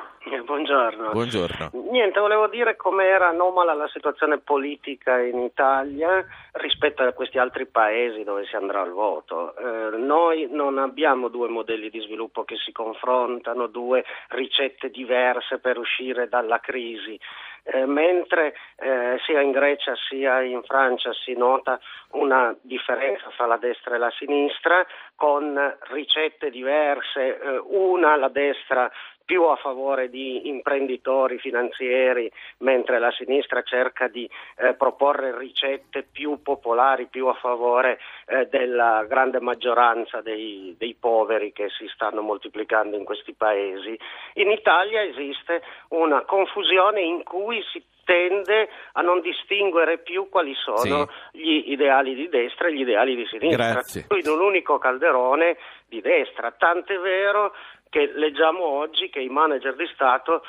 Buongiorno. 0.48 1.12
Buongiorno. 1.12 1.72
Niente, 1.92 2.22
volevo 2.22 2.48
dire 2.48 2.78
com'era 2.78 3.28
anomala 3.28 3.74
la 3.74 3.90
situazione 3.90 4.38
politica 4.38 5.20
in 5.20 5.40
Italia 5.40 6.26
rispetto 6.54 7.04
a 7.04 7.12
questi 7.12 7.38
altri 7.38 7.66
paesi 7.66 8.24
dove 8.24 8.46
si 8.46 8.56
andrà 8.56 8.80
al 8.80 8.92
voto. 8.92 9.54
Eh, 9.58 9.98
noi 9.98 10.48
non 10.50 10.78
abbiamo 10.78 11.28
due 11.28 11.50
modelli 11.50 11.90
di 11.90 12.00
sviluppo 12.00 12.46
che 12.46 12.56
si 12.56 12.72
confrontano, 12.72 13.68
due 13.68 14.06
ricette 14.30 14.90
diverse 14.90 15.60
per 15.60 15.78
uscire 15.78 16.30
dalla 16.30 16.60
crisi. 16.60 17.20
Eh, 17.64 17.86
mentre 17.86 18.56
eh, 18.78 19.20
sia 19.26 19.42
in 19.42 19.52
Grecia 19.52 19.94
sia 20.08 20.42
in 20.42 20.64
Francia 20.64 21.12
si 21.12 21.34
nota 21.34 21.78
una 22.12 22.56
differenza 22.62 23.30
fra 23.32 23.46
la 23.46 23.58
destra 23.58 23.96
e 23.96 23.98
la 23.98 24.12
sinistra 24.12 24.88
con 25.16 25.76
ricette 25.90 26.50
diverse, 26.50 27.38
eh, 27.38 27.62
una 27.66 28.16
la 28.16 28.30
destra 28.30 28.90
più 29.28 29.44
a 29.44 29.58
favore 29.58 30.10
di 30.10 30.48
imprenditori 30.48 31.38
finanzieri, 31.38 32.32
mentre 32.60 32.98
la 32.98 33.12
sinistra 33.12 33.62
cerca 33.62 34.08
di 34.08 34.28
eh, 34.56 34.74
proporre 34.76 35.38
ricette 35.38 36.08
più 36.10 36.42
popolari, 36.42 37.08
più 37.08 37.28
a 37.28 37.34
favore 37.34 38.00
eh, 38.26 38.48
della 38.50 39.04
grande 39.06 39.42
maggioranza 39.42 40.22
dei, 40.22 40.74
dei 40.78 40.96
poveri 40.98 41.52
che 41.52 41.68
si 41.78 41.90
stanno 41.94 42.22
moltiplicando 42.22 42.96
in 42.96 43.04
questi 43.04 43.34
paesi. 43.34 44.00
In 44.36 44.50
Italia 44.50 45.04
esiste 45.04 45.62
una 45.90 46.22
confusione 46.22 47.02
in 47.02 47.22
cui 47.26 47.62
si 47.74 47.84
tende 48.08 48.70
a 48.94 49.02
non 49.02 49.20
distinguere 49.20 49.98
più 49.98 50.30
quali 50.30 50.54
sono 50.56 51.10
gli 51.34 51.72
ideali 51.74 52.16
di 52.16 52.30
destra 52.30 52.70
e 52.70 52.74
gli 52.74 52.80
ideali 52.80 53.14
di 53.14 53.28
sinistra, 53.30 53.72
Grazie. 53.74 54.06
in 54.18 54.30
un 54.30 54.40
unico 54.40 54.78
calderone 54.78 55.58
di 55.90 56.00
destra, 56.00 56.52
tant'è 56.52 56.98
vero 57.00 57.54
che 57.90 58.12
leggiamo 58.16 58.64
oggi 58.64 59.10
che 59.10 59.20
i 59.20 59.30
manager 59.30 59.76
di 59.76 59.88
Stato 59.94 60.44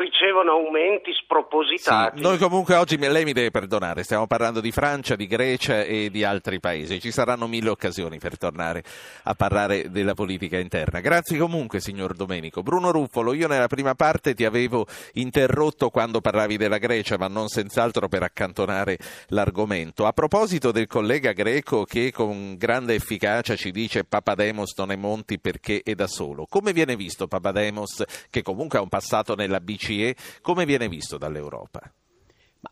ricevono 0.00 0.52
aumenti 0.52 1.12
spropositati. 1.12 2.18
Sì, 2.18 2.22
noi 2.22 2.38
comunque 2.38 2.74
oggi, 2.74 2.98
lei 2.98 3.24
mi 3.24 3.32
deve 3.32 3.50
perdonare, 3.50 4.02
stiamo 4.02 4.26
parlando 4.26 4.60
di 4.60 4.70
Francia, 4.70 5.16
di 5.16 5.26
Grecia 5.26 5.82
e 5.82 6.10
di 6.10 6.24
altri 6.24 6.60
paesi. 6.60 7.00
Ci 7.00 7.10
saranno 7.10 7.46
mille 7.46 7.70
occasioni 7.70 8.18
per 8.18 8.38
tornare 8.38 8.82
a 9.24 9.34
parlare 9.34 9.90
della 9.90 10.14
politica 10.14 10.58
interna. 10.58 11.00
Grazie 11.00 11.38
comunque, 11.38 11.80
signor 11.80 12.14
Domenico. 12.14 12.62
Bruno 12.62 12.90
Ruffolo, 12.90 13.32
io 13.32 13.48
nella 13.48 13.66
prima 13.66 13.94
parte 13.94 14.34
ti 14.34 14.44
avevo 14.44 14.86
interrotto 15.14 15.90
quando 15.90 16.20
parlavi 16.20 16.56
della 16.56 16.78
Grecia, 16.78 17.16
ma 17.18 17.28
non 17.28 17.48
senz'altro 17.48 18.08
per 18.08 18.22
accantonare 18.22 18.98
l'argomento. 19.28 20.06
A 20.06 20.12
proposito 20.12 20.70
del 20.72 20.86
collega 20.86 21.32
greco 21.32 21.84
che 21.84 22.12
con 22.12 22.56
grande 22.56 22.94
efficacia 22.94 23.56
ci 23.56 23.70
dice 23.70 24.04
Papademos 24.04 24.74
non 24.76 24.92
è 24.92 24.96
Monti 24.96 25.38
perché 25.38 25.82
è 25.82 25.94
da 25.94 26.06
solo, 26.06 26.46
come 26.48 26.72
viene 26.72 26.96
visto 26.96 27.26
Papademos, 27.26 28.02
che 28.30 28.42
comunque 28.42 28.78
ha 28.78 28.82
un 28.82 28.88
passato 28.88 29.34
nella 29.46 29.60
BCE, 29.60 30.16
come 30.42 30.66
viene 30.66 30.88
visto 30.88 31.16
dall'Europa? 31.16 31.90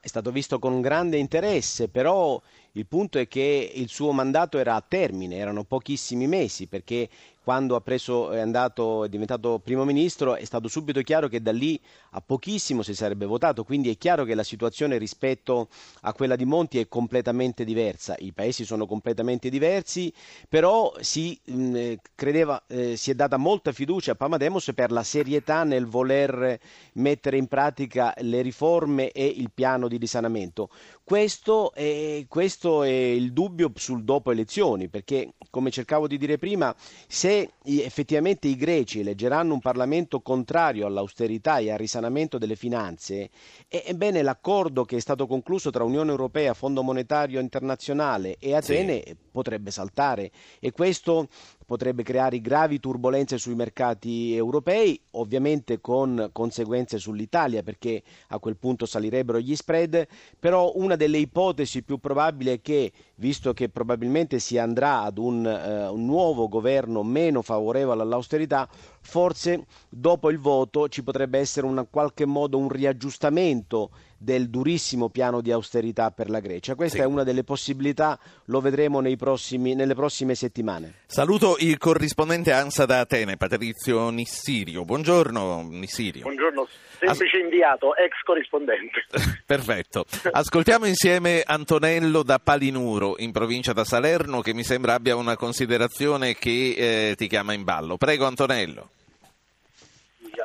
è 0.00 0.06
stato 0.06 0.30
visto 0.30 0.58
con 0.58 0.80
grande 0.80 1.16
interesse, 1.16 1.88
però 1.88 2.40
il 2.72 2.86
punto 2.86 3.18
è 3.18 3.28
che 3.28 3.72
il 3.74 3.88
suo 3.88 4.12
mandato 4.12 4.58
era 4.58 4.74
a 4.74 4.84
termine, 4.86 5.36
erano 5.36 5.64
pochissimi 5.64 6.26
mesi, 6.26 6.66
perché 6.66 7.08
quando 7.44 7.78
preso, 7.82 8.30
è, 8.30 8.40
andato, 8.40 9.04
è 9.04 9.08
diventato 9.10 9.60
primo 9.62 9.84
ministro 9.84 10.34
è 10.34 10.44
stato 10.44 10.66
subito 10.66 11.02
chiaro 11.02 11.28
che 11.28 11.42
da 11.42 11.52
lì 11.52 11.78
a 12.12 12.22
pochissimo 12.22 12.82
si 12.82 12.94
sarebbe 12.94 13.26
votato, 13.26 13.64
quindi 13.64 13.90
è 13.90 13.98
chiaro 13.98 14.24
che 14.24 14.34
la 14.34 14.42
situazione 14.42 14.96
rispetto 14.96 15.68
a 16.00 16.14
quella 16.14 16.36
di 16.36 16.46
Monti 16.46 16.78
è 16.78 16.88
completamente 16.88 17.64
diversa, 17.64 18.16
i 18.18 18.32
paesi 18.32 18.64
sono 18.64 18.86
completamente 18.86 19.50
diversi, 19.50 20.10
però 20.48 20.94
si, 21.00 21.38
mh, 21.44 21.92
credeva, 22.14 22.62
eh, 22.66 22.96
si 22.96 23.10
è 23.10 23.14
data 23.14 23.36
molta 23.36 23.72
fiducia 23.72 24.12
a 24.12 24.14
Pamademos 24.14 24.72
per 24.74 24.90
la 24.90 25.02
serietà 25.02 25.64
nel 25.64 25.84
voler 25.84 26.58
mettere 26.94 27.36
in 27.36 27.46
pratica 27.46 28.14
le 28.20 28.40
riforme 28.40 29.10
e 29.10 29.26
il 29.26 29.50
piano 29.52 29.86
di 29.86 29.98
risanamento. 29.98 30.70
Questo 31.04 31.74
è, 31.74 32.24
questo 32.26 32.82
è 32.82 32.88
il 32.88 33.34
dubbio 33.34 33.70
sul 33.74 34.04
dopo 34.04 34.30
elezioni, 34.30 34.88
perché 34.88 35.34
come 35.50 35.70
cercavo 35.70 36.06
di 36.06 36.16
dire 36.16 36.38
prima, 36.38 36.74
se 37.06 37.33
effettivamente 37.64 38.48
i 38.48 38.56
greci 38.56 39.00
eleggeranno 39.00 39.54
un 39.54 39.60
Parlamento 39.60 40.20
contrario 40.20 40.86
all'austerità 40.86 41.58
e 41.58 41.70
al 41.70 41.78
risanamento 41.78 42.38
delle 42.38 42.56
finanze, 42.56 43.30
ebbene 43.68 44.22
l'accordo 44.22 44.84
che 44.84 44.96
è 44.96 45.00
stato 45.00 45.26
concluso 45.26 45.70
tra 45.70 45.84
Unione 45.84 46.10
Europea, 46.10 46.54
Fondo 46.54 46.82
Monetario 46.82 47.40
Internazionale 47.40 48.36
e 48.38 48.54
Atene 48.54 49.02
sì. 49.04 49.16
potrebbe 49.30 49.70
saltare 49.70 50.30
e 50.60 50.72
questo 50.72 51.28
potrebbe 51.64 52.02
creare 52.02 52.40
gravi 52.40 52.80
turbulenze 52.80 53.38
sui 53.38 53.54
mercati 53.54 54.34
europei, 54.34 55.00
ovviamente 55.12 55.80
con 55.80 56.30
conseguenze 56.32 56.98
sull'Italia 56.98 57.62
perché 57.62 58.02
a 58.28 58.38
quel 58.38 58.56
punto 58.56 58.86
salirebbero 58.86 59.38
gli 59.38 59.54
spread, 59.54 60.06
però 60.38 60.72
una 60.76 60.96
delle 60.96 61.18
ipotesi 61.18 61.82
più 61.82 61.98
probabili 61.98 62.50
è 62.50 62.60
che, 62.60 62.92
visto 63.16 63.52
che 63.52 63.68
probabilmente 63.68 64.38
si 64.38 64.58
andrà 64.58 65.02
ad 65.02 65.18
un, 65.18 65.44
uh, 65.44 65.94
un 65.94 66.04
nuovo 66.04 66.48
governo 66.48 67.02
meno 67.02 67.42
favorevole 67.42 68.02
all'austerità, 68.02 68.68
forse 69.00 69.66
dopo 69.88 70.30
il 70.30 70.38
voto 70.38 70.88
ci 70.88 71.02
potrebbe 71.02 71.38
essere 71.38 71.66
in 71.66 71.86
qualche 71.90 72.26
modo 72.26 72.58
un 72.58 72.68
riaggiustamento 72.68 73.90
del 74.24 74.48
durissimo 74.48 75.10
piano 75.10 75.40
di 75.40 75.52
austerità 75.52 76.10
per 76.10 76.30
la 76.30 76.40
Grecia. 76.40 76.74
Questa 76.74 76.98
sì. 76.98 77.02
è 77.02 77.06
una 77.06 77.22
delle 77.22 77.44
possibilità, 77.44 78.18
lo 78.46 78.60
vedremo 78.60 79.02
prossimi, 79.16 79.74
nelle 79.74 79.94
prossime 79.94 80.34
settimane. 80.34 80.94
Saluto 81.06 81.56
il 81.58 81.76
corrispondente 81.78 82.50
ANSA 82.50 82.86
da 82.86 83.00
Atene, 83.00 83.36
Patrizio 83.36 84.08
Nissirio. 84.08 84.84
Buongiorno 84.84 85.68
Nissirio. 85.70 86.22
Buongiorno, 86.22 86.66
semplice 86.98 87.36
As... 87.36 87.42
inviato, 87.42 87.94
ex 87.94 88.12
corrispondente. 88.24 89.04
Perfetto. 89.44 90.06
Ascoltiamo 90.30 90.86
insieme 90.86 91.42
Antonello 91.44 92.22
da 92.22 92.38
Palinuro, 92.38 93.16
in 93.18 93.30
provincia 93.30 93.74
da 93.74 93.84
Salerno, 93.84 94.40
che 94.40 94.54
mi 94.54 94.64
sembra 94.64 94.94
abbia 94.94 95.14
una 95.14 95.36
considerazione 95.36 96.34
che 96.34 97.10
eh, 97.10 97.14
ti 97.16 97.26
chiama 97.26 97.52
in 97.52 97.64
ballo. 97.64 97.98
Prego 97.98 98.24
Antonello. 98.24 98.88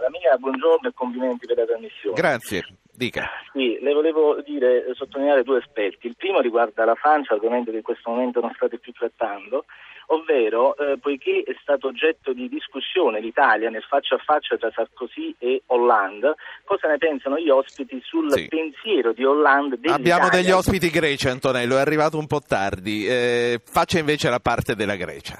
La 0.02 0.10
mia, 0.10 0.36
buongiorno 0.38 0.90
e 0.90 0.92
complimenti 0.94 1.48
per 1.48 1.58
la 1.58 1.66
trasmissione. 1.66 2.16
Grazie. 2.16 2.66
Dica. 3.00 3.30
Sì, 3.54 3.78
le 3.80 3.94
volevo 3.94 4.42
dire, 4.42 4.92
sottolineare 4.94 5.44
due 5.44 5.60
aspetti. 5.60 6.06
Il 6.08 6.18
primo 6.18 6.42
riguarda 6.42 6.84
la 6.84 6.96
Francia, 6.96 7.34
argomento 7.34 7.72
che 7.72 7.78
in 7.78 7.84
questo 7.84 8.10
momento 8.10 8.42
non 8.42 8.52
state 8.54 8.78
più 8.78 8.92
trattando, 8.92 9.64
ovvero 10.08 10.76
eh, 10.76 10.98
poiché 10.98 11.44
è 11.46 11.56
stato 11.62 11.88
oggetto 11.88 12.34
di 12.34 12.50
discussione 12.50 13.22
l'Italia 13.22 13.70
nel 13.70 13.84
faccia 13.84 14.16
a 14.16 14.18
faccia 14.18 14.58
tra 14.58 14.70
Sarkozy 14.76 15.34
e 15.40 15.62
Hollande, 15.68 16.36
cosa 16.66 16.90
ne 16.90 16.98
pensano 16.98 17.40
gli 17.40 17.50
ospiti 17.50 18.02
sul 18.04 18.34
sì. 18.34 18.50
pensiero 18.50 19.14
di 19.14 19.24
Hollande 19.24 19.80
dell'Italia? 19.80 20.16
Abbiamo 20.16 20.30
degli 20.30 20.52
ospiti 20.52 20.90
greci, 20.90 21.30
Antonello, 21.30 21.78
è 21.78 21.80
arrivato 21.80 22.18
un 22.18 22.28
po' 22.28 22.42
tardi. 22.46 23.08
Eh, 23.08 23.62
faccia 23.64 23.98
invece 23.98 24.30
la 24.30 24.42
parte 24.42 24.76
della 24.76 24.98
Grecia. 24.98 25.38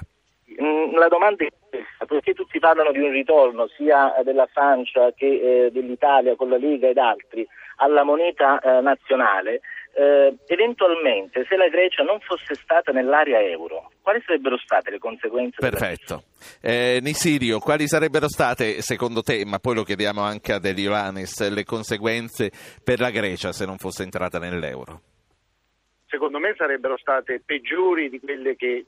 Mm, 0.62 0.96
la 0.96 1.08
domanda 1.08 1.44
è 1.44 1.48
perché 2.10 2.34
tutti 2.34 2.58
parlano 2.58 2.90
di 2.90 2.98
un 2.98 3.12
ritorno 3.12 3.68
sia 3.68 4.12
della 4.24 4.48
Francia 4.52 5.12
che 5.12 5.26
eh, 5.66 5.70
dell'Italia 5.70 6.34
con 6.34 6.48
la 6.48 6.56
Lega 6.56 6.88
ed 6.88 6.98
altri 6.98 7.46
alla 7.76 8.02
moneta 8.02 8.58
eh, 8.58 8.80
nazionale, 8.80 9.60
eh, 9.94 10.34
eventualmente 10.48 11.46
se 11.48 11.56
la 11.56 11.68
Grecia 11.68 12.02
non 12.02 12.18
fosse 12.18 12.56
stata 12.56 12.90
nell'area 12.90 13.40
euro, 13.40 13.92
quali 14.02 14.20
sarebbero 14.26 14.58
state 14.58 14.90
le 14.90 14.98
conseguenze? 14.98 15.58
Perfetto. 15.60 16.24
Eh, 16.60 16.98
Nisirio, 17.00 17.60
quali 17.60 17.86
sarebbero 17.86 18.28
state 18.28 18.82
secondo 18.82 19.22
te, 19.22 19.44
ma 19.46 19.60
poi 19.60 19.76
lo 19.76 19.84
chiediamo 19.84 20.20
anche 20.20 20.52
a 20.52 20.58
Delioanis, 20.58 21.48
le 21.48 21.62
conseguenze 21.62 22.50
per 22.82 22.98
la 22.98 23.10
Grecia 23.10 23.52
se 23.52 23.66
non 23.66 23.78
fosse 23.78 24.02
entrata 24.02 24.40
nell'euro? 24.40 25.00
Secondo 26.08 26.40
me 26.40 26.54
sarebbero 26.56 26.98
state 26.98 27.40
peggiori 27.46 28.10
di 28.10 28.18
quelle 28.18 28.56
che 28.56 28.84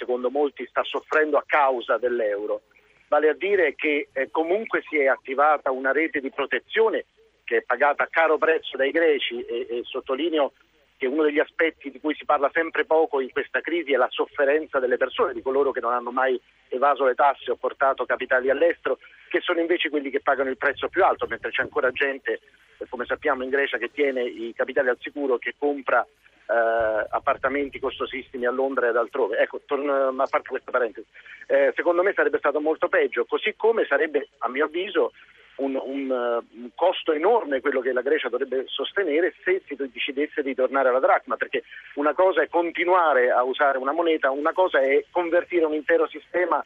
secondo 0.00 0.30
molti 0.30 0.66
sta 0.66 0.82
soffrendo 0.82 1.36
a 1.36 1.44
causa 1.46 1.98
dell'euro, 1.98 2.62
vale 3.08 3.28
a 3.28 3.34
dire 3.34 3.74
che 3.74 4.08
eh, 4.12 4.30
comunque 4.30 4.82
si 4.88 4.96
è 4.96 5.06
attivata 5.06 5.70
una 5.70 5.92
rete 5.92 6.20
di 6.20 6.30
protezione 6.30 7.04
che 7.44 7.58
è 7.58 7.62
pagata 7.62 8.04
a 8.04 8.08
caro 8.10 8.38
prezzo 8.38 8.78
dai 8.78 8.90
greci 8.90 9.44
e, 9.44 9.66
e 9.68 9.80
sottolineo 9.84 10.52
che 11.00 11.06
uno 11.06 11.22
degli 11.22 11.38
aspetti 11.38 11.90
di 11.90 11.98
cui 11.98 12.14
si 12.14 12.26
parla 12.26 12.50
sempre 12.52 12.84
poco 12.84 13.20
in 13.20 13.30
questa 13.30 13.62
crisi 13.62 13.94
è 13.94 13.96
la 13.96 14.10
sofferenza 14.10 14.78
delle 14.78 14.98
persone, 14.98 15.32
di 15.32 15.40
coloro 15.40 15.70
che 15.70 15.80
non 15.80 15.94
hanno 15.94 16.10
mai 16.10 16.38
evaso 16.68 17.06
le 17.06 17.14
tasse 17.14 17.50
o 17.50 17.56
portato 17.56 18.04
capitali 18.04 18.50
all'estero, 18.50 18.98
che 19.30 19.40
sono 19.40 19.60
invece 19.60 19.88
quelli 19.88 20.10
che 20.10 20.20
pagano 20.20 20.50
il 20.50 20.58
prezzo 20.58 20.88
più 20.88 21.02
alto, 21.02 21.26
mentre 21.26 21.52
c'è 21.52 21.62
ancora 21.62 21.90
gente, 21.90 22.40
come 22.90 23.06
sappiamo 23.06 23.42
in 23.42 23.48
Grecia, 23.48 23.78
che 23.78 23.90
tiene 23.90 24.24
i 24.24 24.52
capitali 24.54 24.90
al 24.90 24.98
sicuro, 25.00 25.38
che 25.38 25.54
compra 25.56 26.02
eh, 26.04 27.06
appartamenti 27.08 27.80
costosissimi 27.80 28.44
a 28.44 28.50
Londra 28.50 28.90
ed 28.90 28.96
altrove. 28.96 29.38
Ecco, 29.38 29.62
torno, 29.64 30.08
a 30.08 30.26
parte 30.28 30.50
questa 30.50 30.70
parentesi, 30.70 31.06
eh, 31.46 31.72
secondo 31.74 32.02
me 32.02 32.12
sarebbe 32.12 32.36
stato 32.36 32.60
molto 32.60 32.88
peggio, 32.88 33.24
così 33.24 33.54
come 33.56 33.86
sarebbe, 33.86 34.28
a 34.40 34.50
mio 34.50 34.66
avviso, 34.66 35.12
un, 35.60 35.80
un, 35.82 36.10
un, 36.10 36.70
costo 36.74 37.12
enorme 37.12 37.60
quello 37.60 37.80
che 37.80 37.92
la 37.92 38.02
Grecia 38.02 38.28
dovrebbe 38.28 38.64
sostenere 38.66 39.34
se 39.44 39.62
si 39.66 39.76
decidesse 39.76 40.42
di 40.42 40.54
tornare 40.54 40.88
alla 40.88 41.00
dracma, 41.00 41.36
perché 41.36 41.62
una 41.94 42.14
cosa 42.14 42.42
è 42.42 42.48
continuare 42.48 43.30
a 43.30 43.42
usare 43.42 43.78
una 43.78 43.92
moneta, 43.92 44.30
una 44.30 44.52
cosa 44.52 44.80
è 44.80 45.04
convertire 45.10 45.64
un 45.64 45.74
intero 45.74 46.08
sistema 46.08 46.64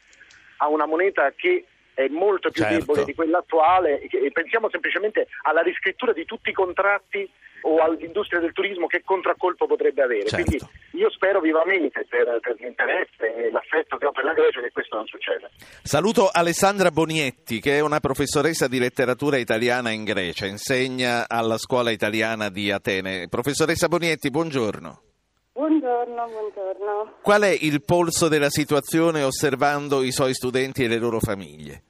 a 0.57 0.69
una 0.69 0.85
moneta 0.85 1.31
che 1.35 1.65
è 1.95 2.07
molto 2.09 2.51
più 2.51 2.61
certo. 2.61 2.77
debole 2.77 3.03
di 3.05 3.15
quella 3.15 3.39
attuale 3.39 4.01
e 4.01 4.31
pensiamo 4.31 4.69
semplicemente 4.69 5.27
alla 5.43 5.61
riscrittura 5.61 6.13
di 6.13 6.25
tutti 6.25 6.49
i 6.49 6.53
contratti 6.53 7.27
o 7.61 7.79
all'industria 7.79 8.39
del 8.39 8.51
turismo 8.51 8.85
che 8.85 9.01
contraccolpo 9.03 9.65
potrebbe 9.65 10.03
avere. 10.03 10.27
Certo. 10.27 10.45
Quindi 10.45 10.65
io 10.91 11.09
spero 11.09 11.39
vivamente 11.39 12.05
per, 12.07 12.37
per, 12.39 12.55
l'interesse 12.59 13.35
e 13.35 13.49
l'affetto 13.49 13.97
che 13.97 14.05
ho 14.05 14.11
per 14.11 14.23
la 14.23 14.33
Grecia 14.33 14.61
che 14.61 14.71
questo 14.71 14.97
non 14.97 15.07
succeda. 15.07 15.49
Saluto 15.81 16.29
Alessandra 16.31 16.91
Bonietti 16.91 17.59
che 17.59 17.77
è 17.77 17.79
una 17.79 17.99
professoressa 17.99 18.67
di 18.67 18.77
letteratura 18.77 19.37
italiana 19.37 19.89
in 19.89 20.03
Grecia, 20.03 20.45
insegna 20.45 21.27
alla 21.27 21.57
scuola 21.57 21.89
italiana 21.89 22.49
di 22.49 22.69
Atene. 22.69 23.27
Professoressa 23.29 23.87
Bonietti, 23.87 24.29
buongiorno. 24.29 25.14
Buongiorno, 25.85 26.27
buongiorno. 26.27 27.11
Qual 27.21 27.43
è 27.43 27.55
il 27.61 27.83
polso 27.83 28.27
della 28.27 28.49
situazione 28.49 29.21
osservando 29.21 30.01
i 30.01 30.11
suoi 30.11 30.33
studenti 30.33 30.83
e 30.83 30.87
le 30.87 30.97
loro 30.97 31.19
famiglie? 31.19 31.83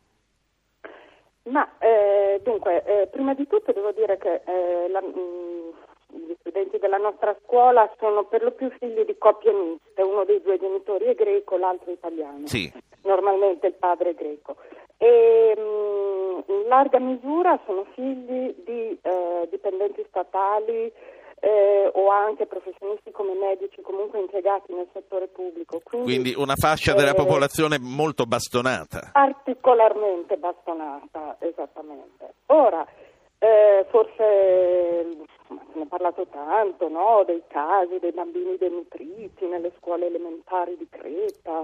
Ma 1.43 1.77
eh, 1.79 2.41
dunque, 2.43 2.83
eh, 2.83 3.07
prima 3.07 3.33
di 3.33 3.47
tutto 3.47 3.71
devo 3.71 3.93
dire 3.93 4.17
che 4.17 4.41
eh, 4.45 4.89
la, 4.89 4.99
mh, 4.99 5.05
mm, 5.07 6.27
gli 6.27 6.35
studenti 6.41 6.77
della 6.77 6.97
nostra 6.97 7.37
scuola 7.45 7.89
sono 7.97 8.25
per 8.25 8.43
lo 8.43 8.51
più 8.51 8.69
figli 8.79 9.05
di 9.05 9.17
coppie 9.17 9.53
miste, 9.53 10.01
uno 10.01 10.25
dei 10.25 10.41
due 10.41 10.59
genitori 10.59 11.05
è 11.05 11.15
greco, 11.15 11.55
l'altro 11.55 11.89
italiano. 11.93 12.47
Sì. 12.47 12.69
Normalmente 13.03 13.67
il 13.67 13.75
padre 13.75 14.09
è 14.09 14.13
greco. 14.13 14.57
E 14.97 15.55
mh, 15.55 15.61
mm, 15.61 16.39
in 16.47 16.67
larga 16.67 16.99
misura 16.99 17.57
sono 17.65 17.85
figli 17.93 18.55
di 18.65 18.99
eh, 19.01 19.47
dipendenti 19.49 20.03
statali 20.09 20.91
eh, 21.45 21.91
o 21.93 22.09
anche 22.09 22.47
professionisti 22.47 23.11
come 23.11 23.35
medici 23.35 23.79
comunque 23.83 24.19
impiegati 24.19 24.73
nel 24.73 24.87
settore 24.91 25.27
pubblico. 25.27 25.79
Quindi, 25.83 26.07
Quindi 26.07 26.33
una 26.35 26.55
fascia 26.55 26.95
della 26.95 27.11
eh, 27.11 27.15
popolazione 27.15 27.77
molto 27.77 28.25
bastonata. 28.25 29.11
Particolarmente 29.13 30.37
bastonata, 30.37 31.35
esattamente. 31.37 32.33
Ora, 32.47 32.83
eh, 33.37 33.85
forse 33.91 35.05
se 35.47 35.53
ne 35.75 35.83
è 35.83 35.85
parlato 35.85 36.25
tanto, 36.31 36.89
no? 36.89 37.21
dei 37.27 37.43
casi 37.45 37.99
dei 37.99 38.11
bambini 38.11 38.57
denutriti 38.57 39.45
nelle 39.45 39.71
scuole 39.77 40.07
elementari 40.07 40.75
di 40.77 40.87
Creta 40.89 41.63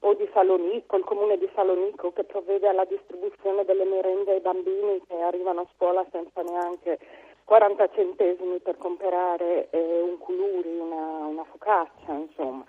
o 0.00 0.12
di 0.12 0.28
Salonico, 0.34 0.98
il 0.98 1.04
comune 1.04 1.38
di 1.38 1.48
Salonico 1.54 2.12
che 2.12 2.24
provvede 2.24 2.68
alla 2.68 2.84
distribuzione 2.84 3.64
delle 3.64 3.86
merende 3.86 4.32
ai 4.32 4.40
bambini 4.40 5.00
che 5.08 5.16
arrivano 5.16 5.62
a 5.62 5.66
scuola 5.74 6.04
senza 6.12 6.42
neanche 6.42 6.98
40 7.44 7.88
centesimi 7.90 8.58
per 8.60 8.76
comprare 8.78 9.68
eh, 9.70 10.00
un 10.00 10.18
culuri, 10.18 10.78
una, 10.78 11.26
una 11.26 11.44
focaccia, 11.44 12.12
insomma. 12.12 12.64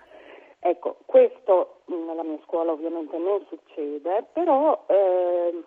Ecco, 0.58 0.96
questo 1.06 1.80
nella 1.86 2.22
mia 2.22 2.38
scuola 2.44 2.72
ovviamente 2.72 3.16
non 3.18 3.44
succede, 3.48 4.24
però 4.32 4.84
eh, 4.88 5.62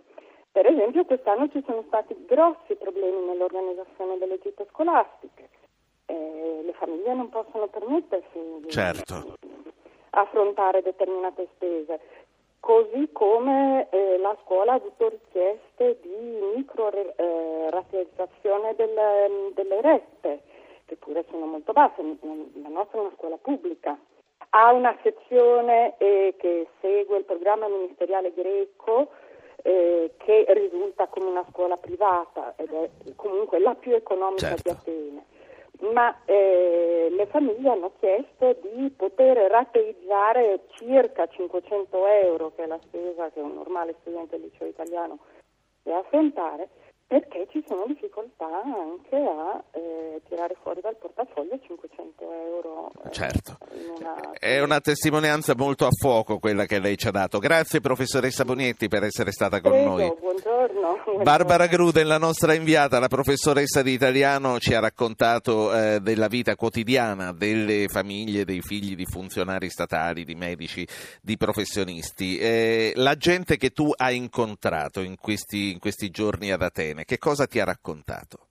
Per 0.51 0.65
esempio 0.65 1.05
quest'anno 1.05 1.47
ci 1.49 1.63
sono 1.65 1.83
stati 1.87 2.15
grossi 2.25 2.75
problemi 2.75 3.21
nell'organizzazione 3.27 4.17
delle 4.17 4.39
gite 4.39 4.65
scolastiche, 4.71 5.47
eh, 6.07 6.61
le 6.65 6.73
famiglie 6.73 7.13
non 7.13 7.29
possono 7.29 7.67
permettersi 7.67 8.39
di 8.61 8.69
Certo. 8.69 9.37
affrontare 10.09 10.81
determinate 10.81 11.47
spese, 11.53 11.99
così 12.59 13.09
come 13.11 13.87
eh, 13.89 14.17
la 14.17 14.35
scuola 14.43 14.73
ha 14.73 14.75
avuto 14.75 15.09
richieste 15.09 15.99
di 16.01 16.39
micro 16.55 16.91
eh, 16.91 17.69
rateizzazione 17.69 18.75
delle, 18.75 19.51
delle 19.53 19.81
rette, 19.81 20.41
che 20.85 20.95
pure 20.95 21.25
sono 21.29 21.45
molto 21.45 21.71
basse, 21.71 22.01
la 22.01 22.69
nostra 22.69 22.97
è 22.97 23.01
una 23.01 23.13
scuola 23.15 23.37
pubblica. 23.37 23.97
Ha 24.51 24.71
una 24.71 24.97
sezione 25.03 25.95
eh, 25.97 26.33
che 26.37 26.67
segue 26.81 27.17
il 27.17 27.23
programma 27.23 27.67
ministeriale 27.67 28.33
greco 28.33 29.09
eh, 29.61 30.13
che 30.17 30.45
risulta 30.49 31.07
come 31.07 31.27
una 31.27 31.45
scuola 31.51 31.75
privata 31.77 32.53
ed 32.55 32.71
è 32.71 32.89
comunque 33.15 33.59
la 33.59 33.75
più 33.75 33.93
economica 33.93 34.55
Certo. 34.55 34.61
di 34.63 34.69
Atene. 34.69 35.25
Ma 35.79 36.13
eh, 36.25 37.07
le 37.09 37.25
famiglie 37.27 37.69
hanno 37.69 37.93
chiesto 37.99 38.57
di 38.61 38.89
poter 38.89 39.37
rateizzare 39.49 40.65
circa 40.71 41.25
500 41.25 42.07
euro, 42.07 42.51
che 42.53 42.63
è 42.63 42.67
la 42.67 42.79
spesa 42.81 43.29
che 43.31 43.39
un 43.39 43.53
normale 43.53 43.95
studente 44.01 44.37
del 44.37 44.49
liceo 44.51 44.67
italiano 44.67 45.19
deve 45.83 45.99
affrontare, 45.99 46.67
perché 47.09 47.47
ci 47.51 47.63
sono 47.67 47.85
difficoltà 47.87 48.45
anche 48.45 49.15
a 49.15 49.63
eh, 49.71 50.21
tirare 50.29 50.55
fuori 50.61 50.79
dal 50.79 50.95
portafoglio 50.95 51.59
500 51.65 52.23
euro. 52.23 52.91
eh, 53.03 53.09
Certo. 53.11 53.57
una- 53.97 54.31
È 54.37 54.61
una 54.61 54.79
testimonianza 54.79 55.55
molto 55.57 55.87
a 55.87 55.89
fuoco 55.91 56.37
quella 56.37 56.65
che 56.67 56.77
lei 56.79 56.97
ci 56.97 57.07
ha 57.07 57.11
dato. 57.11 57.39
Grazie 57.39 57.79
professoressa 57.81 58.45
Bonietti 58.45 58.87
per 58.87 59.03
essere 59.03 59.31
stata 59.31 59.59
con 59.59 59.71
Prego, 59.71 59.89
noi. 59.97 60.13
buongiorno. 60.19 60.97
Barbara 61.23 61.65
Gruden, 61.65 62.05
la 62.05 62.19
nostra 62.19 62.53
inviata, 62.53 62.99
la 62.99 63.07
professoressa 63.07 63.81
di 63.81 63.91
italiano, 63.93 64.59
ci 64.59 64.75
ha 64.75 64.79
raccontato 64.79 65.73
eh, 65.73 65.99
della 66.01 66.27
vita 66.27 66.55
quotidiana 66.55 67.33
delle 67.33 67.87
famiglie, 67.87 68.45
dei 68.45 68.61
figli 68.61 68.95
di 68.95 69.05
funzionari 69.05 69.69
statali, 69.71 70.23
di 70.23 70.35
medici, 70.35 70.87
di 71.21 71.37
professionisti. 71.37 72.37
Eh, 72.37 72.91
la 72.95 73.15
gente 73.15 73.57
che 73.57 73.71
tu 73.71 73.91
hai 73.95 74.15
incontrato 74.15 75.01
in 75.01 75.15
questi, 75.19 75.71
in 75.71 75.79
questi 75.79 76.09
giorni 76.11 76.51
ad 76.51 76.61
Atene, 76.61 76.98
che 77.05 77.17
cosa 77.17 77.47
ti 77.47 77.59
ha 77.59 77.65
raccontato? 77.65 78.48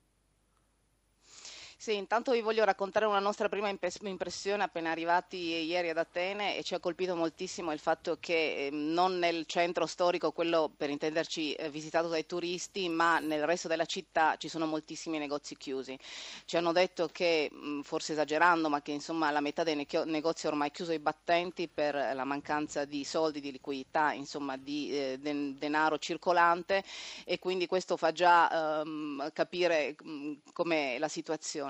Sì, 1.81 1.95
intanto 1.95 2.33
vi 2.33 2.41
voglio 2.41 2.65
raccontare 2.65 3.05
una 3.05 3.19
nostra 3.19 3.47
prima 3.47 3.69
impressione 3.69 4.63
appena 4.63 4.91
arrivati 4.91 5.37
ieri 5.63 5.87
ad 5.89 5.97
Atene 5.97 6.57
e 6.57 6.63
ci 6.63 6.73
ha 6.73 6.79
colpito 6.81 7.15
moltissimo 7.15 7.71
il 7.71 7.79
fatto 7.79 8.17
che 8.19 8.65
eh, 8.65 8.69
non 8.69 9.17
nel 9.17 9.45
centro 9.45 9.85
storico, 9.85 10.33
quello 10.33 10.69
per 10.75 10.89
intenderci 10.89 11.53
eh, 11.53 11.69
visitato 11.69 12.09
dai 12.09 12.25
turisti, 12.25 12.89
ma 12.89 13.19
nel 13.19 13.45
resto 13.45 13.69
della 13.69 13.85
città 13.85 14.35
ci 14.35 14.49
sono 14.49 14.65
moltissimi 14.65 15.19
negozi 15.19 15.55
chiusi. 15.55 15.97
Ci 16.43 16.57
hanno 16.57 16.73
detto 16.73 17.07
che, 17.07 17.49
mh, 17.49 17.81
forse 17.83 18.11
esagerando, 18.11 18.67
ma 18.67 18.81
che 18.81 18.91
insomma 18.91 19.31
la 19.31 19.39
metà 19.39 19.63
dei 19.63 19.75
negozi 20.05 20.45
è 20.47 20.49
ormai 20.49 20.71
chiuso 20.71 20.91
i 20.91 20.99
battenti 20.99 21.69
per 21.69 21.95
la 21.95 22.25
mancanza 22.25 22.83
di 22.83 23.05
soldi, 23.05 23.39
di 23.39 23.53
liquidità, 23.53 24.11
insomma 24.11 24.57
di 24.57 24.91
eh, 24.91 25.17
den- 25.17 25.57
denaro 25.57 25.97
circolante 25.97 26.83
e 27.25 27.39
quindi 27.39 27.67
questo 27.67 27.97
fa 27.97 28.11
già 28.11 28.81
ehm, 28.81 29.31
capire 29.33 29.95
mh, 30.01 30.33
com'è 30.53 30.97
la 30.99 31.07
situazione. 31.07 31.68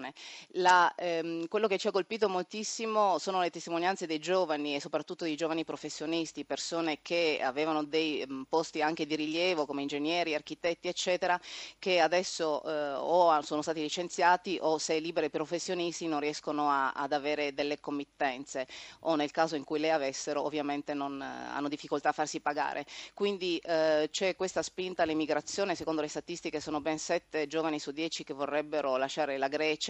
La, 0.54 0.94
ehm, 0.96 1.48
quello 1.48 1.68
che 1.68 1.78
ci 1.78 1.88
ha 1.88 1.92
colpito 1.92 2.30
moltissimo 2.30 3.18
sono 3.18 3.40
le 3.42 3.50
testimonianze 3.50 4.06
dei 4.06 4.20
giovani 4.20 4.76
e 4.76 4.80
soprattutto 4.82 5.24
dei 5.26 5.36
giovani 5.36 5.64
professionisti, 5.64 6.46
persone 6.46 7.00
che 7.02 7.40
avevano 7.42 7.84
dei 7.84 8.26
mh, 8.28 8.44
posti 8.50 8.82
anche 8.82 9.06
di 9.06 9.16
rilievo 9.16 9.66
come 9.66 9.82
ingegneri, 9.82 10.34
architetti, 10.36 10.88
eccetera, 10.88 11.40
che 11.78 12.00
adesso 12.00 12.64
eh, 12.64 12.94
o 12.96 13.42
sono 13.42 13.62
stati 13.62 13.82
licenziati 13.82 14.58
o 14.62 14.78
se 14.78 15.00
liberi 15.00 15.30
professionisti 15.30 16.08
non 16.08 16.20
riescono 16.20 16.70
a- 16.70 16.92
ad 16.92 17.12
avere 17.14 17.54
delle 17.54 17.80
committenze 17.80 18.68
o 19.02 19.16
nel 19.16 19.32
caso 19.32 19.56
in 19.56 19.64
cui 19.64 19.80
le 19.80 19.92
avessero 19.92 20.44
ovviamente 20.44 20.94
non, 20.94 21.22
eh, 21.22 21.26
hanno 21.26 21.68
difficoltà 21.68 22.10
a 22.10 22.12
farsi 22.14 22.40
pagare. 22.40 22.86
Quindi 23.14 23.58
eh, 23.58 24.08
c'è 24.12 24.36
questa 24.36 24.62
spinta 24.62 25.04
all'immigrazione, 25.04 25.76
secondo 25.76 26.02
le 26.02 26.08
statistiche 26.08 26.60
sono 26.60 26.82
ben 26.82 26.98
sette 27.00 27.48
giovani 27.48 27.80
su 27.80 27.92
dieci 27.92 28.24
che 28.24 28.34
vorrebbero 28.34 28.98
lasciare 28.98 29.38
la 29.38 29.48
Grecia 29.48 29.89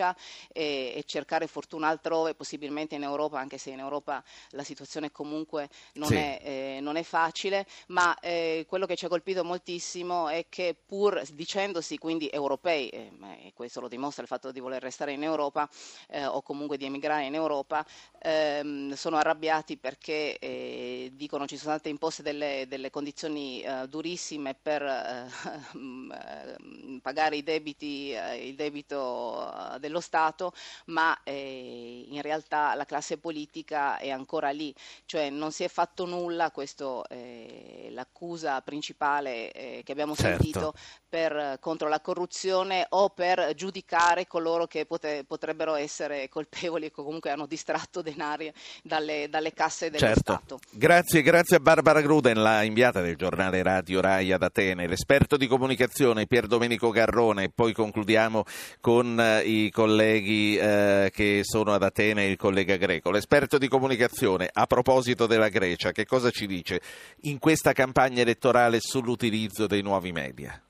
e, 0.51 0.93
e 0.95 1.03
cercare 1.05 1.47
fortuna 1.47 1.87
altrove, 1.87 2.33
possibilmente 2.35 2.95
in 2.95 3.03
Europa, 3.03 3.39
anche 3.39 3.57
se 3.57 3.69
in 3.71 3.79
Europa 3.79 4.23
la 4.51 4.63
situazione 4.63 5.11
comunque 5.11 5.69
non, 5.93 6.07
Sì. 6.09 6.15
è, 6.15 6.39
eh, 6.43 6.79
non 6.81 6.95
è 6.95 7.03
facile, 7.03 7.65
ma 7.87 8.17
eh, 8.19 8.65
quello 8.67 8.85
che 8.85 8.95
ci 8.95 9.05
ha 9.05 9.09
colpito 9.09 9.43
moltissimo 9.43 10.27
è 10.29 10.45
che 10.49 10.75
pur 10.85 11.21
dicendosi 11.33 11.97
quindi 11.97 12.29
europei, 12.29 12.89
eh, 12.89 13.11
e 13.43 13.51
questo 13.53 13.79
lo 13.81 13.87
dimostra 13.87 14.21
il 14.21 14.27
fatto 14.27 14.51
di 14.51 14.59
voler 14.59 14.81
restare 14.81 15.11
in 15.13 15.23
Europa 15.23 15.69
eh, 16.09 16.25
o 16.25 16.41
comunque 16.41 16.77
di 16.77 16.85
emigrare 16.85 17.25
in 17.25 17.33
Europa, 17.35 17.85
ehm, 18.21 18.93
sono 18.93 19.17
arrabbiati 19.17 19.77
perché 19.77 20.37
eh, 20.39 21.11
dicono 21.13 21.45
ci 21.47 21.57
sono 21.57 21.73
state 21.73 21.89
imposte 21.89 22.23
delle, 22.23 22.65
delle 22.67 22.89
condizioni 22.89 23.61
eh, 23.61 23.87
durissime 23.87 24.55
per 24.59 24.81
mm, 25.77 26.97
pagare 27.01 27.37
i 27.37 27.43
debiti, 27.43 28.13
il 28.41 28.55
debito 28.55 29.73
eh, 29.75 29.79
dello 29.89 29.99
Stato, 29.99 30.53
ma 30.85 31.19
eh, 31.23 32.05
in 32.07 32.21
realtà 32.21 32.75
la 32.75 32.85
classe 32.85 33.17
politica 33.17 33.97
è 33.97 34.11
ancora 34.11 34.51
lì, 34.51 34.73
cioè 35.05 35.29
non 35.29 35.51
si 35.51 35.63
è 35.63 35.67
fatto 35.67 36.05
nulla, 36.05 36.51
questo 36.51 37.07
è 37.09 37.87
l'accusa 37.89 38.61
principale 38.61 39.51
eh, 39.51 39.81
che 39.83 39.91
abbiamo 39.91 40.15
Certo. 40.15 40.43
sentito 40.43 40.73
per, 41.09 41.57
contro 41.59 41.89
la 41.89 41.99
corruzione 41.99 42.85
o 42.89 43.09
per 43.09 43.53
giudicare 43.55 44.27
coloro 44.27 44.67
che 44.67 44.85
pote- 44.85 45.23
potrebbero 45.27 45.75
essere 45.75 46.29
colpevoli 46.29 46.85
e 46.85 46.91
comunque 46.91 47.31
hanno 47.31 47.45
distratto 47.45 48.01
denari 48.01 48.51
dalle, 48.83 49.27
dalle 49.29 49.53
casse 49.53 49.89
dello 49.89 50.05
Certo. 50.05 50.33
Stato. 50.33 50.59
Grazie, 50.71 51.21
grazie 51.21 51.57
a 51.57 51.59
Barbara 51.59 52.01
Gruden, 52.01 52.41
la 52.41 52.63
inviata 52.63 53.01
del 53.01 53.15
giornale 53.15 53.63
Radio 53.63 54.01
Rai 54.01 54.31
ad 54.31 54.43
Atene, 54.43 54.87
l'esperto 54.87 55.35
di 55.35 55.47
comunicazione 55.47 56.27
Pier 56.27 56.47
Domenico 56.47 56.91
Garrone 56.91 57.49
poi 57.49 57.73
concludiamo 57.73 58.43
con 58.79 59.19
eh, 59.19 59.41
i 59.41 59.71
colleghi 59.71 60.57
eh, 60.57 61.11
che 61.13 61.41
sono 61.43 61.73
ad 61.73 61.83
Atene 61.83 62.25
e 62.25 62.29
il 62.29 62.37
collega 62.37 62.75
greco. 62.75 63.11
L'esperto 63.11 63.57
di 63.57 63.67
comunicazione, 63.67 64.49
a 64.51 64.65
proposito 64.65 65.25
della 65.25 65.49
Grecia, 65.49 65.91
che 65.91 66.05
cosa 66.05 66.29
ci 66.29 66.45
dice 66.45 66.81
in 67.21 67.39
questa 67.39 67.73
campagna 67.73 68.21
elettorale 68.21 68.79
sull'utilizzo 68.79 69.67
dei 69.67 69.81
nuovi 69.81 70.11
media? 70.11 70.61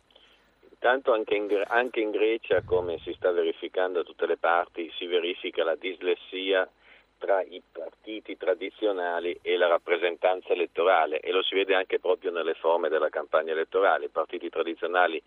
Intanto 0.81 1.11
anche 1.11 1.35
in, 1.35 1.63
anche 1.67 1.99
in 1.99 2.09
Grecia, 2.09 2.61
come 2.61 2.99
si 2.99 3.11
sta 3.13 3.31
verificando 3.31 3.99
da 3.99 4.05
tutte 4.05 4.25
le 4.25 4.37
parti, 4.37 4.89
si 4.95 5.07
verifica 5.07 5.65
la 5.65 5.75
dislessia 5.75 6.65
tra 7.17 7.41
i 7.41 7.61
partiti 7.69 8.37
tradizionali 8.37 9.37
e 9.41 9.57
la 9.57 9.67
rappresentanza 9.67 10.53
elettorale 10.53 11.19
e 11.19 11.31
lo 11.33 11.43
si 11.43 11.53
vede 11.53 11.75
anche 11.75 11.99
proprio 11.99 12.31
nelle 12.31 12.53
forme 12.53 12.87
della 12.87 13.09
campagna 13.09 13.51
elettorale. 13.51 14.05
I 14.05 14.09
partiti 14.09 14.47
tradizionali 14.47 15.21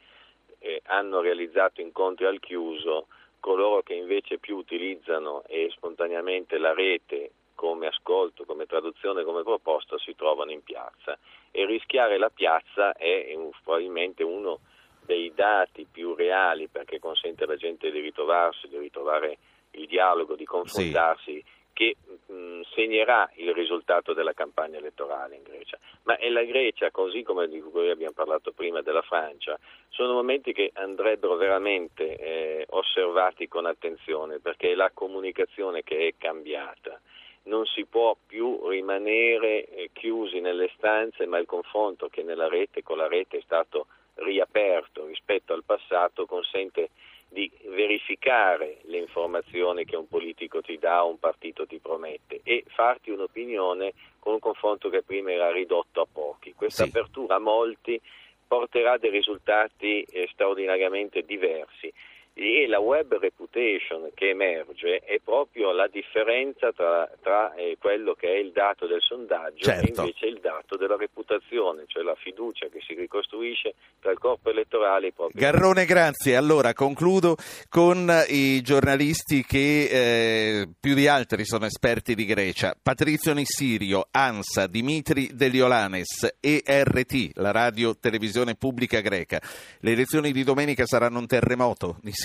eh, 0.61 0.81
hanno 0.87 1.21
realizzato 1.21 1.83
incontri 1.83 2.25
al 2.25 2.41
chiuso, 2.41 3.09
coloro 3.39 3.83
che 3.83 3.93
invece 3.93 4.39
più 4.39 4.57
utilizzano 4.57 5.43
e 5.49 5.69
spontaneamente 5.77 6.57
la 6.57 6.73
rete 6.73 7.33
come 7.55 7.89
ascolto, 7.89 8.47
come 8.47 8.65
traduzione, 8.65 9.23
come 9.23 9.43
proposta 9.43 9.99
si 9.99 10.15
trovano 10.17 10.51
in 10.51 10.63
piazza 10.63 11.19
e 11.51 11.67
rischiare 11.67 12.17
la 12.17 12.31
piazza 12.31 12.95
è 12.95 13.35
un- 13.37 13.51
probabilmente 13.63 14.23
uno 14.23 14.61
dei 15.05 15.33
dati 15.35 15.87
più 15.91 16.15
reali 16.15 16.69
perché 16.69 16.99
consente 16.99 17.45
alla 17.45 17.57
gente 17.57 17.91
di 17.91 18.01
ritrovarsi, 18.01 18.69
di 18.69 18.79
ritrovare 18.79 19.39
il 19.73 19.87
dialogo, 19.87 20.35
di 20.35 20.45
confrontarsi, 20.45 21.43
che 21.73 21.97
mh, 22.27 22.61
segnerà 22.75 23.31
il 23.37 23.53
risultato 23.55 24.13
della 24.13 24.35
campagna 24.35 24.79
elettorale 24.79 25.37
in 25.37 25.43
Grecia. 25.43 25.79
Ma 26.05 26.17
è 26.17 26.29
la 26.29 26.45
Grecia, 26.45 26.91
così 26.91 27.23
come 27.23 27.49
di 27.49 27.61
cui 27.61 27.91
abbiamo 27.91 28.13
parlato 28.13 28.53
prima 28.53 28.83
della 28.83 29.03
Francia, 29.03 29.59
sono 29.89 30.13
momenti 30.13 30.53
che 30.53 30.71
andrebbero 30.75 31.37
veramente 31.37 32.17
eh, 32.17 32.67
osservati 32.71 33.49
con 33.49 33.67
attenzione 33.67 34.39
perché 34.39 34.73
è 34.73 34.75
la 34.75 34.91
comunicazione 34.93 35.83
che 35.83 36.09
è 36.09 36.15
cambiata. 36.19 37.01
Non 37.45 37.67
si 37.67 37.85
può 37.87 38.17
più 38.25 38.69
rimanere 38.69 39.65
eh, 39.65 39.91
chiusi 39.93 40.41
nelle 40.41 40.71
stanze, 40.77 41.27
ma 41.27 41.39
il 41.39 41.47
confronto 41.47 42.09
che 42.09 42.23
nella 42.23 42.49
rete 42.49 42.83
con 42.83 42.99
la 42.99 43.09
rete 43.09 43.39
è 43.39 43.43
stato 43.43 43.87
riaperto 44.23 45.07
rispetto 45.07 45.53
al 45.53 45.65
passato 45.65 46.27
consente 46.27 46.91
di 47.29 47.51
verificare 47.65 48.79
le 48.83 48.99
informazioni 48.99 49.85
che 49.87 49.97
un 49.97 50.07
politico 50.07 50.61
ti 50.61 50.79
dà 50.79 51.05
o 51.05 51.09
un 51.09 51.19
partito 51.19 51.67
ti 51.67 51.79
promette 51.79 52.41
e 52.43 52.63
farti 52.69 53.11
un'opinione 53.11 53.95
con 54.19 54.35
un 54.35 54.39
confronto 54.39 54.91
che 54.91 55.03
prima 55.03 55.33
era 55.33 55.51
ridotto 55.51 56.03
a 56.03 56.07
pochi. 56.11 56.53
Questa 56.53 56.85
Sì. 56.85 56.91
apertura 56.91 57.37
a 57.37 57.39
molti 57.39 57.99
porterà 58.47 58.99
dei 58.99 59.11
risultati 59.11 60.03
eh, 60.03 60.29
straordinariamente 60.31 61.23
diversi. 61.23 61.91
E 62.35 62.67
la 62.67 62.79
web 62.79 63.19
reputation 63.19 64.11
che 64.15 64.31
emerge 64.31 65.01
è 65.05 65.21
proprio 65.23 65.71
la 65.73 65.87
differenza 65.87 66.73
tra, 66.73 67.11
tra 67.21 67.55
eh, 67.55 67.77
quello 67.79 68.15
che 68.15 68.29
è 68.29 68.39
il 68.39 68.53
dato 68.53 68.87
del 68.87 69.03
sondaggio 69.03 69.65
Certo. 69.65 69.85
e 69.85 69.89
invece 69.89 70.27
il 70.27 70.39
dato 70.41 70.77
della 70.77 70.97
reputazione, 70.97 71.85
cioè 71.87 72.03
la 72.03 72.15
fiducia 72.15 72.69
che 72.69 72.81
si 72.87 72.95
ricostruisce 72.95 73.75
tra 74.01 74.11
il 74.11 74.19
corpo 74.19 74.49
elettorale 74.49 75.07
e 75.07 75.09
i 75.09 75.13
propri 75.13 75.39
Garrone, 75.39 75.85
grazie. 75.85 76.35
Allora 76.37 76.73
concludo 76.73 77.37
con 77.69 78.11
i 78.29 78.63
giornalisti 78.63 79.45
che 79.45 79.89
eh, 79.91 80.69
più 80.81 80.95
di 80.95 81.09
altri 81.09 81.45
sono 81.45 81.67
esperti 81.67 82.15
di 82.15 82.25
Grecia. 82.25 82.75
Patrizio 82.81 83.35
Nissirio, 83.35 84.07
ANSA, 84.11 84.67
Dimitri 84.69 85.31
Deliolanes, 85.35 86.37
ERT, 86.41 87.31
la 87.35 87.51
radio 87.51 87.95
televisione 87.95 88.55
pubblica 88.55 89.01
greca. 89.01 89.39
Le 89.81 89.93
elezioni 89.93 90.33
di 90.33 90.45
domenica 90.45 90.87
saranno 90.87 91.19
un 91.19 91.27
terremoto, 91.27 91.99
Nissirio. 92.03 92.22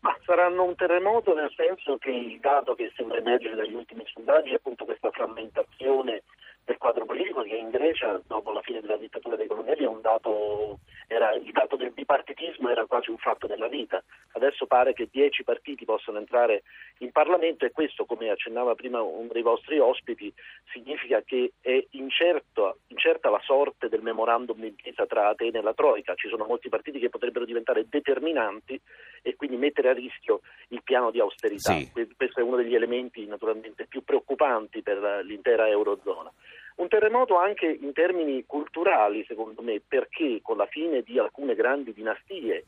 Ma 0.00 0.16
saranno 0.24 0.64
un 0.64 0.74
terremoto 0.74 1.34
nel 1.34 1.52
senso 1.54 1.96
che 1.98 2.10
il 2.10 2.40
dato 2.40 2.74
che 2.74 2.90
sembra 2.96 3.18
emergere 3.18 3.54
dagli 3.54 3.74
ultimi 3.74 4.04
sondaggi 4.06 4.50
è 4.50 4.54
appunto 4.54 4.84
questa 4.84 5.10
frammentazione 5.10 6.22
del 6.64 6.78
quadro 6.78 7.04
politico 7.04 7.42
che 7.42 7.56
in 7.56 7.70
Grecia 7.70 8.20
dopo 8.26 8.52
la 8.52 8.62
fine 8.62 8.80
della 8.80 8.96
dittatura 8.96 9.36
dei 9.36 9.48
colonnelli 9.48 9.82
è 9.82 9.88
un 9.88 10.00
dato, 10.00 10.78
era, 11.08 11.34
il 11.34 11.50
dato 11.50 11.76
del 11.76 11.90
bipartitismo 11.90 12.70
era 12.70 12.86
quasi 12.86 13.10
un 13.10 13.18
fatto 13.18 13.46
della 13.46 13.68
vita. 13.68 14.02
Adesso 14.34 14.66
pare 14.66 14.92
che 14.92 15.08
dieci 15.10 15.42
partiti 15.42 15.84
possano 15.84 16.18
entrare 16.18 16.62
in 16.98 17.10
Parlamento 17.10 17.64
e 17.64 17.72
questo, 17.72 18.04
come 18.04 18.30
accennava 18.30 18.74
prima 18.74 19.02
uno 19.02 19.28
dei 19.32 19.42
vostri 19.42 19.78
ospiti, 19.78 20.32
significa 20.72 21.22
che 21.22 21.52
è 21.60 21.84
incerto, 21.90 22.78
incerta 22.88 23.28
la 23.28 23.40
sorte 23.42 23.88
del 23.88 24.02
memorandum 24.02 24.60
d'intesa 24.60 25.06
tra 25.06 25.28
Atene 25.28 25.58
e 25.58 25.62
la 25.62 25.74
Troica. 25.74 26.14
Ci 26.14 26.28
sono 26.28 26.44
molti 26.44 26.68
partiti 26.68 26.98
che 26.98 27.10
potrebbero 27.10 27.44
diventare 27.44 27.86
determinanti 27.88 28.80
e 29.22 29.34
quindi 29.34 29.56
mettere 29.56 29.90
a 29.90 29.92
rischio 29.92 30.40
il 30.68 30.82
piano 30.82 31.10
di 31.10 31.20
austerità. 31.20 31.72
Sì. 31.72 31.90
Que- 31.90 32.08
Questo 32.16 32.40
è 32.40 32.42
uno 32.42 32.56
degli 32.56 32.74
elementi 32.74 33.26
naturalmente 33.26 33.86
più 33.86 34.04
preoccupanti 34.04 34.82
per 34.82 35.22
l'intera 35.24 35.68
Eurozona. 35.68 36.32
Un 36.76 36.88
terremoto 36.88 37.36
anche 37.36 37.66
in 37.66 37.92
termini 37.92 38.44
culturali, 38.46 39.24
secondo 39.26 39.62
me, 39.62 39.80
perché 39.86 40.40
con 40.42 40.56
la 40.56 40.66
fine 40.66 41.02
di 41.02 41.18
alcune 41.18 41.54
grandi 41.54 41.92
dinastie 41.92 42.64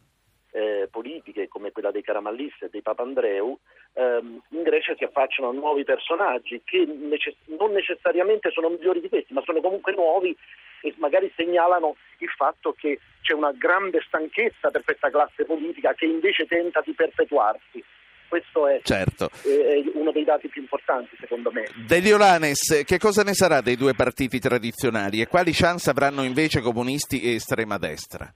eh, 0.55 0.89
politiche 0.91 1.49
come 1.49 1.73
quella 1.73 1.91
dei 1.91 2.03
Karamallis 2.03 2.55
e 2.61 2.69
dei 2.71 2.81
Papandreou, 2.81 3.59
ehm, 3.95 4.41
in 4.51 4.63
Grecia 4.63 4.95
si 4.95 5.03
affacciano 5.03 5.51
nuovi 5.51 5.83
personaggi 5.83 6.63
che 6.65 6.85
necess- 6.87 7.37
non 7.47 7.73
necessariamente 7.73 8.51
sono 8.51 8.69
migliori 8.69 9.01
di 9.01 9.09
questi, 9.09 9.33
ma 9.33 9.43
sono 9.43 9.61
comunque 9.61 9.93
nuovi 9.93 10.37
e 10.83 10.95
magari 10.99 11.33
segnalano 11.35 11.97
il 12.19 12.29
fatto 12.29 12.73
che 12.73 13.01
c'è 13.23 13.33
una 13.33 13.53
grande 13.53 14.01
stanchezza 14.07 14.71
per 14.71 14.85
questa 14.85 15.11
classe 15.11 15.45
politica 15.45 15.93
che 15.95 16.05
invece 16.05 16.47
tenta 16.47 16.83
di 16.85 16.93
perpetuarsi. 16.93 17.83
Questo 18.29 18.66
è, 18.66 18.81
Certo. 18.83 19.31
è 19.43 19.83
uno 19.95 20.12
dei 20.12 20.25
dati 20.25 20.49
più 20.49 20.61
importanti, 20.61 21.16
secondo 21.18 21.51
me. 21.53 21.64
Deliolanes, 21.87 22.83
che 22.85 22.99
cosa 22.99 23.22
ne 23.22 23.35
sarà 23.35 23.61
dei 23.61 23.77
due 23.77 23.95
partiti 23.95 24.39
tradizionali 24.39 25.20
e 25.20 25.27
quali 25.27 25.53
chance 25.53 25.91
avranno 25.91 26.22
invece 26.22 26.61
comunisti 26.61 27.20
e 27.22 27.35
estrema 27.35 27.79
destra? 27.79 28.33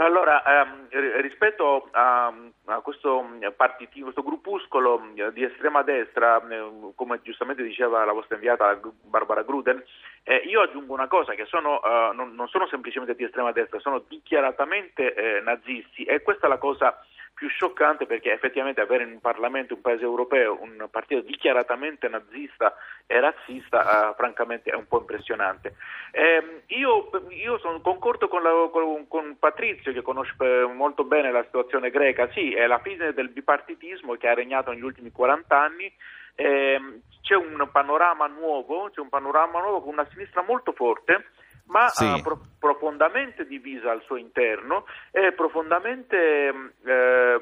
Allora, 0.00 0.42
ehm, 0.42 0.86
ri- 0.88 1.20
rispetto 1.20 1.88
a, 1.92 2.32
a 2.64 2.80
questo 2.80 3.22
mm, 3.22 3.42
partitino, 3.54 4.04
questo 4.04 4.22
gruppuscolo 4.22 4.98
mm, 4.98 5.28
di 5.34 5.44
estrema 5.44 5.82
destra, 5.82 6.40
eh, 6.48 6.92
come 6.94 7.20
giustamente 7.22 7.62
diceva 7.62 8.02
la 8.06 8.12
vostra 8.12 8.36
inviata 8.36 8.80
Barbara 9.02 9.42
Gruden, 9.42 9.84
eh, 10.22 10.36
io 10.46 10.62
aggiungo 10.62 10.94
una 10.94 11.06
cosa, 11.06 11.34
che 11.34 11.44
sono, 11.44 11.82
eh, 11.82 12.14
non, 12.14 12.34
non 12.34 12.48
sono 12.48 12.66
semplicemente 12.68 13.14
di 13.14 13.24
estrema 13.24 13.52
destra, 13.52 13.78
sono 13.78 14.02
dichiaratamente 14.08 15.12
eh, 15.12 15.40
nazisti 15.42 16.04
e 16.04 16.22
questa 16.22 16.46
è 16.46 16.48
la 16.48 16.56
cosa 16.56 16.98
più 17.40 17.48
scioccante 17.48 18.04
perché 18.04 18.32
effettivamente 18.32 18.82
avere 18.82 19.04
in 19.04 19.18
Parlamento, 19.18 19.72
un 19.72 19.80
paese 19.80 20.02
europeo, 20.02 20.58
un 20.60 20.86
partito 20.90 21.22
dichiaratamente 21.22 22.06
nazista 22.06 22.76
e 23.06 23.18
razzista, 23.18 24.10
eh, 24.10 24.14
francamente 24.14 24.68
è 24.68 24.74
un 24.74 24.86
po' 24.86 24.98
impressionante. 24.98 25.74
Ehm, 26.12 26.60
io 26.66 27.08
io 27.30 27.58
sono- 27.60 27.80
concordo 27.80 28.28
con, 28.28 28.42
la- 28.42 28.68
con- 28.70 29.08
con 29.08 29.38
Patrizio 29.38 29.90
che 29.94 30.02
conosce 30.02 30.34
eh, 30.38 30.66
molto 30.66 31.04
bene 31.04 31.32
la 31.32 31.42
situazione 31.42 31.88
greca, 31.88 32.28
sì, 32.32 32.52
è 32.52 32.66
la 32.66 32.78
fine 32.80 33.14
del 33.14 33.30
bipartitismo 33.30 34.16
che 34.16 34.28
ha 34.28 34.34
regnato 34.34 34.70
negli 34.70 34.84
ultimi 34.84 35.10
40 35.10 35.58
anni. 35.58 35.90
Ehm, 36.34 37.00
c'è 37.22 37.36
un 37.36 37.66
panorama 37.72 38.26
nuovo, 38.26 38.90
c'è 38.90 39.00
un 39.00 39.08
panorama 39.08 39.60
nuovo 39.60 39.80
con 39.80 39.94
una 39.94 40.06
sinistra 40.12 40.42
molto 40.42 40.72
forte, 40.72 41.30
ma 41.70 41.88
Sì. 41.88 42.20
pro- 42.22 42.38
profondamente 42.58 43.46
divisa 43.46 43.90
al 43.90 44.02
suo 44.02 44.16
interno 44.16 44.84
e 45.12 45.32
profondamente 45.32 46.72
eh, 46.84 47.40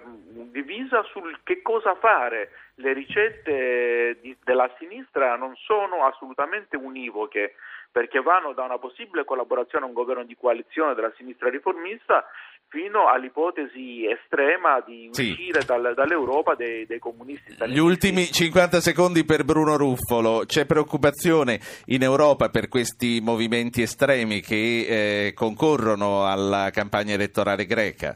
divisa 0.51 1.03
sul 1.05 1.41
che 1.43 1.61
cosa 1.63 1.95
fare. 1.97 2.51
Le 2.77 2.93
ricette 2.93 4.19
di- 4.21 4.37
della 4.45 4.71
sinistra 4.79 5.35
non 5.37 5.55
sono 5.57 6.05
assolutamente 6.07 6.77
univoche 6.77 7.55
perché 7.91 8.21
vanno 8.21 8.53
da 8.53 8.63
una 8.65 8.79
possibile 8.79 9.25
collaborazione 9.25 9.85
a 9.85 9.89
un 9.89 9.95
governo 9.95 10.23
di 10.23 10.37
coalizione 10.37 10.95
della 10.95 11.13
sinistra 11.17 11.49
riformista 11.49 12.25
fino 12.69 13.09
all'ipotesi 13.09 14.05
estrema 14.07 14.83
di 14.87 15.09
Sì. 15.13 15.31
uscire 15.31 15.65
dal- 15.65 15.95
dall'Europa 15.95 16.55
dei, 16.55 16.85
dei 16.87 16.99
comunisti 16.99 17.51
Gli 17.51 17.55
italiani. 17.55 17.81
ultimi 17.81 18.25
50 18.27 18.81
secondi 18.81 19.25
per 19.25 19.45
Bruno 19.45 19.77
Ruffolo. 19.77 20.43
C'è 20.47 20.67
preoccupazione 20.67 21.61
in 21.87 22.03
Europa 22.03 22.51
per 22.51 22.69
questi 22.69 23.21
movimenti 23.23 23.81
estremi 23.83 24.41
che 24.41 25.27
eh, 25.29 25.33
concorrono 25.35 26.27
alla 26.27 26.71
campagna 26.71 27.15
elettorale 27.15 27.65
greca? 27.65 28.15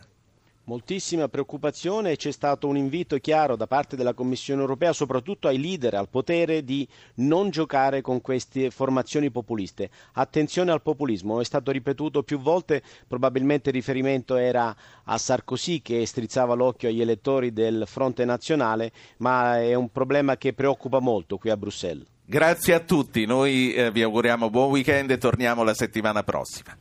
Moltissima 0.64 1.28
preoccupazione 1.28 2.14
c'è 2.14 2.30
stato 2.30 2.68
un 2.68 2.76
invito 2.76 3.16
chiaro 3.18 3.56
da 3.56 3.66
parte 3.66 3.96
della 3.96 4.14
Commissione 4.14 4.60
europea, 4.60 4.92
soprattutto 4.92 5.48
ai 5.48 5.60
leader, 5.60 5.94
al 5.94 6.08
potere, 6.08 6.62
di 6.62 6.86
non 7.14 7.50
giocare 7.50 8.00
con 8.00 8.20
queste 8.20 8.70
formazioni 8.70 9.32
populiste. 9.32 9.90
Attenzione 10.12 10.70
al 10.70 10.80
populismo, 10.80 11.40
è 11.40 11.44
stato 11.44 11.72
ripetuto 11.72 12.22
più 12.22 12.38
volte, 12.38 12.80
probabilmente 13.08 13.70
il 13.70 13.74
riferimento 13.74 14.36
era 14.36 14.74
a 15.02 15.18
Sarkozy 15.18 15.82
che 15.82 16.06
strizzava 16.06 16.54
l'occhio 16.54 16.90
agli 16.90 17.00
elettori 17.00 17.52
del 17.52 17.82
Fronte 17.88 18.24
Nazionale, 18.24 18.92
ma 19.16 19.60
è 19.60 19.74
un 19.74 19.90
problema 19.90 20.36
che 20.36 20.52
preoccupa 20.52 21.00
molto 21.00 21.38
qui 21.38 21.50
a 21.50 21.56
Bruxelles. 21.56 22.06
Grazie 22.24 22.74
a 22.74 22.80
tutti, 22.80 23.26
noi 23.26 23.74
eh, 23.74 23.90
vi 23.90 24.02
auguriamo 24.02 24.48
buon 24.48 24.70
weekend 24.70 25.10
e 25.10 25.18
torniamo 25.18 25.64
la 25.64 25.74
settimana 25.74 26.22
prossima. 26.22 26.76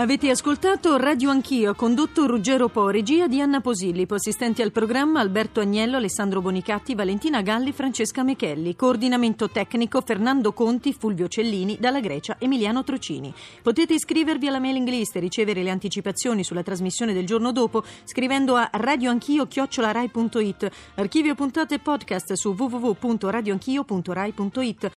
Avete 0.00 0.30
ascoltato 0.30 0.96
Radio 0.96 1.28
Anch'io, 1.28 1.74
condotto 1.74 2.28
Ruggero 2.28 2.68
Po, 2.68 2.88
regia 2.88 3.26
di 3.26 3.40
Anna 3.40 3.60
Posillipo, 3.60 4.14
assistenti 4.14 4.62
al 4.62 4.70
programma 4.70 5.18
Alberto 5.18 5.58
Agnello, 5.58 5.96
Alessandro 5.96 6.40
Bonicatti, 6.40 6.94
Valentina 6.94 7.42
Galli, 7.42 7.72
Francesca 7.72 8.22
Mechelli, 8.22 8.76
coordinamento 8.76 9.50
tecnico 9.50 10.00
Fernando 10.00 10.52
Conti, 10.52 10.92
Fulvio 10.92 11.26
Cellini, 11.26 11.78
dalla 11.80 11.98
Grecia 11.98 12.36
Emiliano 12.38 12.84
Trocini. 12.84 13.34
Potete 13.60 13.94
iscrivervi 13.94 14.46
alla 14.46 14.60
mailing 14.60 14.86
list 14.86 15.16
e 15.16 15.18
ricevere 15.18 15.64
le 15.64 15.70
anticipazioni 15.70 16.44
sulla 16.44 16.62
trasmissione 16.62 17.12
del 17.12 17.26
giorno 17.26 17.50
dopo 17.50 17.82
scrivendo 18.04 18.54
a 18.54 18.68
radioanchio-rai.it, 18.70 20.70
archivio 20.94 21.34
puntate 21.34 21.74
e 21.74 21.80
podcast 21.80 22.34
su 22.34 22.54
www.radioanchio.rai.it. 22.56 24.86